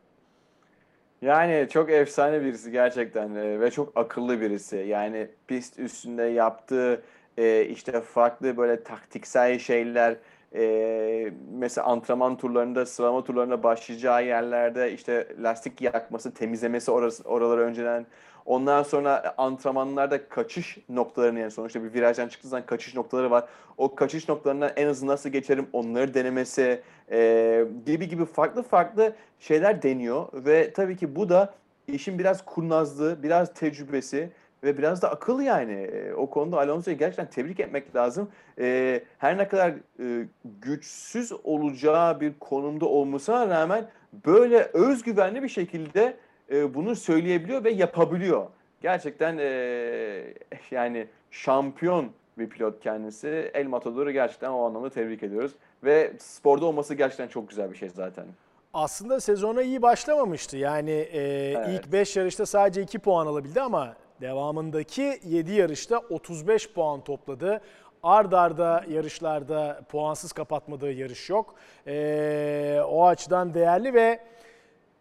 Yani 1.24 1.68
çok 1.72 1.90
efsane 1.92 2.42
birisi 2.42 2.72
gerçekten 2.72 3.36
e, 3.36 3.60
ve 3.60 3.72
çok 3.72 3.98
akıllı 3.98 4.42
birisi. 4.42 4.76
Yani 4.78 5.28
pist 5.48 5.80
üstünde 5.80 6.24
yaptığı 6.24 7.04
e, 7.38 7.66
işte 7.66 8.02
farklı 8.02 8.58
böyle 8.58 8.84
taktiksel 8.84 9.60
şeyler 9.60 10.16
e, 10.56 11.32
mesela 11.54 11.88
antrenman 11.88 12.38
turlarında, 12.38 12.86
sıralama 12.86 13.24
turlarında 13.24 13.64
başlayacağı 13.64 14.26
yerlerde 14.26 14.94
işte 14.94 15.28
lastik 15.44 15.82
yakması, 15.82 16.34
temizlemesi 16.34 16.92
orası, 16.92 17.24
oraları 17.24 17.62
önceden. 17.62 18.06
Ondan 18.46 18.84
sonra 18.84 19.34
antrenmanlarda 19.38 20.30
kaçış 20.30 20.78
noktalarını 20.90 21.40
yani 21.40 21.52
sonuçta 21.52 21.84
bir 21.84 21.94
virajdan 21.94 22.28
çıktığı 22.28 22.48
zaman 22.48 22.66
kaçış 22.66 22.96
noktaları 22.96 23.32
var. 23.32 23.46
O 23.78 23.96
kaçış 23.96 24.30
noktalarından 24.30 24.72
en 24.76 24.88
hızlı 24.88 25.08
nasıl 25.08 25.30
geçerim 25.30 25.68
onları 25.74 26.14
denemesi 26.14 26.82
e, 27.12 27.66
gibi 27.86 28.08
gibi 28.08 28.26
farklı 28.26 28.64
farklı 28.64 29.16
şeyler 29.40 29.82
deniyor 29.84 30.28
ve 30.34 30.74
tabii 30.74 30.98
ki 30.98 31.16
bu 31.16 31.30
da 31.30 31.54
işin 31.88 32.20
biraz 32.20 32.46
kurnazlığı, 32.46 33.24
biraz 33.24 33.54
tecrübesi 33.54 34.30
ve 34.64 34.78
biraz 34.78 35.02
da 35.02 35.12
akıl 35.12 35.42
yani. 35.42 35.74
E, 35.74 36.14
o 36.14 36.30
konuda 36.30 36.58
Alonso'yu 36.58 36.98
gerçekten 36.98 37.30
tebrik 37.30 37.60
etmek 37.60 37.96
lazım. 37.96 38.30
E, 38.60 39.04
her 39.18 39.38
ne 39.38 39.48
kadar 39.48 39.74
e, 40.00 40.28
güçsüz 40.62 41.32
olacağı 41.44 42.20
bir 42.22 42.34
konumda 42.40 42.86
olmasına 42.86 43.48
rağmen 43.48 43.90
böyle 44.26 44.70
özgüvenli 44.74 45.44
bir 45.44 45.50
şekilde 45.50 46.18
e, 46.54 46.74
bunu 46.74 46.96
söyleyebiliyor 46.96 47.64
ve 47.64 47.70
yapabiliyor. 47.72 48.48
Gerçekten 48.82 49.38
e, 49.38 50.34
yani 50.72 51.08
şampiyon 51.32 52.12
bir 52.38 52.50
pilot 52.50 52.80
kendisi. 52.84 53.52
El 53.54 53.68
Matador'u 53.68 54.12
gerçekten 54.12 54.50
o 54.50 54.64
anlamda 54.66 54.90
tebrik 54.90 55.24
ediyoruz. 55.24 55.52
Ve 55.84 56.14
sporda 56.20 56.66
olması 56.66 56.96
gerçekten 56.96 57.28
çok 57.28 57.50
güzel 57.50 57.72
bir 57.72 57.78
şey 57.78 57.90
zaten. 57.90 58.26
Aslında 58.74 59.20
sezona 59.20 59.62
iyi 59.62 59.82
başlamamıştı. 59.82 60.58
Yani 60.58 60.92
e, 60.92 61.22
Evet. 61.58 61.68
ilk 61.70 61.92
5 61.92 62.16
yarışta 62.16 62.46
sadece 62.46 62.82
2 62.82 63.00
puan 63.00 63.28
alabildi 63.28 63.62
ama 63.62 63.96
devamındaki 64.22 65.20
7 65.24 65.52
yarışta 65.52 65.98
35 65.98 66.74
puan 66.74 67.04
topladı. 67.04 67.62
Ard 68.04 68.32
arda 68.32 68.84
yarışlarda 68.90 69.82
puansız 69.90 70.34
kapatmadığı 70.34 70.92
yarış 70.92 71.30
yok. 71.30 71.56
E, 71.88 72.82
o 72.88 73.06
açıdan 73.06 73.54
değerli 73.54 73.94
ve 73.94 74.20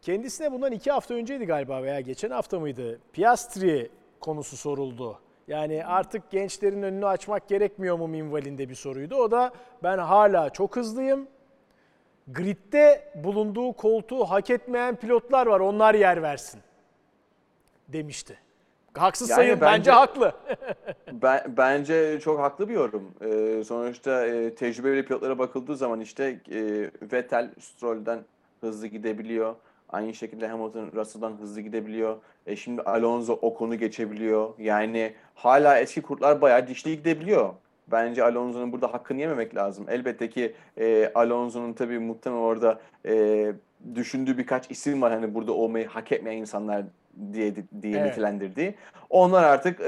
kendisine 0.02 0.52
bundan 0.52 0.72
2 0.72 0.90
hafta 0.90 1.14
önceydi 1.14 1.44
galiba 1.46 1.82
veya 1.82 2.00
geçen 2.00 2.30
hafta 2.30 2.60
mıydı? 2.60 2.98
Piastri 3.12 3.90
konusu 4.20 4.56
soruldu. 4.56 5.18
Yani 5.48 5.86
artık 5.86 6.30
gençlerin 6.30 6.82
önünü 6.82 7.06
açmak 7.06 7.48
gerekmiyor 7.48 7.98
mu 7.98 8.08
minvalinde 8.08 8.68
bir 8.68 8.74
soruydu. 8.74 9.16
O 9.16 9.30
da 9.30 9.52
ben 9.82 9.98
hala 9.98 10.50
çok 10.50 10.76
hızlıyım. 10.76 11.28
Grid'de 12.28 13.12
bulunduğu 13.14 13.72
koltuğu 13.72 14.24
hak 14.24 14.50
etmeyen 14.50 14.96
pilotlar 14.96 15.46
var. 15.46 15.60
Onlar 15.60 15.94
yer 15.94 16.22
versin 16.22 16.60
demişti. 17.88 18.38
Haksız 18.94 19.30
Yani 19.30 19.36
sayın 19.36 19.60
bence, 19.60 19.66
bence- 19.78 19.90
haklı. 19.90 20.32
Ben, 21.12 21.56
bence 21.56 22.20
çok 22.20 22.40
haklı 22.40 22.68
bir 22.68 22.74
yorum. 22.74 23.14
Ee, 23.20 23.64
sonuçta 23.64 24.26
e, 24.26 24.54
tecrübeli 24.54 25.04
pilotlara 25.04 25.38
bakıldığı 25.38 25.76
zaman 25.76 26.00
işte 26.00 26.40
e, 26.50 26.90
Vettel 27.12 27.50
Stroll'den 27.60 28.18
hızlı 28.60 28.86
gidebiliyor. 28.86 29.54
Aynı 29.92 30.14
şekilde 30.14 30.48
Hamilton 30.48 30.90
Russell'dan 30.94 31.32
hızlı 31.40 31.60
gidebiliyor. 31.60 32.16
E, 32.46 32.56
şimdi 32.56 32.82
Alonso 32.82 33.32
Ocon'u 33.42 33.74
geçebiliyor. 33.74 34.50
Yani 34.58 35.12
hala 35.34 35.78
eski 35.78 36.02
kurtlar 36.02 36.40
bayağı 36.40 36.66
dişli 36.66 36.96
gidebiliyor. 36.96 37.50
Bence 37.86 38.24
Alonso'nun 38.24 38.72
burada 38.72 38.92
hakkını 38.92 39.20
yememek 39.20 39.54
lazım. 39.54 39.86
Elbette 39.88 40.30
ki 40.30 40.52
e, 40.78 41.12
Alonso'nun 41.14 41.72
tabii 41.72 41.98
muhtemelen 41.98 42.40
orada 42.40 42.80
e, 43.06 43.52
düşündüğü 43.94 44.38
birkaç 44.38 44.70
isim 44.70 45.02
var. 45.02 45.12
Hani 45.12 45.34
burada 45.34 45.52
olmayı 45.52 45.86
hak 45.86 46.12
etmeyen 46.12 46.40
insanlar 46.40 46.82
diye 47.32 47.54
diye 47.82 47.98
Evet. 47.98 48.10
nitelendirdiği. 48.10 48.74
Onlar 49.10 49.44
artık 49.44 49.80
e, 49.80 49.84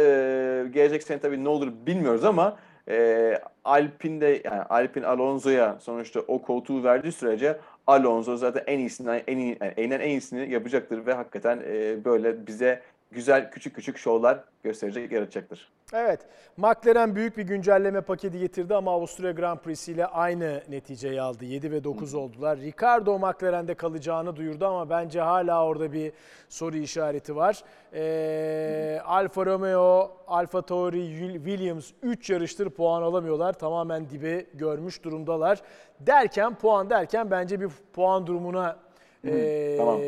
gelecek 0.74 1.02
sene 1.02 1.18
tabii 1.18 1.44
ne 1.44 1.48
olur 1.48 1.72
bilmiyoruz 1.86 2.24
ama 2.24 2.56
e, 2.88 3.38
Alpine'de 3.64 4.42
yani 4.44 4.62
Alpine 4.62 5.06
Alonso'ya 5.06 5.76
sonuçta 5.80 6.20
o 6.20 6.42
koltuğu 6.42 6.84
verdiği 6.84 7.12
sürece 7.12 7.58
Alonso 7.86 8.36
zaten 8.36 8.62
en 8.66 8.78
iyisinden 8.78 9.22
en 9.26 9.38
iyi 9.38 9.58
yani 9.76 9.94
en 9.94 10.10
iyisini 10.10 10.50
yapacaktır 10.50 11.06
ve 11.06 11.14
hakikaten 11.14 11.62
e, 11.66 12.04
böyle 12.04 12.46
bize 12.46 12.82
güzel 13.10 13.50
küçük 13.50 13.74
küçük 13.76 13.98
şovlar 13.98 14.44
gösterecek, 14.62 15.12
yaratacaktır. 15.12 15.74
Evet, 15.92 16.20
McLaren 16.56 17.14
büyük 17.14 17.36
bir 17.36 17.42
güncelleme 17.42 18.00
paketi 18.00 18.38
getirdi 18.38 18.74
ama 18.74 18.92
Avusturya 18.92 19.32
Grand 19.32 19.58
Prix'si 19.58 19.92
ile 19.92 20.06
aynı 20.06 20.62
neticeyi 20.68 21.22
aldı. 21.22 21.44
7 21.44 21.72
ve 21.72 21.84
9 21.84 22.14
oldular. 22.14 22.58
Ricardo 22.58 23.18
McLaren'de 23.18 23.74
kalacağını 23.74 24.36
duyurdu 24.36 24.66
ama 24.66 24.90
bence 24.90 25.20
hala 25.20 25.64
orada 25.64 25.92
bir 25.92 26.12
soru 26.48 26.76
işareti 26.76 27.36
var. 27.36 27.62
Ee, 27.94 29.00
Alfa 29.04 29.46
Romeo, 29.46 30.16
Alfa 30.26 30.62
Tauri, 30.62 31.34
Williams 31.34 31.90
3 32.02 32.30
yarıştır 32.30 32.70
puan 32.70 33.02
alamıyorlar. 33.02 33.52
Tamamen 33.52 34.10
dibe 34.10 34.46
görmüş 34.54 35.02
durumdalar. 35.02 35.62
Derken 36.00 36.54
puan 36.54 36.90
derken 36.90 37.30
bence 37.30 37.60
bir 37.60 37.68
puan 37.92 38.26
durumuna 38.26 38.76
ee, 39.24 39.74
tamam. 39.78 39.98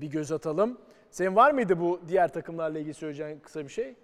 bir 0.00 0.10
göz 0.10 0.32
atalım. 0.32 0.78
Senin 1.16 1.36
var 1.36 1.50
mıydı 1.50 1.80
bu 1.80 2.00
diğer 2.08 2.32
takımlarla 2.32 2.78
ilgili 2.78 2.94
söyleyeceğin 2.94 3.40
kısa 3.40 3.64
bir 3.64 3.68
şey? 3.68 3.94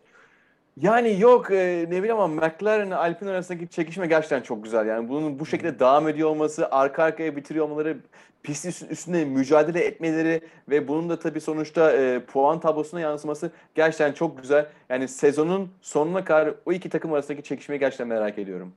Yani 0.76 1.20
yok 1.20 1.50
e, 1.50 1.86
ne 1.88 1.98
bileyim 2.02 2.20
ama 2.20 2.26
McLaren 2.46 2.86
ile 2.86 2.94
Alpine 2.94 3.30
arasındaki 3.30 3.68
çekişme 3.68 4.06
gerçekten 4.06 4.40
çok 4.40 4.64
güzel. 4.64 4.86
Yani 4.86 5.08
bunun 5.08 5.38
bu 5.38 5.46
şekilde 5.46 5.78
devam 5.78 6.08
ediyor 6.08 6.28
olması, 6.28 6.70
arka 6.70 7.02
arkaya 7.02 7.36
bitiriyor 7.36 7.64
olmaları, 7.64 7.98
pistin 8.42 8.68
üst- 8.68 8.90
üstünde 8.90 9.24
mücadele 9.24 9.84
etmeleri 9.84 10.40
ve 10.68 10.88
bunun 10.88 11.08
da 11.10 11.18
tabii 11.18 11.40
sonuçta 11.40 11.92
e, 11.92 12.20
puan 12.24 12.60
tablosuna 12.60 13.00
yansıması 13.00 13.50
gerçekten 13.74 14.12
çok 14.12 14.42
güzel. 14.42 14.66
Yani 14.88 15.08
sezonun 15.08 15.70
sonuna 15.80 16.24
kadar 16.24 16.54
o 16.66 16.72
iki 16.72 16.88
takım 16.88 17.12
arasındaki 17.12 17.42
çekişmeyi 17.42 17.78
gerçekten 17.80 18.08
merak 18.08 18.38
ediyorum. 18.38 18.72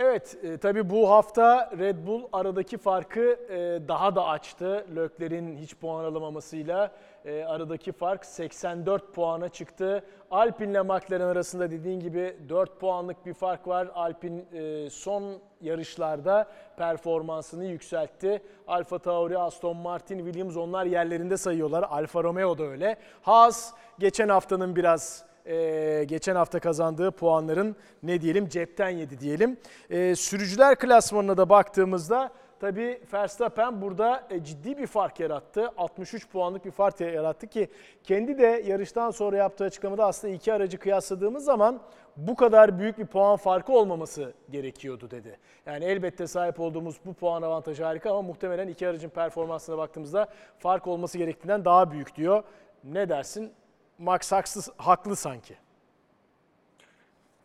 Evet, 0.00 0.36
e, 0.42 0.56
tabii 0.56 0.90
bu 0.90 1.10
hafta 1.10 1.70
Red 1.78 2.06
Bull 2.06 2.22
aradaki 2.32 2.78
farkı 2.78 3.20
e, 3.20 3.88
daha 3.88 4.14
da 4.16 4.24
açtı. 4.24 4.86
Lökler'in 4.96 5.56
hiç 5.56 5.76
puan 5.76 6.04
alamamasıyla 6.04 6.92
e, 7.24 7.44
aradaki 7.44 7.92
fark 7.92 8.26
84 8.26 9.14
puana 9.14 9.48
çıktı. 9.48 10.04
Alpine 10.30 10.70
ile 10.70 10.82
McLaren 10.82 11.28
arasında 11.28 11.70
dediğin 11.70 12.00
gibi 12.00 12.36
4 12.48 12.80
puanlık 12.80 13.26
bir 13.26 13.34
fark 13.34 13.68
var. 13.68 13.88
Alpine 13.94 14.40
e, 14.52 14.90
son 14.90 15.38
yarışlarda 15.60 16.48
performansını 16.76 17.64
yükseltti. 17.64 18.42
Alfa 18.68 18.98
Tauri, 18.98 19.38
Aston 19.38 19.76
Martin, 19.76 20.18
Williams 20.18 20.56
onlar 20.56 20.86
yerlerinde 20.86 21.36
sayıyorlar. 21.36 21.82
Alfa 21.90 22.22
Romeo 22.22 22.58
da 22.58 22.64
öyle. 22.64 22.96
Haas 23.22 23.72
geçen 23.98 24.28
haftanın 24.28 24.76
biraz 24.76 25.27
ee, 25.48 26.04
geçen 26.08 26.34
hafta 26.34 26.60
kazandığı 26.60 27.10
puanların 27.10 27.76
ne 28.02 28.20
diyelim 28.20 28.48
cepten 28.48 28.88
yedi 28.88 29.20
diyelim. 29.20 29.56
Ee, 29.90 30.14
sürücüler 30.14 30.76
klasmanına 30.76 31.36
da 31.36 31.48
baktığımızda 31.48 32.30
tabii 32.60 33.00
Verstappen 33.12 33.82
burada 33.82 34.26
e, 34.30 34.44
ciddi 34.44 34.78
bir 34.78 34.86
fark 34.86 35.20
yarattı. 35.20 35.70
63 35.76 36.28
puanlık 36.28 36.64
bir 36.64 36.70
fark 36.70 37.00
yarattı 37.00 37.46
ki 37.46 37.68
kendi 38.04 38.38
de 38.38 38.62
yarıştan 38.66 39.10
sonra 39.10 39.36
yaptığı 39.36 39.64
açıklamada 39.64 40.06
aslında 40.06 40.34
iki 40.34 40.52
aracı 40.52 40.78
kıyasladığımız 40.78 41.44
zaman 41.44 41.80
bu 42.16 42.36
kadar 42.36 42.78
büyük 42.78 42.98
bir 42.98 43.06
puan 43.06 43.36
farkı 43.36 43.72
olmaması 43.72 44.32
gerekiyordu 44.50 45.10
dedi. 45.10 45.38
Yani 45.66 45.84
elbette 45.84 46.26
sahip 46.26 46.60
olduğumuz 46.60 46.96
bu 47.06 47.14
puan 47.14 47.42
avantajı 47.42 47.84
harika 47.84 48.10
ama 48.10 48.22
muhtemelen 48.22 48.68
iki 48.68 48.88
aracın 48.88 49.08
performansına 49.08 49.78
baktığımızda 49.78 50.28
fark 50.58 50.86
olması 50.86 51.18
gerektiğinden 51.18 51.64
daha 51.64 51.90
büyük 51.90 52.16
diyor. 52.16 52.42
Ne 52.84 53.08
dersin? 53.08 53.52
Max 53.98 54.32
haksız, 54.32 54.70
haklı 54.76 55.16
sanki. 55.16 55.54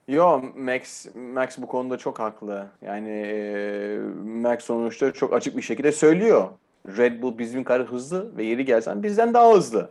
Yo 0.07 0.41
Max 0.55 1.07
Max 1.15 1.57
bu 1.57 1.67
konuda 1.67 1.97
çok 1.97 2.19
haklı. 2.19 2.67
Yani 2.81 3.09
e, 3.09 3.97
Max 4.25 4.63
sonuçta 4.63 5.13
çok 5.13 5.33
açık 5.33 5.57
bir 5.57 5.61
şekilde 5.61 5.91
söylüyor. 5.91 6.47
Red 6.87 7.21
Bull 7.21 7.37
bizim 7.37 7.63
kadar 7.63 7.87
hızlı 7.87 8.37
ve 8.37 8.43
yeri 8.43 8.65
gelsen 8.65 9.03
bizden 9.03 9.33
daha 9.33 9.53
hızlı. 9.53 9.89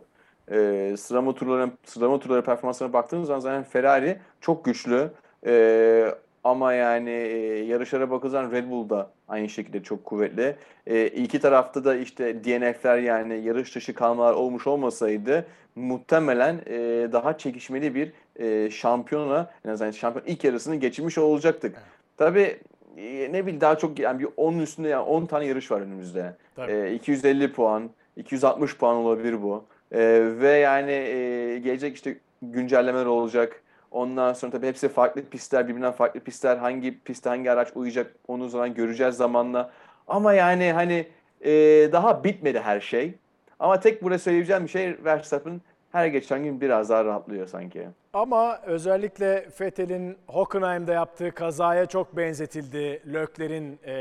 E, 0.51 0.95
sıralama 0.97 1.35
turları 1.35 1.71
sıralama 1.85 2.19
turları 2.19 2.43
performanslarına 2.43 2.93
baktığınız 2.93 3.27
zaman 3.27 3.39
zaten 3.39 3.63
Ferrari 3.63 4.19
çok 4.41 4.65
güçlü. 4.65 5.11
E, 5.45 6.15
ama 6.43 6.73
yani 6.73 7.09
e, 7.09 7.63
yarışlara 7.63 8.11
bakılırsa 8.11 8.51
Red 8.51 8.69
Bull 8.69 8.89
da 8.89 9.11
aynı 9.27 9.49
şekilde 9.49 9.83
çok 9.83 10.05
kuvvetli. 10.05 10.55
E, 10.87 11.07
iki 11.07 11.39
tarafta 11.39 11.83
da 11.85 11.95
işte 11.95 12.43
DNF'ler 12.43 12.97
yani 12.97 13.41
yarış 13.43 13.75
dışı 13.75 13.93
kalmalar 13.93 14.33
olmuş 14.33 14.67
olmasaydı 14.67 15.45
muhtemelen 15.75 16.61
e, 16.67 16.77
daha 17.11 17.37
çekişmeli 17.37 17.95
bir 17.95 18.11
e, 18.35 18.71
şampiyona 18.71 19.49
en 19.65 19.69
azından 19.69 19.91
şampiyon 19.91 20.25
ilk 20.27 20.43
yarısını 20.43 20.75
geçirmiş 20.75 21.17
olacaktık. 21.17 21.75
Tabii 22.17 22.59
e, 22.97 23.29
ne 23.31 23.41
bileyim 23.43 23.61
daha 23.61 23.77
çok 23.77 23.99
yani 23.99 24.19
bir 24.19 24.25
10'un 24.25 24.59
üstünde 24.59 24.89
yani 24.89 25.03
10 25.03 25.25
tane 25.25 25.45
yarış 25.45 25.71
var 25.71 25.81
önümüzde. 25.81 26.35
Tabii. 26.55 26.71
E, 26.71 26.93
250 26.93 27.53
puan, 27.53 27.89
260 28.17 28.77
puan 28.77 28.95
olabilir 28.95 29.41
bu. 29.41 29.65
E, 29.91 29.99
ve 30.39 30.49
yani 30.49 30.91
e, 30.91 31.59
gelecek 31.59 31.95
işte 31.95 32.17
güncellemeler 32.41 33.05
olacak. 33.05 33.63
Ondan 33.91 34.33
sonra 34.33 34.51
tabii 34.51 34.67
hepsi 34.67 34.89
farklı 34.89 35.21
pistler, 35.25 35.67
birbirinden 35.67 35.91
farklı 35.91 36.19
pistler. 36.19 36.57
Hangi 36.57 36.99
piste 36.99 37.29
hangi 37.29 37.51
araç 37.51 37.67
uyacak 37.75 38.15
onu 38.27 38.49
zaman 38.49 38.73
göreceğiz 38.73 39.15
zamanla. 39.15 39.71
Ama 40.07 40.33
yani 40.33 40.71
hani 40.71 41.07
e, 41.41 41.51
daha 41.91 42.23
bitmedi 42.23 42.59
her 42.59 42.79
şey. 42.79 43.13
Ama 43.59 43.79
tek 43.79 44.03
burada 44.03 44.19
söyleyeceğim 44.19 44.63
bir 44.63 44.69
şey 44.69 44.97
Verstappen 45.05 45.61
her 45.91 46.07
geçen 46.07 46.43
gün 46.43 46.61
biraz 46.61 46.89
daha 46.89 47.05
rahatlıyor 47.05 47.47
sanki. 47.47 47.87
Ama 48.13 48.59
özellikle 48.65 49.47
Vettel'in 49.61 50.17
Hockenheim'de 50.27 50.91
yaptığı 50.91 51.31
kazaya 51.31 51.85
çok 51.85 52.17
benzetildi. 52.17 53.01
Lökler'in 53.13 53.79
e, 53.85 53.93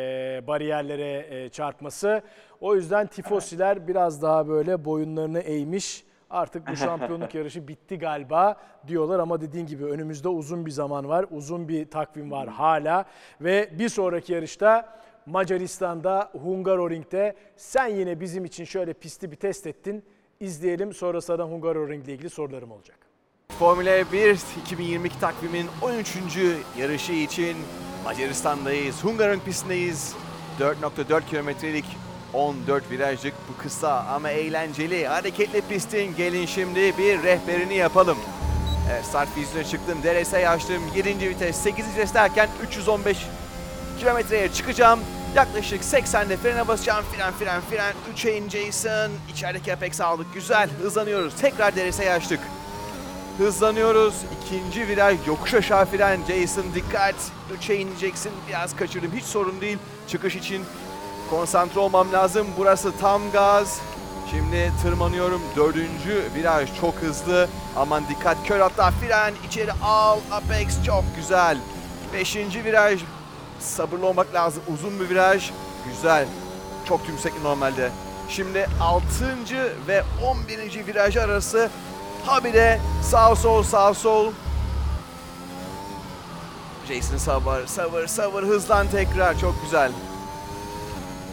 bariyerlere 0.47 1.27
e, 1.31 1.49
çarpması. 1.49 2.23
O 2.61 2.75
yüzden 2.75 3.07
tifosiler 3.07 3.89
biraz 3.89 4.23
daha 4.23 4.49
böyle 4.49 4.85
boyunlarını 4.85 5.39
eğmiş. 5.39 6.05
Artık 6.31 6.69
bu 6.69 6.77
şampiyonluk 6.77 7.35
yarışı 7.35 7.69
bitti 7.69 7.99
galiba 7.99 8.57
diyorlar 8.87 9.19
ama 9.19 9.41
dediğin 9.41 9.67
gibi 9.67 9.85
önümüzde 9.85 10.29
uzun 10.29 10.67
bir 10.67 10.71
zaman 10.71 11.09
var. 11.09 11.27
Uzun 11.31 11.69
bir 11.69 11.91
takvim 11.91 12.31
var 12.31 12.49
hala 12.49 13.05
ve 13.41 13.71
bir 13.79 13.89
sonraki 13.89 14.33
yarışta 14.33 14.99
Macaristan'da 15.27 16.31
Hungaroring'de 16.33 17.37
sen 17.57 17.87
yine 17.87 18.21
bizim 18.21 18.45
için 18.45 18.65
şöyle 18.65 18.93
pisti 18.93 19.31
bir 19.31 19.37
test 19.37 19.67
ettin. 19.67 20.05
İzleyelim 20.41 20.95
sonra 20.95 21.21
sana 21.21 21.45
Hungaroring 21.45 22.05
ile 22.05 22.13
ilgili 22.13 22.31
sorularım 22.31 22.71
olacak. 22.71 22.97
Formula 23.59 24.13
1 24.13 24.39
2022 24.63 25.21
takvimin 25.21 25.67
13. 25.83 26.17
yarışı 26.79 27.13
için 27.13 27.57
Macaristan'dayız. 28.05 29.05
Hungaroring 29.05 29.45
pistindeyiz. 29.45 30.15
4.4 30.61 31.27
kilometrelik 31.27 31.85
14 32.35 32.91
virajlık 32.91 33.35
bu 33.49 33.63
kısa 33.63 34.01
ama 34.01 34.31
eğlenceli, 34.31 35.07
hareketli 35.07 35.63
pistin 35.69 36.17
gelin 36.17 36.47
şimdi 36.47 36.99
bir 36.99 37.23
rehberini 37.23 37.75
yapalım. 37.75 38.19
Evet, 38.93 39.05
start 39.05 39.37
vizyona 39.37 39.65
çıktım, 39.65 39.99
DRS'yi 40.03 40.49
açtım, 40.49 40.83
7. 40.97 41.29
vites, 41.29 41.57
8. 41.57 41.87
vites 41.87 42.15
derken 42.15 42.49
315 42.67 43.27
kilometreye 44.03 44.53
çıkacağım. 44.53 45.01
Yaklaşık 45.35 45.83
80'de 45.83 46.37
frene 46.37 46.69
basacağım. 46.69 47.05
Fren, 47.13 47.33
fren, 47.33 47.61
fren. 47.71 47.95
3'e 48.15 48.37
in 48.37 48.49
Jason. 48.49 49.13
İçerideki 49.33 49.73
apex 49.73 50.01
aldık. 50.01 50.35
Güzel. 50.35 50.71
Hızlanıyoruz. 50.83 51.35
Tekrar 51.35 51.77
DRS'yi 51.77 52.11
açtık. 52.11 52.41
Hızlanıyoruz. 53.39 54.15
İkinci 54.43 54.89
viraj 54.89 55.19
yokuş 55.27 55.55
aşağı 55.55 55.85
fren. 55.85 56.21
Jason 56.29 56.65
dikkat. 56.75 57.15
3'e 57.61 57.77
ineceksin. 57.77 58.33
Biraz 58.49 58.77
kaçırdım. 58.77 59.13
Hiç 59.17 59.25
sorun 59.25 59.61
değil. 59.61 59.79
Çıkış 60.09 60.37
için 60.37 60.65
konsantre 61.31 61.81
olmam 61.81 62.13
lazım. 62.13 62.47
Burası 62.59 62.93
tam 63.01 63.23
gaz. 63.33 63.81
Şimdi 64.31 64.73
tırmanıyorum. 64.83 65.43
Dördüncü 65.57 66.23
viraj 66.35 66.69
çok 66.81 66.95
hızlı. 66.95 67.49
Aman 67.77 68.03
dikkat 68.09 68.37
kör 68.47 68.61
hatta 68.61 68.91
fren. 68.91 69.35
içeri 69.49 69.73
al. 69.73 70.19
Apex 70.31 70.85
çok 70.87 71.05
güzel. 71.17 71.59
Beşinci 72.13 72.65
viraj. 72.65 73.01
Sabırlı 73.63 74.07
olmak 74.07 74.35
lazım. 74.35 74.63
Uzun 74.75 75.01
bir 75.01 75.11
viraj. 75.11 75.51
Güzel. 75.87 76.27
Çok 76.89 77.09
yüksek 77.09 77.43
normalde. 77.43 77.91
Şimdi 78.29 78.67
6. 78.81 79.05
ve 79.89 80.03
11. 80.25 80.87
viraj 80.87 81.17
arası 81.17 81.71
habire 82.27 82.81
sağ 83.03 83.37
sol 83.37 83.63
sağ 83.63 83.95
sol. 83.95 84.33
Jason 86.89 87.17
sabır 87.17 87.67
sabır 87.67 88.07
sabır 88.07 88.43
hızlan 88.43 88.87
tekrar 88.89 89.39
çok 89.39 89.63
güzel. 89.63 89.93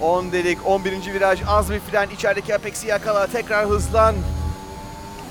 10 0.02 0.32
dedik 0.32 0.58
11. 0.66 1.14
viraj 1.14 1.42
az 1.48 1.72
bir 1.72 1.80
fren 1.80 2.10
içerideki 2.10 2.56
apex'i 2.56 2.88
yakala 2.88 3.28
tekrar 3.28 3.68
hızlan. 3.68 4.16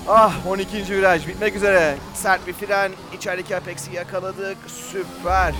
Ah 0.07 0.33
12. 0.47 0.95
viraj 0.95 1.27
bitmek 1.27 1.55
üzere. 1.55 1.97
Sert 2.13 2.47
bir 2.47 2.53
fren 2.53 2.91
içerideki 3.17 3.57
apex'i 3.57 3.95
yakaladık 3.95 4.57
süper. 4.67 5.55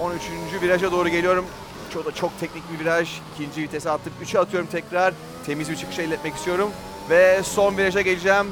13. 0.00 0.22
viraja 0.62 0.92
doğru 0.92 1.08
geliyorum. 1.08 1.44
Çok 1.92 2.16
çok 2.16 2.40
teknik 2.40 2.62
bir 2.72 2.84
viraj. 2.84 3.20
İkinci 3.34 3.62
vitese 3.62 3.90
attık. 3.90 4.12
3'e 4.24 4.40
atıyorum 4.40 4.68
tekrar. 4.68 5.14
Temiz 5.46 5.70
bir 5.70 5.76
çıkış 5.76 5.98
elde 5.98 6.14
etmek 6.14 6.34
istiyorum. 6.34 6.70
Ve 7.10 7.42
son 7.42 7.76
viraja 7.76 8.00
geleceğim. 8.00 8.46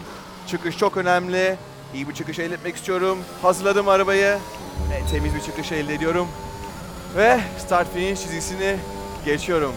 Çıkış 0.47 0.79
çok 0.79 0.97
önemli. 0.97 1.57
İyi 1.95 2.09
bir 2.09 2.15
çıkış 2.15 2.39
elde 2.39 2.55
etmek 2.55 2.77
istiyorum. 2.77 3.19
Hazırladım 3.43 3.89
arabayı. 3.89 4.39
Ve 4.91 5.11
temiz 5.11 5.35
bir 5.35 5.41
çıkış 5.41 5.73
elde 5.73 5.95
ediyorum. 5.95 6.29
Ve 7.17 7.41
start 7.59 7.95
finish 7.95 8.21
çizgisini 8.21 8.77
geçiyorum. 9.25 9.73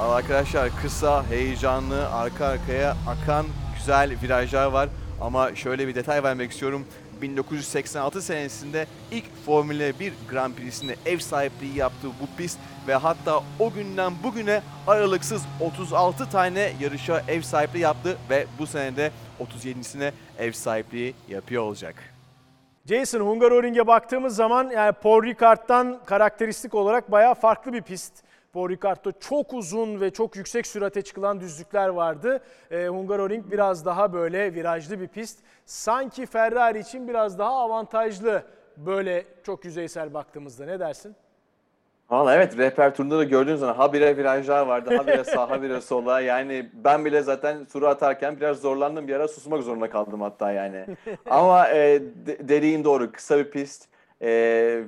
Ama 0.00 0.14
arkadaşlar 0.14 0.70
kısa, 0.82 1.24
heyecanlı, 1.26 2.10
arka 2.10 2.46
arkaya 2.46 2.96
akan 3.08 3.46
güzel 3.76 4.16
virajlar 4.22 4.66
var. 4.66 4.88
Ama 5.20 5.54
şöyle 5.54 5.88
bir 5.88 5.94
detay 5.94 6.22
vermek 6.22 6.52
istiyorum. 6.52 6.84
1986 7.22 8.22
senesinde 8.22 8.86
ilk 9.10 9.24
Formula 9.46 10.00
1 10.00 10.12
Grand 10.30 10.54
Prix'sinde 10.54 10.96
ev 11.06 11.18
sahipliği 11.18 11.76
yaptığı 11.76 12.08
bu 12.08 12.36
pist 12.36 12.58
ve 12.88 12.94
hatta 12.94 13.42
o 13.58 13.72
günden 13.72 14.12
bugüne 14.22 14.62
aralıksız 14.86 15.42
36 15.60 16.30
tane 16.30 16.72
yarışa 16.80 17.22
ev 17.28 17.42
sahipliği 17.42 17.78
yaptı 17.78 18.18
ve 18.30 18.46
bu 18.58 18.66
senede 18.66 19.10
37'sine 19.40 20.12
ev 20.38 20.52
sahipliği 20.52 21.14
yapıyor 21.28 21.62
olacak. 21.62 21.94
Jason 22.86 23.20
Hungaroring'e 23.20 23.86
baktığımız 23.86 24.36
zaman 24.36 24.70
yani 24.70 24.92
Paul 24.92 25.22
Ricard'dan 25.22 26.00
karakteristik 26.06 26.74
olarak 26.74 27.10
bayağı 27.12 27.34
farklı 27.34 27.72
bir 27.72 27.82
pist. 27.82 28.12
Paul 28.52 28.68
Ricard'da 28.68 29.12
çok 29.20 29.52
uzun 29.54 30.00
ve 30.00 30.10
çok 30.10 30.36
yüksek 30.36 30.66
sürate 30.66 31.02
çıkılan 31.02 31.40
düzlükler 31.40 31.88
vardı. 31.88 32.40
Ee, 32.70 32.86
Hungaroring 32.88 33.52
biraz 33.52 33.84
daha 33.86 34.12
böyle 34.12 34.54
virajlı 34.54 35.00
bir 35.00 35.08
pist. 35.08 35.38
Sanki 35.64 36.26
Ferrari 36.26 36.78
için 36.78 37.08
biraz 37.08 37.38
daha 37.38 37.50
avantajlı 37.50 38.42
böyle 38.76 39.24
çok 39.42 39.64
yüzeysel 39.64 40.14
baktığımızda 40.14 40.64
ne 40.64 40.80
dersin? 40.80 41.16
Valla 42.10 42.34
evet 42.34 42.58
rehber 42.58 42.94
turunda 42.94 43.18
da 43.18 43.24
gördüğünüz 43.24 43.60
zaman 43.60 43.74
habire 43.74 44.16
virajlar 44.16 44.66
vardı. 44.66 44.96
Habire 44.96 45.24
sağ 45.24 45.50
habire 45.50 45.80
sola. 45.80 46.20
Yani 46.20 46.70
ben 46.72 47.04
bile 47.04 47.22
zaten 47.22 47.64
turu 47.64 47.86
atarken 47.88 48.36
biraz 48.36 48.58
zorlandım. 48.60 49.08
Bir 49.08 49.14
ara 49.14 49.28
susmak 49.28 49.62
zorunda 49.62 49.90
kaldım 49.90 50.20
hatta 50.20 50.52
yani. 50.52 50.86
Ama 51.30 51.68
e, 51.68 52.00
de- 52.26 52.48
dediğin 52.48 52.84
doğru. 52.84 53.12
Kısa 53.12 53.38
bir 53.38 53.50
pist. 53.50 53.88
E, 54.22 54.28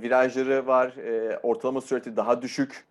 virajları 0.02 0.66
var. 0.66 0.86
E, 0.96 1.38
ortalama 1.42 1.80
sürati 1.80 2.16
daha 2.16 2.42
düşük. 2.42 2.84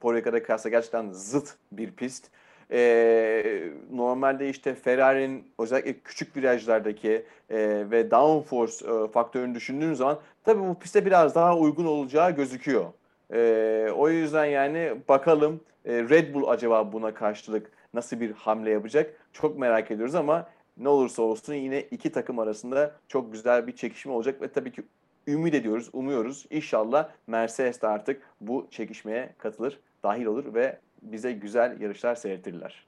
Porica'da 0.00 0.42
kıyasla 0.42 0.70
gerçekten 0.70 1.08
zıt 1.12 1.54
bir 1.72 1.90
pist. 1.90 2.26
E, 2.72 3.62
normalde 3.92 4.48
işte 4.48 4.74
Ferrari'nin 4.74 5.44
özellikle 5.58 5.94
küçük 6.04 6.36
virajlardaki 6.36 7.24
e, 7.50 7.56
ve 7.90 8.10
downforce 8.10 8.86
e, 8.86 9.08
faktörünü 9.08 9.54
düşündüğün 9.54 9.94
zaman 9.94 10.18
tabii 10.44 10.60
bu 10.60 10.74
piste 10.78 11.06
biraz 11.06 11.34
daha 11.34 11.56
uygun 11.56 11.86
olacağı 11.86 12.30
gözüküyor. 12.30 12.84
Ee, 13.32 13.88
o 13.96 14.08
yüzden 14.08 14.44
yani 14.44 14.94
bakalım 15.08 15.60
e, 15.84 15.92
Red 15.92 16.34
Bull 16.34 16.48
acaba 16.48 16.92
buna 16.92 17.14
karşılık 17.14 17.70
nasıl 17.94 18.20
bir 18.20 18.32
hamle 18.32 18.70
yapacak? 18.70 19.14
Çok 19.32 19.58
merak 19.58 19.90
ediyoruz 19.90 20.14
ama 20.14 20.48
ne 20.76 20.88
olursa 20.88 21.22
olsun 21.22 21.54
yine 21.54 21.80
iki 21.80 22.12
takım 22.12 22.38
arasında 22.38 22.92
çok 23.08 23.32
güzel 23.32 23.66
bir 23.66 23.76
çekişme 23.76 24.12
olacak 24.12 24.42
ve 24.42 24.48
tabii 24.48 24.72
ki 24.72 24.82
ümit 25.28 25.54
ediyoruz, 25.54 25.90
umuyoruz. 25.92 26.46
İnşallah 26.50 27.08
Mercedes 27.26 27.82
de 27.82 27.86
artık 27.86 28.22
bu 28.40 28.66
çekişmeye 28.70 29.34
katılır, 29.38 29.80
dahil 30.02 30.24
olur 30.24 30.54
ve 30.54 30.78
bize 31.02 31.32
güzel 31.32 31.80
yarışlar 31.80 32.14
seyrettirirler. 32.14 32.86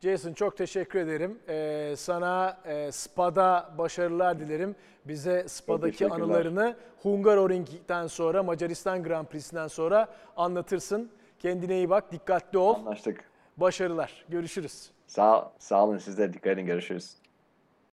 Jason 0.00 0.32
çok 0.32 0.56
teşekkür 0.56 0.98
ederim. 0.98 1.38
Ee, 1.48 1.94
sana 1.96 2.58
e, 2.64 2.92
Spa'da 2.92 3.74
başarılar 3.78 4.40
dilerim. 4.40 4.76
Bize 5.04 5.48
Spa'daki 5.48 6.06
anılarını 6.06 6.76
Hungaroring'den 7.02 8.06
sonra, 8.06 8.42
Macaristan 8.42 9.02
Grand 9.02 9.26
Prix'sinden 9.26 9.68
sonra 9.68 10.08
anlatırsın. 10.36 11.10
Kendine 11.38 11.76
iyi 11.76 11.90
bak, 11.90 12.12
dikkatli 12.12 12.58
ol. 12.58 12.74
Anlaştık. 12.74 13.24
Başarılar. 13.56 14.24
Görüşürüz. 14.28 14.90
Sağ, 15.06 15.52
sağ 15.58 15.84
olun 15.84 15.98
sizler. 15.98 16.32
Dikkat 16.32 16.52
edin. 16.52 16.66
Görüşürüz. 16.66 17.16